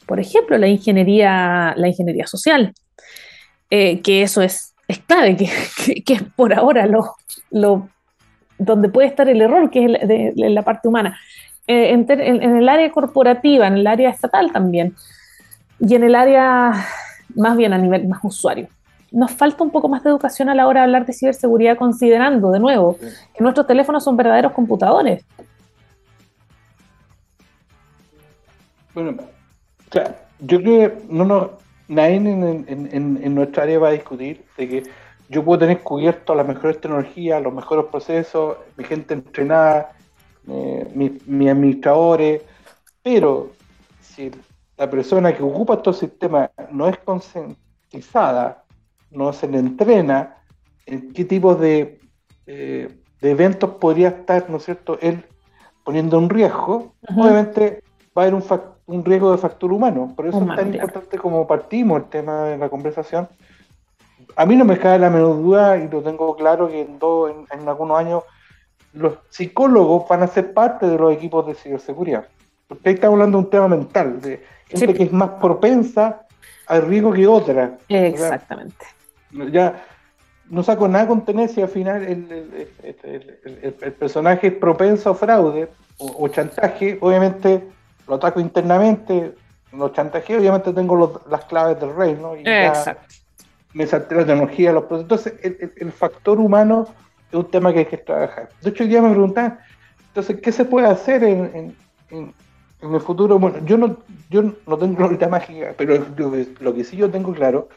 por 0.10 0.20
ejemplo, 0.20 0.58
la 0.58 0.68
ingeniería, 0.68 1.76
la 1.78 1.88
ingeniería 1.88 2.26
social, 2.26 2.74
eh, 3.70 4.02
que 4.02 4.24
eso 4.24 4.42
es, 4.42 4.74
es 4.88 4.98
clave, 4.98 5.38
que, 5.38 6.14
es 6.14 6.24
por 6.36 6.52
ahora 6.52 6.88
lo, 6.88 7.14
lo, 7.52 7.90
donde 8.58 8.90
puede 8.90 9.08
estar 9.08 9.30
el 9.30 9.40
error, 9.40 9.70
que 9.70 9.86
es 9.86 10.08
de, 10.08 10.34
la 10.36 10.64
parte 10.64 10.88
humana. 10.88 11.20
Eh, 11.68 11.92
en, 11.92 12.58
el 12.58 12.68
área 12.68 12.92
corporativa, 12.92 13.68
en 13.68 13.76
el 13.76 13.86
área 13.86 14.10
estatal 14.10 14.52
también, 14.52 14.96
y 15.80 15.94
en 15.94 16.04
el 16.04 16.16
área 16.16 16.72
más 17.36 17.56
bien 17.56 17.74
a 17.74 17.78
nivel 17.78 18.08
más 18.08 18.20
usuario. 18.24 18.68
Nos 19.12 19.30
falta 19.30 19.64
un 19.64 19.70
poco 19.70 19.90
más 19.90 20.04
de 20.04 20.10
educación 20.10 20.50
a 20.50 20.56
la 20.56 20.66
hora 20.66 20.80
de 20.80 20.86
hablar 20.86 21.06
de 21.06 21.14
ciberseguridad, 21.14 21.78
considerando, 21.78 22.50
de 22.50 22.60
nuevo, 22.60 22.98
que 22.98 23.44
nuestros 23.44 23.68
teléfonos 23.68 24.04
son 24.04 24.18
verdaderos 24.18 24.54
computadores. 24.54 25.24
Bueno, 28.96 29.16
yo 30.40 30.62
creo 30.62 30.98
que 30.98 30.98
no 31.10 31.26
nos, 31.26 31.50
nadie 31.88 32.16
en, 32.16 33.36
nuestra 33.36 33.64
área 33.64 33.80
va 33.80 33.90
a 33.90 33.94
discutir 33.94 34.46
de 34.58 34.70
que 34.70 34.84
yo 35.30 35.44
puedo 35.44 35.60
tener 35.60 35.82
cubierto 35.82 36.34
las 36.34 36.48
mejores 36.48 36.80
tecnologías, 36.82 37.42
los 37.42 37.54
mejores 37.54 37.86
procesos, 37.86 38.58
mi 38.78 38.84
gente 38.84 39.14
entrenada, 39.14 39.92
eh, 40.48 40.88
mis 40.94 41.50
administradores, 41.50 42.42
pero 43.04 43.52
si 44.02 44.32
la 44.78 44.90
persona 44.90 45.36
que 45.36 45.44
ocupa 45.44 45.76
estos 45.76 46.00
sistemas 46.00 46.50
no 46.72 46.88
es 46.88 46.98
concientizada, 47.00 48.64
no 49.12 49.34
se 49.34 49.48
le 49.48 49.60
entrena 49.60 50.38
en 50.86 51.14
qué 51.14 51.26
tipo 51.26 51.56
de, 51.56 52.00
eh, 52.48 52.90
de 53.22 53.32
eventos 53.32 53.72
podría 53.76 54.10
estar, 54.10 54.50
¿no 54.50 54.58
es 54.58 54.66
cierto?, 54.66 54.98
él 55.02 55.26
poniendo 55.84 56.18
en 56.18 56.30
riesgo, 56.30 56.94
obviamente 57.08 57.84
va 58.18 58.22
a 58.22 58.26
haber 58.26 58.36
un 58.36 58.44
factor 58.44 58.79
un 58.90 59.06
riesgo 59.06 59.32
de 59.32 59.38
factor 59.38 59.72
humano. 59.72 60.12
Por 60.16 60.28
eso 60.28 60.42
es 60.42 60.56
tan 60.56 60.74
importante 60.74 61.18
como 61.18 61.46
partimos 61.46 62.02
el 62.02 62.10
tema 62.10 62.46
de 62.46 62.58
la 62.58 62.70
conversación. 62.70 63.28
A 64.36 64.46
mí 64.46 64.56
no 64.56 64.66
me 64.66 64.80
cae 64.80 64.98
la 64.98 65.10
menor 65.10 65.36
duda 65.36 65.78
y 65.78 65.88
lo 65.88 66.02
tengo 66.02 66.36
claro 66.36 66.68
que 66.68 66.82
en, 66.82 67.68
algunos 67.70 68.00
años 68.00 68.24
los 68.94 69.14
psicólogos 69.30 70.08
van 70.08 70.24
a 70.24 70.28
ser 70.28 70.54
parte 70.54 70.88
de 70.88 70.98
los 70.98 71.14
equipos 71.14 71.46
de 71.46 71.54
ciberseguridad. 71.54 72.26
Porque 72.68 72.90
ahí 72.90 72.96
estamos 72.96 73.14
hablando 73.14 73.38
de 73.38 73.44
un 73.44 73.50
tema 73.50 73.68
mental, 73.68 74.22
de 74.22 74.44
gente 74.68 74.94
que 74.94 75.04
es 75.04 75.12
más 75.12 75.30
propensa 75.42 76.26
al 76.68 76.88
riesgo 76.88 77.14
que 77.14 77.28
otra. 77.28 77.78
Exactamente. 77.88 78.86
ya 79.52 79.84
no 80.50 80.64
saco 80.64 80.88
nada 80.88 81.08
con 81.08 81.24
tener 81.26 81.50
si 81.50 81.62
al 81.62 81.70
final 81.70 82.02
el, 82.02 82.68
el, 82.82 83.94
personaje 83.94 84.48
es 84.48 84.54
propenso 84.54 85.12
a 85.12 85.16
fraude 85.16 85.70
o 86.00 86.28
chantaje, 86.28 86.98
obviamente 87.02 87.64
lo 88.10 88.16
ataco 88.16 88.40
internamente, 88.40 89.36
los 89.72 89.94
chantajeos, 89.94 90.42
obviamente 90.42 90.74
tengo 90.74 91.22
las 91.30 91.46
claves 91.46 91.80
del 91.80 91.96
rey, 91.96 92.18
¿no? 92.20 92.36
Y 92.36 92.44
me 93.74 93.86
salté 93.86 94.16
la 94.16 94.26
tecnología, 94.26 94.74
los 94.74 94.86
Entonces, 94.90 95.34
el, 95.44 95.92
factor 95.92 96.40
humano 96.40 96.88
es 97.30 97.36
un 97.36 97.52
tema 97.52 97.72
que 97.72 97.80
hay 97.80 97.86
que 97.86 97.98
trabajar. 97.98 98.50
De 98.62 98.72
hecho, 98.72 98.84
hoy 98.84 98.90
día 98.90 99.02
me 99.02 99.12
preguntan, 99.12 99.60
entonces, 100.08 100.42
¿qué 100.42 100.52
se 100.52 100.66
puede 100.66 100.88
hacer 100.88 101.24
en, 101.24 101.76
el 102.10 103.02
futuro? 103.02 103.38
Bueno, 103.38 103.64
yo 103.66 103.78
no, 103.78 103.98
yo 104.32 104.42
no 104.42 104.78
tengo 104.78 105.04
ahorita 105.04 105.28
mágica, 105.28 105.76
pero 105.78 106.04
lo, 106.60 106.74
que 106.74 106.84
sí 106.84 106.98
yo 106.98 107.12
tengo 107.12 107.32
claro 107.32 107.70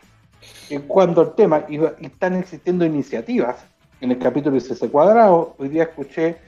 es 0.70 0.80
cuando 0.88 1.20
el 1.20 1.32
tema, 1.34 1.66
y, 1.68 1.78
están 2.00 2.36
existiendo 2.36 2.86
iniciativas, 2.86 3.66
en 4.00 4.12
el 4.12 4.18
capítulo 4.18 4.54
de 4.54 4.62
CC 4.62 4.88
Cuadrado, 4.88 5.54
hoy 5.58 5.68
día 5.68 5.84
escuché 5.84 6.38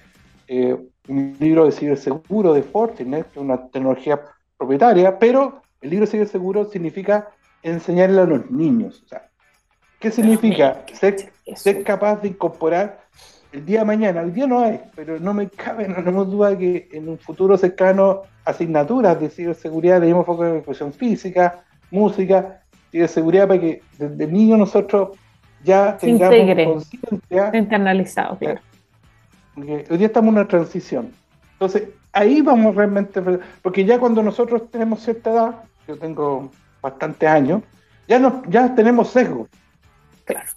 eh, 0.49 0.77
un 1.09 1.37
libro 1.39 1.67
de 1.67 1.73
ciberseguro 1.73 2.55
de 2.55 2.63
Fortinet, 2.63 3.25
que 3.31 3.39
es 3.39 3.45
una 3.45 3.69
tecnología 3.69 4.21
propietaria, 4.57 5.19
pero 5.19 5.63
el 5.81 5.91
libro 5.91 6.07
de 6.07 6.13
ciberseguro 6.13 6.65
significa 6.71 7.29
enseñarle 7.63 8.21
a 8.21 8.25
los 8.25 8.51
niños. 8.51 9.03
O 9.05 9.09
sea, 9.09 9.29
¿Qué 9.99 10.11
significa? 10.11 10.85
Ser, 10.93 11.83
capaz 11.83 12.21
de 12.21 12.29
incorporar 12.29 13.01
el 13.53 13.65
día 13.65 13.81
de 13.81 13.85
mañana. 13.87 14.21
El 14.21 14.35
día 14.35 14.47
no 14.47 14.61
hay, 14.61 14.81
pero 14.95 15.19
no 15.19 15.33
me 15.33 15.49
cabe, 15.49 15.89
no 15.89 15.97
tenemos 15.97 16.31
duda 16.31 16.59
que 16.59 16.89
en 16.93 17.09
un 17.09 17.19
futuro 17.19 17.57
cercano 17.57 18.23
asignaturas 18.45 19.19
de 19.19 19.31
ciberseguridad 19.31 20.01
le 20.01 20.09
dimos 20.09 20.27
foco 20.27 20.45
en 20.45 20.57
educación 20.57 20.93
física, 20.93 21.65
música, 21.91 22.61
ciberseguridad 22.91 23.49
para 23.49 23.61
que 23.61 23.81
desde 23.97 24.27
niño 24.27 24.59
nosotros 24.59 25.17
ya 25.63 25.97
tengamos 25.97 26.67
conciencia. 26.67 27.51
Internalizado, 27.55 28.37
claro 28.37 28.61
hoy 29.57 29.97
día 29.99 30.07
estamos 30.07 30.29
en 30.29 30.39
una 30.39 30.49
transición. 30.49 31.13
Entonces, 31.53 31.89
ahí 32.13 32.43
vamos 32.43 32.75
realmente, 32.75 33.23
porque 33.63 33.85
ya 33.85 33.99
cuando 33.99 34.23
nosotros 34.23 34.71
tenemos 34.71 35.01
cierta 35.03 35.31
edad, 35.31 35.65
yo 35.87 35.99
tengo 35.99 36.51
bastantes 36.81 37.29
años, 37.29 37.63
ya, 38.09 38.19
no, 38.19 38.43
ya 38.49 38.75
tenemos 38.75 39.11
sesgo. 39.11 39.49
Claro. 40.25 40.49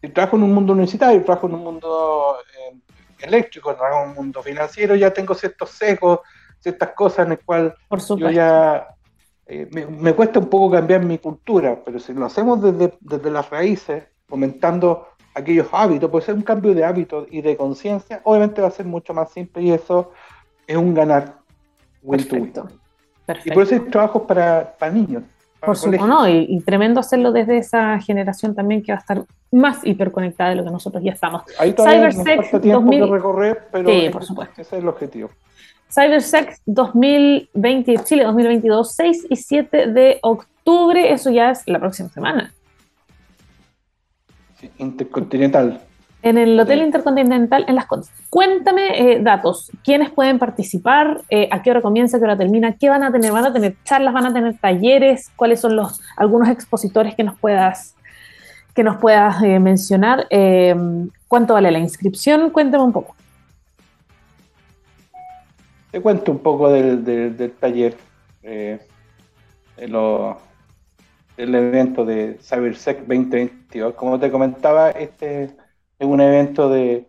Si 0.00 0.08
trabajo 0.08 0.36
en 0.36 0.44
un 0.44 0.54
mundo 0.54 0.72
universitario, 0.72 1.22
trabajo 1.24 1.46
en 1.46 1.54
un 1.54 1.64
mundo 1.64 2.36
eh, 2.58 2.76
eléctrico, 3.20 3.74
trabajo 3.74 4.04
en 4.04 4.10
un 4.10 4.16
mundo 4.16 4.42
financiero, 4.42 4.94
ya 4.94 5.12
tengo 5.12 5.34
ciertos 5.34 5.70
sesgos, 5.70 6.20
ciertas 6.58 6.90
cosas 6.90 7.24
en 7.24 7.30
las 7.30 7.38
cuales 7.44 7.72
yo 8.16 8.30
ya 8.30 8.88
eh, 9.46 9.68
me, 9.72 10.12
cuesta 10.14 10.38
un 10.38 10.48
poco 10.48 10.70
cambiar 10.70 11.04
mi 11.04 11.18
cultura, 11.18 11.78
pero 11.84 11.98
si 11.98 12.12
lo 12.12 12.26
hacemos 12.26 12.62
desde, 12.62 12.96
desde 13.00 13.30
las 13.30 13.50
raíces, 13.50 14.04
fomentando 14.26 15.08
aquellos 15.34 15.68
hábitos, 15.72 16.10
puede 16.10 16.24
ser 16.24 16.34
un 16.34 16.42
cambio 16.42 16.74
de 16.74 16.84
hábitos 16.84 17.26
y 17.30 17.40
de 17.40 17.56
conciencia, 17.56 18.20
obviamente 18.24 18.60
va 18.60 18.68
a 18.68 18.72
ser 18.72 18.86
mucho 18.86 19.14
más 19.14 19.30
simple 19.30 19.62
y 19.62 19.70
eso 19.70 20.12
es 20.66 20.76
un 20.76 20.94
ganar 20.94 21.36
win 22.02 22.28
to 22.28 22.36
win. 22.36 22.52
Y 23.44 23.50
por 23.52 23.62
eso 23.62 23.74
hay 23.74 23.80
trabajos 23.80 24.22
para, 24.22 24.74
para 24.78 24.92
niños. 24.92 25.22
por 25.64 25.76
supuesto, 25.76 26.06
no, 26.06 26.28
y, 26.28 26.60
tremendo 26.60 27.00
hacerlo 27.00 27.32
desde 27.32 27.58
esa 27.58 27.98
generación 28.00 28.54
también 28.54 28.82
que 28.82 28.92
va 28.92 28.98
a 28.98 29.00
estar 29.00 29.24
más 29.52 29.84
hiperconectada 29.84 30.50
de 30.50 30.56
lo 30.56 30.64
que 30.64 30.70
nosotros 30.70 31.02
ya 31.02 31.12
estamos. 31.12 31.42
Ahí 31.58 31.72
todavía 31.72 32.06
nos 32.06 32.16
falta 32.16 32.60
tiempo 32.60 32.90
de 32.90 33.06
recorrer, 33.06 33.68
pero 33.70 33.90
por 34.12 34.24
supuesto. 34.24 34.60
ese 34.60 34.76
es 34.76 34.82
el 34.82 34.88
objetivo. 34.88 35.30
CyberSec 35.92 36.58
2020, 36.66 37.98
Chile 38.04 38.24
2022, 38.24 38.94
6 38.94 39.26
y 39.28 39.36
7 39.36 39.86
de 39.88 40.18
octubre, 40.22 41.12
eso 41.12 41.30
ya 41.30 41.50
es 41.50 41.62
la 41.66 41.80
próxima 41.80 42.08
semana. 42.10 42.52
Intercontinental. 44.78 45.80
En 46.22 46.36
el 46.36 46.58
Hotel 46.60 46.82
Intercontinental 46.82 47.64
en 47.66 47.74
Las 47.74 47.86
Condes. 47.86 48.10
Cuéntame 48.28 49.12
eh, 49.12 49.20
datos. 49.22 49.70
¿Quiénes 49.82 50.10
pueden 50.10 50.38
participar? 50.38 51.22
Eh, 51.30 51.48
¿A 51.50 51.62
qué 51.62 51.70
hora 51.70 51.80
comienza? 51.80 52.16
¿A 52.16 52.20
qué 52.20 52.24
hora 52.24 52.36
termina? 52.36 52.76
¿Qué 52.76 52.90
van 52.90 53.02
a 53.02 53.10
tener? 53.10 53.32
¿Van 53.32 53.46
a 53.46 53.52
tener 53.52 53.76
charlas? 53.84 54.12
¿Van 54.12 54.26
a 54.26 54.32
tener 54.34 54.58
talleres? 54.58 55.30
¿Cuáles 55.34 55.60
son 55.60 55.76
los 55.76 56.00
algunos 56.16 56.48
expositores 56.50 57.14
que 57.14 57.24
nos 57.24 57.38
puedas, 57.38 57.94
que 58.74 58.84
nos 58.84 58.98
puedas 58.98 59.42
eh, 59.42 59.58
mencionar? 59.58 60.28
¿Cuánto 61.26 61.54
vale 61.54 61.70
la 61.70 61.78
inscripción? 61.78 62.50
Cuéntame 62.50 62.84
un 62.84 62.92
poco. 62.92 63.14
Te 65.90 66.02
cuento 66.02 66.32
un 66.32 66.38
poco 66.40 66.70
del, 66.70 67.02
del, 67.02 67.52
taller. 67.52 67.96
Lo, 69.88 70.38
el 71.42 71.54
evento 71.54 72.04
de 72.04 72.38
CyberSec 72.42 73.00
2022. 73.00 73.94
Como 73.94 74.20
te 74.20 74.30
comentaba, 74.30 74.90
este 74.90 75.44
es 75.44 75.52
un 76.00 76.20
evento 76.20 76.68
de 76.68 77.08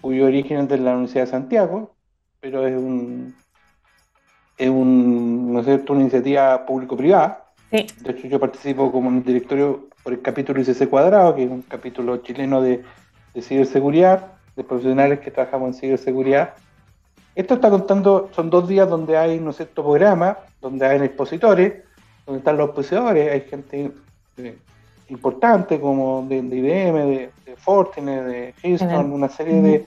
cuyo 0.00 0.26
origen 0.26 0.58
es 0.58 0.68
de 0.68 0.78
la 0.78 0.92
Universidad 0.92 1.24
de 1.24 1.30
Santiago, 1.30 1.94
pero 2.40 2.66
es 2.66 2.76
un 2.76 3.34
es 4.56 4.68
un, 4.68 5.52
¿no 5.52 5.60
es 5.60 5.66
cierto? 5.66 5.94
una 5.94 6.02
iniciativa 6.02 6.66
público-privada 6.66 7.46
De 7.70 8.10
hecho, 8.10 8.28
yo 8.28 8.38
participo 8.38 8.92
como 8.92 9.08
en 9.08 9.18
el 9.18 9.24
directorio 9.24 9.88
por 10.02 10.12
el 10.12 10.20
capítulo 10.20 10.60
ICC 10.60 10.88
Cuadrado, 10.88 11.34
que 11.34 11.44
es 11.44 11.50
un 11.50 11.62
capítulo 11.62 12.18
chileno 12.18 12.60
de, 12.60 12.82
de 13.34 13.42
ciberseguridad, 13.42 14.32
de 14.56 14.64
profesionales 14.64 15.20
que 15.20 15.30
trabajamos 15.30 15.68
en 15.68 15.74
ciberseguridad. 15.80 16.54
Esto 17.34 17.54
está 17.54 17.70
contando, 17.70 18.28
son 18.32 18.50
dos 18.50 18.68
días 18.68 18.88
donde 18.88 19.16
hay, 19.16 19.38
¿no 19.40 19.52
sé, 19.52 19.64
programa, 19.66 20.38
donde 20.60 20.86
hay 20.86 21.00
expositores, 21.00 21.84
donde 22.30 22.38
están 22.38 22.56
los 22.58 22.66
expositores, 22.68 23.32
hay 23.32 23.40
gente 23.40 23.90
eh, 24.36 24.56
importante 25.08 25.80
como 25.80 26.24
de, 26.28 26.36
IBM, 26.36 27.06
de, 27.08 27.30
de, 27.44 27.56
Fortinet, 27.56 28.24
de 28.24 28.54
Houston, 28.62 29.12
una 29.12 29.28
serie 29.28 29.86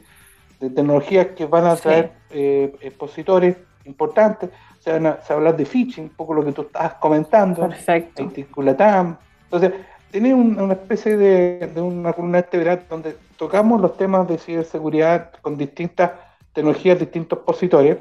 de, 0.60 0.70
tecnologías 0.70 1.28
que 1.28 1.46
van 1.46 1.66
a 1.66 1.76
traer 1.78 2.12
eh, 2.32 2.74
expositores 2.82 3.56
importantes. 3.86 4.50
Se 4.80 4.91
van 4.91 5.06
a, 5.06 5.20
hablar 5.30 5.56
de 5.56 5.66
phishing, 5.66 6.06
un 6.06 6.10
poco 6.10 6.34
lo 6.34 6.44
que 6.44 6.52
tú 6.52 6.64
estás 6.64 6.96
comentando. 6.96 7.62
Perfecto. 7.62 8.22
Entonces, 8.22 9.72
tiene 10.12 10.34
una 10.34 10.74
especie 10.74 11.16
de, 11.16 11.82
una 11.82 12.12
columna 12.12 12.46
verano 12.52 12.82
donde 12.89 13.16
tocamos 13.38 13.80
los 13.80 13.96
temas 13.96 14.28
de 14.28 14.38
ciberseguridad 14.38 15.32
con 15.41 15.58
distintas 15.58 16.12
tecnologías, 16.52 17.00
distintos 17.00 17.39
expositores. 17.39 17.98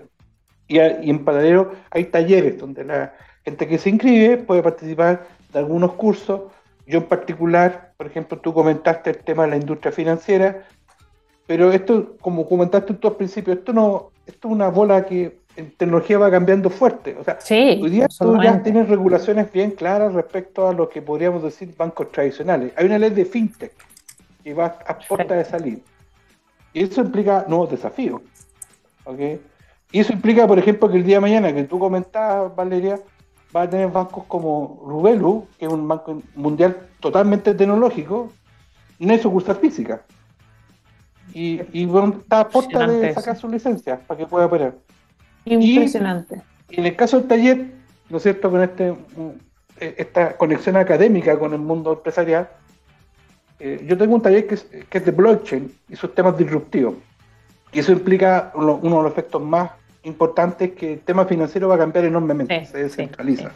Y, 0.67 0.79
y 0.79 1.11
en 1.11 1.25
paralelo 1.25 1.73
hay 1.91 2.05
talleres 2.05 2.59
donde 2.59 2.85
la 2.85 3.13
gente 3.45 3.67
que 3.67 3.79
se 3.79 3.91
inscribe 3.91 4.39
puede 4.39 4.63
participar 4.63 5.27
de 5.53 5.59
algunos 5.59 5.93
cursos 5.95 6.43
yo 6.87 6.99
en 6.99 7.05
particular, 7.05 7.93
por 7.97 8.07
ejemplo, 8.07 8.39
tú 8.39 8.53
comentaste 8.53 9.11
el 9.11 9.19
tema 9.19 9.45
de 9.45 9.51
la 9.51 9.57
industria 9.57 9.93
financiera, 9.93 10.65
pero 11.47 11.73
esto, 11.73 12.17
como 12.21 12.49
comentaste 12.49 12.95
tú 12.95 13.09
al 13.09 13.17
principio, 13.17 13.55
esto 13.55 13.73
no, 13.73 14.11
esto 14.27 14.49
es 14.49 14.55
una 14.55 14.69
bola 14.69 15.05
que 15.05 15.39
en 15.57 15.71
tecnología 15.73 16.19
va 16.19 16.31
cambiando 16.31 16.71
fuerte. 16.71 17.17
O 17.19 17.25
sea, 17.25 17.39
hoy 17.51 17.91
día 17.91 18.09
tú 18.09 18.41
ya 18.43 18.63
tienes 18.63 18.89
regulaciones 18.89 19.53
bien 19.53 19.73
claras 19.73 20.13
respecto 20.15 20.69
a 20.69 20.73
lo 20.73 20.89
que 20.89 21.03
podríamos 21.03 21.43
decir 21.43 21.75
bancos 21.77 22.11
tradicionales. 22.11 22.73
Hay 22.77 22.87
una 22.87 22.99
ley 22.99 23.11
de 23.11 23.25
fintech 23.25 23.73
que 24.43 24.55
va 24.55 24.79
a 24.87 24.99
puerta 24.99 25.35
de 25.35 25.45
salir. 25.45 25.83
Y 26.73 26.85
eso 26.85 27.03
implica 27.03 27.45
nuevos 27.49 27.71
desafíos. 27.71 28.23
Y 29.93 30.01
eso 30.01 30.13
implica, 30.13 30.47
por 30.47 30.59
ejemplo, 30.59 30.91
que 30.91 30.97
el 30.97 31.05
día 31.05 31.17
de 31.17 31.21
mañana 31.21 31.53
que 31.53 31.65
tú 31.65 31.79
comentabas, 31.79 32.57
Valeria, 32.57 32.99
va 33.55 33.63
a 33.63 33.71
tener 33.71 33.89
bancos 33.89 34.25
como 34.27 34.83
Rubelu, 34.87 35.47
que 35.59 35.67
es 35.67 35.73
un 35.73 35.87
banco 35.87 36.23
mundial 36.35 36.89
totalmente 37.01 37.55
tecnológico, 37.55 38.33
no 38.99 39.13
hay 39.13 39.19
sucursal 39.19 39.57
física. 39.57 40.03
Y, 41.35 41.61
y 41.73 41.87
bueno, 41.87 42.17
está 42.21 42.41
a 42.41 42.49
puerta 42.49 42.87
de 42.87 43.15
sacar 43.15 43.37
su 43.37 43.49
licencia 43.49 43.99
para 44.07 44.19
que 44.19 44.27
pueda 44.27 44.47
operar. 44.47 44.75
Impresionante. 45.45 46.43
Y, 46.69 46.81
en 46.81 46.87
el 46.87 46.97
caso 46.97 47.19
del 47.19 47.29
taller, 47.29 47.73
¿no 48.09 48.19
es 48.19 48.23
cierto?, 48.23 48.51
con 48.51 48.63
este 48.63 48.95
eh, 49.81 49.95
esta 49.99 50.37
conexión 50.37 50.77
académica 50.77 51.39
con 51.39 51.53
el 51.53 51.59
mundo 51.59 51.95
empresarial, 51.95 52.49
eh, 53.59 53.85
yo 53.87 53.97
tengo 53.97 54.15
un 54.15 54.23
taller 54.23 54.47
que 54.47 54.55
es, 54.55 54.63
que 54.63 54.99
es 54.99 55.05
de 55.05 55.11
blockchain 55.11 55.73
y 55.89 55.97
sus 55.97 56.15
temas 56.15 56.37
disruptivos. 56.37 56.95
Y 57.73 57.81
eso 57.81 57.93
implica 57.93 58.53
uno 58.55 58.79
de 58.79 58.91
los 58.91 59.13
efectos 59.13 59.43
más 59.43 59.71
importante 60.05 60.67
es 60.67 60.73
que 60.73 60.95
el 60.95 61.01
tema 61.01 61.25
financiero 61.27 61.69
va 61.69 61.77
a 61.77 61.79
cambiar 61.79 62.05
enormemente, 62.05 62.67
se 62.67 62.79
descentraliza. 62.79 63.53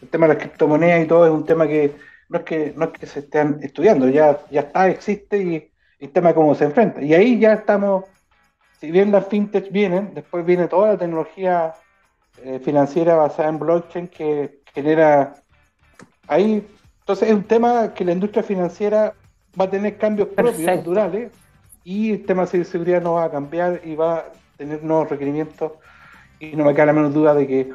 El 0.00 0.08
tema 0.08 0.28
de 0.28 0.34
las 0.34 0.42
criptomonedas 0.42 1.04
y 1.04 1.08
todo 1.08 1.26
es 1.26 1.32
un 1.32 1.44
tema 1.44 1.66
que 1.66 1.94
no 2.28 2.38
es 2.38 2.44
que, 2.44 2.74
no 2.76 2.86
es 2.86 2.90
que 2.92 3.06
se 3.06 3.20
estén 3.20 3.58
estudiando, 3.62 4.08
ya, 4.08 4.38
ya 4.50 4.60
está, 4.60 4.88
existe 4.88 5.38
y 5.38 5.70
el 5.98 6.10
tema 6.10 6.34
cómo 6.34 6.54
se 6.54 6.64
enfrenta. 6.64 7.02
Y 7.02 7.14
ahí 7.14 7.38
ya 7.38 7.54
estamos, 7.54 8.04
si 8.80 8.90
bien 8.90 9.10
las 9.10 9.26
fintech 9.26 9.72
vienen, 9.72 10.12
después 10.14 10.44
viene 10.44 10.68
toda 10.68 10.92
la 10.92 10.98
tecnología 10.98 11.74
eh, 12.44 12.60
financiera 12.62 13.16
basada 13.16 13.48
en 13.48 13.58
blockchain 13.58 14.08
que 14.08 14.60
genera 14.74 15.34
ahí. 16.28 16.66
Entonces 17.00 17.28
es 17.28 17.34
un 17.34 17.44
tema 17.44 17.94
que 17.94 18.04
la 18.04 18.12
industria 18.12 18.42
financiera 18.42 19.14
va 19.58 19.64
a 19.64 19.70
tener 19.70 19.96
cambios 19.96 20.28
propios, 20.28 20.60
naturales, 20.60 21.32
y 21.82 22.12
el 22.12 22.26
tema 22.26 22.44
de 22.44 22.64
seguridad 22.64 23.00
no 23.00 23.14
va 23.14 23.24
a 23.24 23.30
cambiar 23.30 23.80
y 23.84 23.94
va 23.96 24.30
tener 24.58 24.82
nuevos 24.82 25.08
requerimientos 25.08 25.72
y 26.40 26.54
no 26.56 26.64
me 26.64 26.74
queda 26.74 26.86
la 26.86 26.92
menor 26.92 27.12
duda 27.12 27.32
de 27.32 27.46
que 27.46 27.70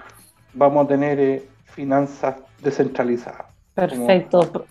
vamos 0.53 0.85
a 0.85 0.87
tener 0.89 1.19
eh, 1.19 1.43
finanzas 1.65 2.35
descentralizadas. 2.61 3.47
Perfecto. 3.73 4.65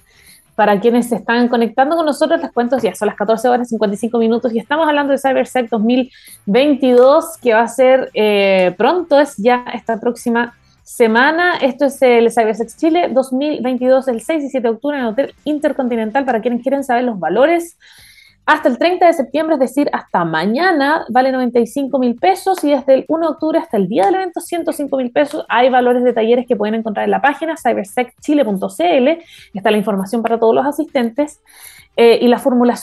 Para 0.54 0.78
quienes 0.78 1.08
se 1.08 1.16
están 1.16 1.48
conectando 1.48 1.96
con 1.96 2.04
nosotros, 2.04 2.40
les 2.40 2.52
cuento, 2.52 2.78
ya 2.78 2.94
son 2.94 3.08
las 3.08 3.16
14 3.16 3.48
horas 3.48 3.68
55 3.68 4.18
minutos 4.18 4.52
y 4.52 4.58
estamos 4.58 4.86
hablando 4.86 5.12
de 5.12 5.18
CyberSec 5.18 5.70
2022, 5.70 7.38
que 7.38 7.54
va 7.54 7.62
a 7.62 7.68
ser 7.68 8.10
eh, 8.12 8.74
pronto, 8.76 9.18
es 9.18 9.36
ya 9.38 9.64
esta 9.72 9.98
próxima 9.98 10.54
semana. 10.82 11.56
Esto 11.56 11.86
es 11.86 12.00
el 12.02 12.30
CyberSec 12.30 12.76
Chile 12.76 13.08
2022, 13.10 14.08
el 14.08 14.20
6 14.20 14.44
y 14.44 14.50
7 14.50 14.68
de 14.68 14.74
octubre 14.74 14.98
en 14.98 15.04
el 15.04 15.08
Hotel 15.08 15.34
Intercontinental, 15.44 16.26
para 16.26 16.42
quienes 16.42 16.62
quieren 16.62 16.84
saber 16.84 17.04
los 17.04 17.18
valores 17.18 17.78
hasta 18.45 18.68
el 18.68 18.76
30 18.76 19.07
de 19.07 19.12
septiembre, 19.12 19.55
es 19.55 19.61
decir, 19.61 19.88
hasta 19.93 20.24
mañana, 20.24 21.07
vale 21.11 21.30
95 21.30 21.97
mil 21.99 22.16
pesos 22.16 22.62
y 22.64 22.70
desde 22.70 22.95
el 22.95 23.05
1 23.07 23.26
de 23.26 23.32
octubre 23.32 23.59
hasta 23.59 23.76
el 23.76 23.88
día 23.88 24.07
del 24.07 24.16
evento, 24.16 24.40
105 24.40 24.97
mil 24.97 25.12
pesos. 25.12 25.45
Hay 25.49 25.70
valores 25.70 26.03
de 26.03 26.12
talleres 26.12 26.47
que 26.47 26.57
pueden 26.57 26.74
encontrar 26.74 27.05
en 27.05 27.12
la 27.12 27.22
página 27.22 27.55
cybersecchile.cl. 27.57 29.09
Está 29.55 29.70
la 29.70 29.76
información 29.76 30.22
para 30.22 30.40
todos 30.40 30.55
los 30.55 30.66
asistentes. 30.66 31.40
Eh, 31.95 32.20
y 32.22 32.28
la 32.28 32.40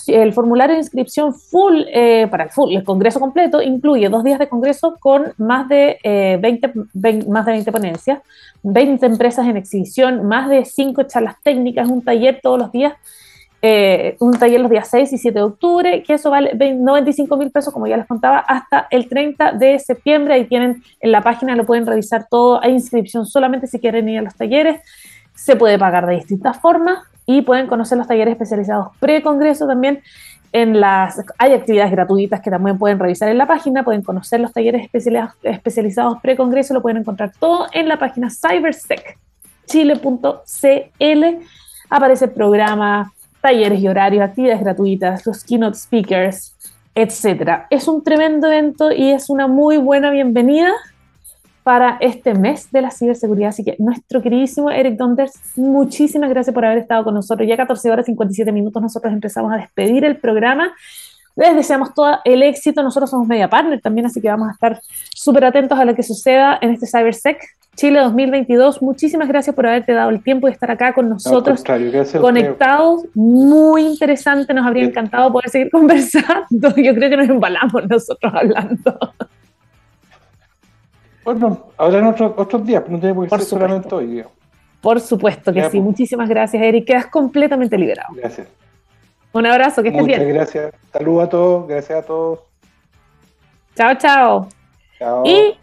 el 0.07 0.33
formulario 0.33 0.75
de 0.75 0.81
inscripción 0.81 1.33
full 1.33 1.81
eh, 1.87 2.27
para 2.29 2.43
el 2.43 2.51
full, 2.51 2.71
el 2.75 2.83
congreso 2.83 3.19
completo, 3.19 3.59
incluye 3.59 4.07
dos 4.07 4.23
días 4.23 4.37
de 4.37 4.47
congreso 4.47 4.97
con 4.99 5.33
más 5.39 5.67
de, 5.67 5.97
20, 6.39 6.67
eh, 6.67 7.25
más 7.27 7.43
de 7.47 7.51
20 7.53 7.71
ponencias, 7.71 8.19
20 8.61 9.03
empresas 9.07 9.47
en 9.47 9.57
exhibición, 9.57 10.27
más 10.27 10.47
de 10.47 10.63
5 10.63 11.03
charlas 11.03 11.37
técnicas, 11.41 11.89
un 11.89 12.03
taller 12.03 12.39
todos 12.43 12.59
los 12.59 12.71
días 12.71 12.93
eh, 13.61 14.15
un 14.19 14.39
taller 14.39 14.61
los 14.61 14.71
días 14.71 14.87
6 14.89 15.11
y 15.11 15.17
7 15.17 15.37
de 15.37 15.43
octubre, 15.43 16.03
que 16.03 16.13
eso 16.13 16.29
vale 16.29 16.53
95 16.55 17.35
mil 17.35 17.51
pesos, 17.51 17.73
como 17.73 17.87
ya 17.87 17.97
les 17.97 18.07
contaba, 18.07 18.39
hasta 18.39 18.87
el 18.89 19.09
30 19.09 19.51
de 19.53 19.77
septiembre. 19.79 20.33
Ahí 20.33 20.45
tienen 20.45 20.81
en 21.01 21.11
la 21.11 21.21
página, 21.21 21.55
lo 21.55 21.65
pueden 21.65 21.85
revisar 21.85 22.27
todo. 22.29 22.63
Hay 22.63 22.71
inscripción 22.71 23.25
solamente 23.25 23.67
si 23.67 23.79
quieren 23.79 24.07
ir 24.07 24.19
a 24.19 24.21
los 24.21 24.35
talleres. 24.35 24.79
Se 25.35 25.57
puede 25.57 25.77
pagar 25.77 26.05
de 26.05 26.15
distintas 26.15 26.57
formas 26.59 26.99
y 27.25 27.41
pueden 27.41 27.67
conocer 27.67 27.97
los 27.97 28.07
talleres 28.07 28.31
especializados 28.31 28.95
pre-congreso 28.99 29.67
también. 29.67 30.01
En 30.51 30.79
las, 30.79 31.23
hay 31.37 31.53
actividades 31.53 31.91
gratuitas 31.91 32.41
que 32.41 32.49
también 32.49 32.79
pueden 32.79 32.97
revisar 32.97 33.29
en 33.29 33.37
la 33.37 33.45
página, 33.45 33.83
pueden 33.83 34.01
conocer 34.01 34.39
los 34.39 34.51
talleres 34.51 34.83
especializados, 34.83 35.35
especializados 35.43 36.19
pre-congreso, 36.21 36.73
lo 36.73 36.81
pueden 36.81 36.97
encontrar 36.97 37.31
todo 37.39 37.67
en 37.71 37.87
la 37.87 37.99
página 37.99 38.29
cybersecchile.cl. 38.31 41.23
Aparece 41.91 42.25
el 42.25 42.31
programa, 42.31 43.13
talleres 43.41 43.79
y 43.79 43.87
horarios, 43.87 44.23
actividades 44.23 44.61
gratuitas, 44.61 45.25
los 45.25 45.43
keynote 45.43 45.77
speakers, 45.77 46.55
etc. 46.95 47.65
Es 47.69 47.87
un 47.87 48.03
tremendo 48.03 48.47
evento 48.47 48.91
y 48.91 49.11
es 49.11 49.29
una 49.29 49.47
muy 49.47 49.77
buena 49.77 50.11
bienvenida 50.11 50.71
para 51.63 51.97
este 51.99 52.33
mes 52.33 52.71
de 52.71 52.81
la 52.81 52.91
ciberseguridad. 52.91 53.49
Así 53.49 53.63
que 53.63 53.75
nuestro 53.79 54.21
queridísimo 54.21 54.71
Eric 54.71 54.97
Donders, 54.97 55.33
muchísimas 55.55 56.29
gracias 56.29 56.53
por 56.53 56.65
haber 56.65 56.79
estado 56.79 57.03
con 57.03 57.13
nosotros. 57.13 57.47
Ya 57.47 57.57
14 57.57 57.91
horas 57.91 58.05
57 58.05 58.51
minutos 58.51 58.81
nosotros 58.81 59.13
empezamos 59.13 59.53
a 59.53 59.57
despedir 59.57 60.03
el 60.03 60.17
programa. 60.17 60.73
Les 61.35 61.55
deseamos 61.55 61.93
todo 61.93 62.17
el 62.25 62.43
éxito. 62.43 62.83
Nosotros 62.83 63.09
somos 63.09 63.27
media 63.27 63.49
partner 63.49 63.79
también, 63.81 64.05
así 64.05 64.21
que 64.21 64.29
vamos 64.29 64.49
a 64.49 64.51
estar 64.51 64.79
súper 65.13 65.45
atentos 65.45 65.77
a 65.77 65.85
lo 65.85 65.95
que 65.95 66.03
suceda 66.03 66.57
en 66.61 66.71
este 66.71 66.85
CyberSec 66.85 67.41
Chile 67.75 67.99
2022. 68.01 68.81
Muchísimas 68.81 69.29
gracias 69.29 69.55
por 69.55 69.65
haberte 69.65 69.93
dado 69.93 70.09
el 70.09 70.21
tiempo 70.21 70.47
de 70.47 70.53
estar 70.53 70.69
acá 70.69 70.93
con 70.93 71.07
nosotros, 71.07 71.63
conectados. 72.19 73.05
Muy 73.13 73.85
interesante, 73.85 74.53
nos 74.53 74.65
habría 74.67 74.83
encantado 74.83 75.31
poder 75.31 75.49
seguir 75.49 75.69
conversando. 75.71 76.75
Yo 76.75 76.93
creo 76.93 77.09
que 77.09 77.17
nos 77.17 77.29
embalamos 77.29 77.87
nosotros 77.87 78.33
hablando. 78.35 78.99
Bueno, 81.23 81.67
habrán 81.77 82.07
otros, 82.07 82.33
otros 82.35 82.65
días, 82.65 82.81
pero 82.81 82.97
no 82.97 82.99
tiene 82.99 83.27
por, 83.29 83.41
solamente 83.41 83.95
hoy. 83.95 84.23
Por 84.81 84.99
supuesto 84.99 85.53
que 85.53 85.61
sí. 85.63 85.77
Pues. 85.77 85.83
Muchísimas 85.83 86.27
gracias, 86.27 86.61
Eric. 86.61 86.85
Quedas 86.85 87.05
completamente 87.05 87.77
liberado. 87.77 88.13
Gracias. 88.15 88.47
Un 89.31 89.45
abrazo, 89.45 89.83
que 89.83 89.89
estés 89.89 90.05
bien. 90.05 90.19
Muchas 90.19 90.33
gracias. 90.33 90.73
Saludos 90.91 91.23
a 91.23 91.29
todos. 91.29 91.67
Gracias 91.67 92.03
a 92.03 92.05
todos. 92.05 92.39
Chao, 93.75 93.95
chao. 93.95 94.49
Chao. 94.97 95.23
Y 95.25 95.55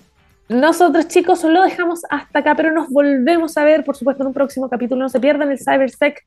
nosotros, 0.48 1.08
chicos, 1.08 1.42
lo 1.44 1.62
dejamos 1.62 2.02
hasta 2.08 2.38
acá, 2.38 2.54
pero 2.54 2.70
nos 2.70 2.88
volvemos 2.88 3.56
a 3.56 3.64
ver, 3.64 3.84
por 3.84 3.96
supuesto, 3.96 4.22
en 4.22 4.28
un 4.28 4.34
próximo 4.34 4.68
capítulo. 4.68 5.02
No 5.02 5.08
se 5.08 5.20
pierdan 5.20 5.50
el 5.50 5.58
CyberSec 5.58 6.24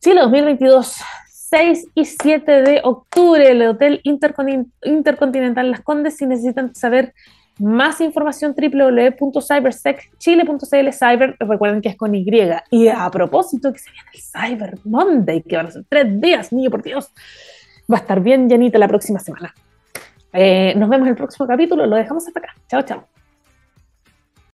Chile 0.00 0.20
2022, 0.20 0.96
6 1.28 1.86
y 1.94 2.04
7 2.04 2.62
de 2.62 2.80
octubre, 2.84 3.50
el 3.50 3.62
Hotel 3.62 4.00
Intercontinental 4.04 5.70
Las 5.70 5.80
Condes. 5.80 6.16
Si 6.16 6.26
necesitan 6.26 6.74
saber 6.74 7.14
más 7.58 8.00
información, 8.00 8.54
www.cybersecchile.cl. 8.56 10.92
Cyber, 10.92 11.36
recuerden 11.38 11.80
que 11.80 11.90
es 11.90 11.96
con 11.96 12.14
Y. 12.14 12.26
Y 12.70 12.88
a 12.88 13.10
propósito, 13.10 13.72
que 13.72 13.78
se 13.78 13.90
viene 13.90 14.08
el 14.14 14.20
Cyber 14.20 14.78
Monday, 14.84 15.42
que 15.42 15.56
van 15.56 15.66
a 15.66 15.70
ser 15.70 15.84
tres 15.88 16.20
días, 16.20 16.52
niño, 16.52 16.70
por 16.70 16.82
Dios. 16.82 17.10
Va 17.92 17.98
a 17.98 18.00
estar 18.00 18.20
bien 18.20 18.48
llenita 18.48 18.78
la 18.78 18.88
próxima 18.88 19.18
semana. 19.18 19.52
Eh, 20.32 20.72
nos 20.76 20.88
vemos 20.88 21.06
en 21.06 21.10
el 21.10 21.16
próximo 21.16 21.46
capítulo. 21.46 21.86
Lo 21.86 21.96
dejamos 21.96 22.26
hasta 22.26 22.40
acá. 22.40 22.54
Chao, 22.68 22.82
chao. 22.82 23.06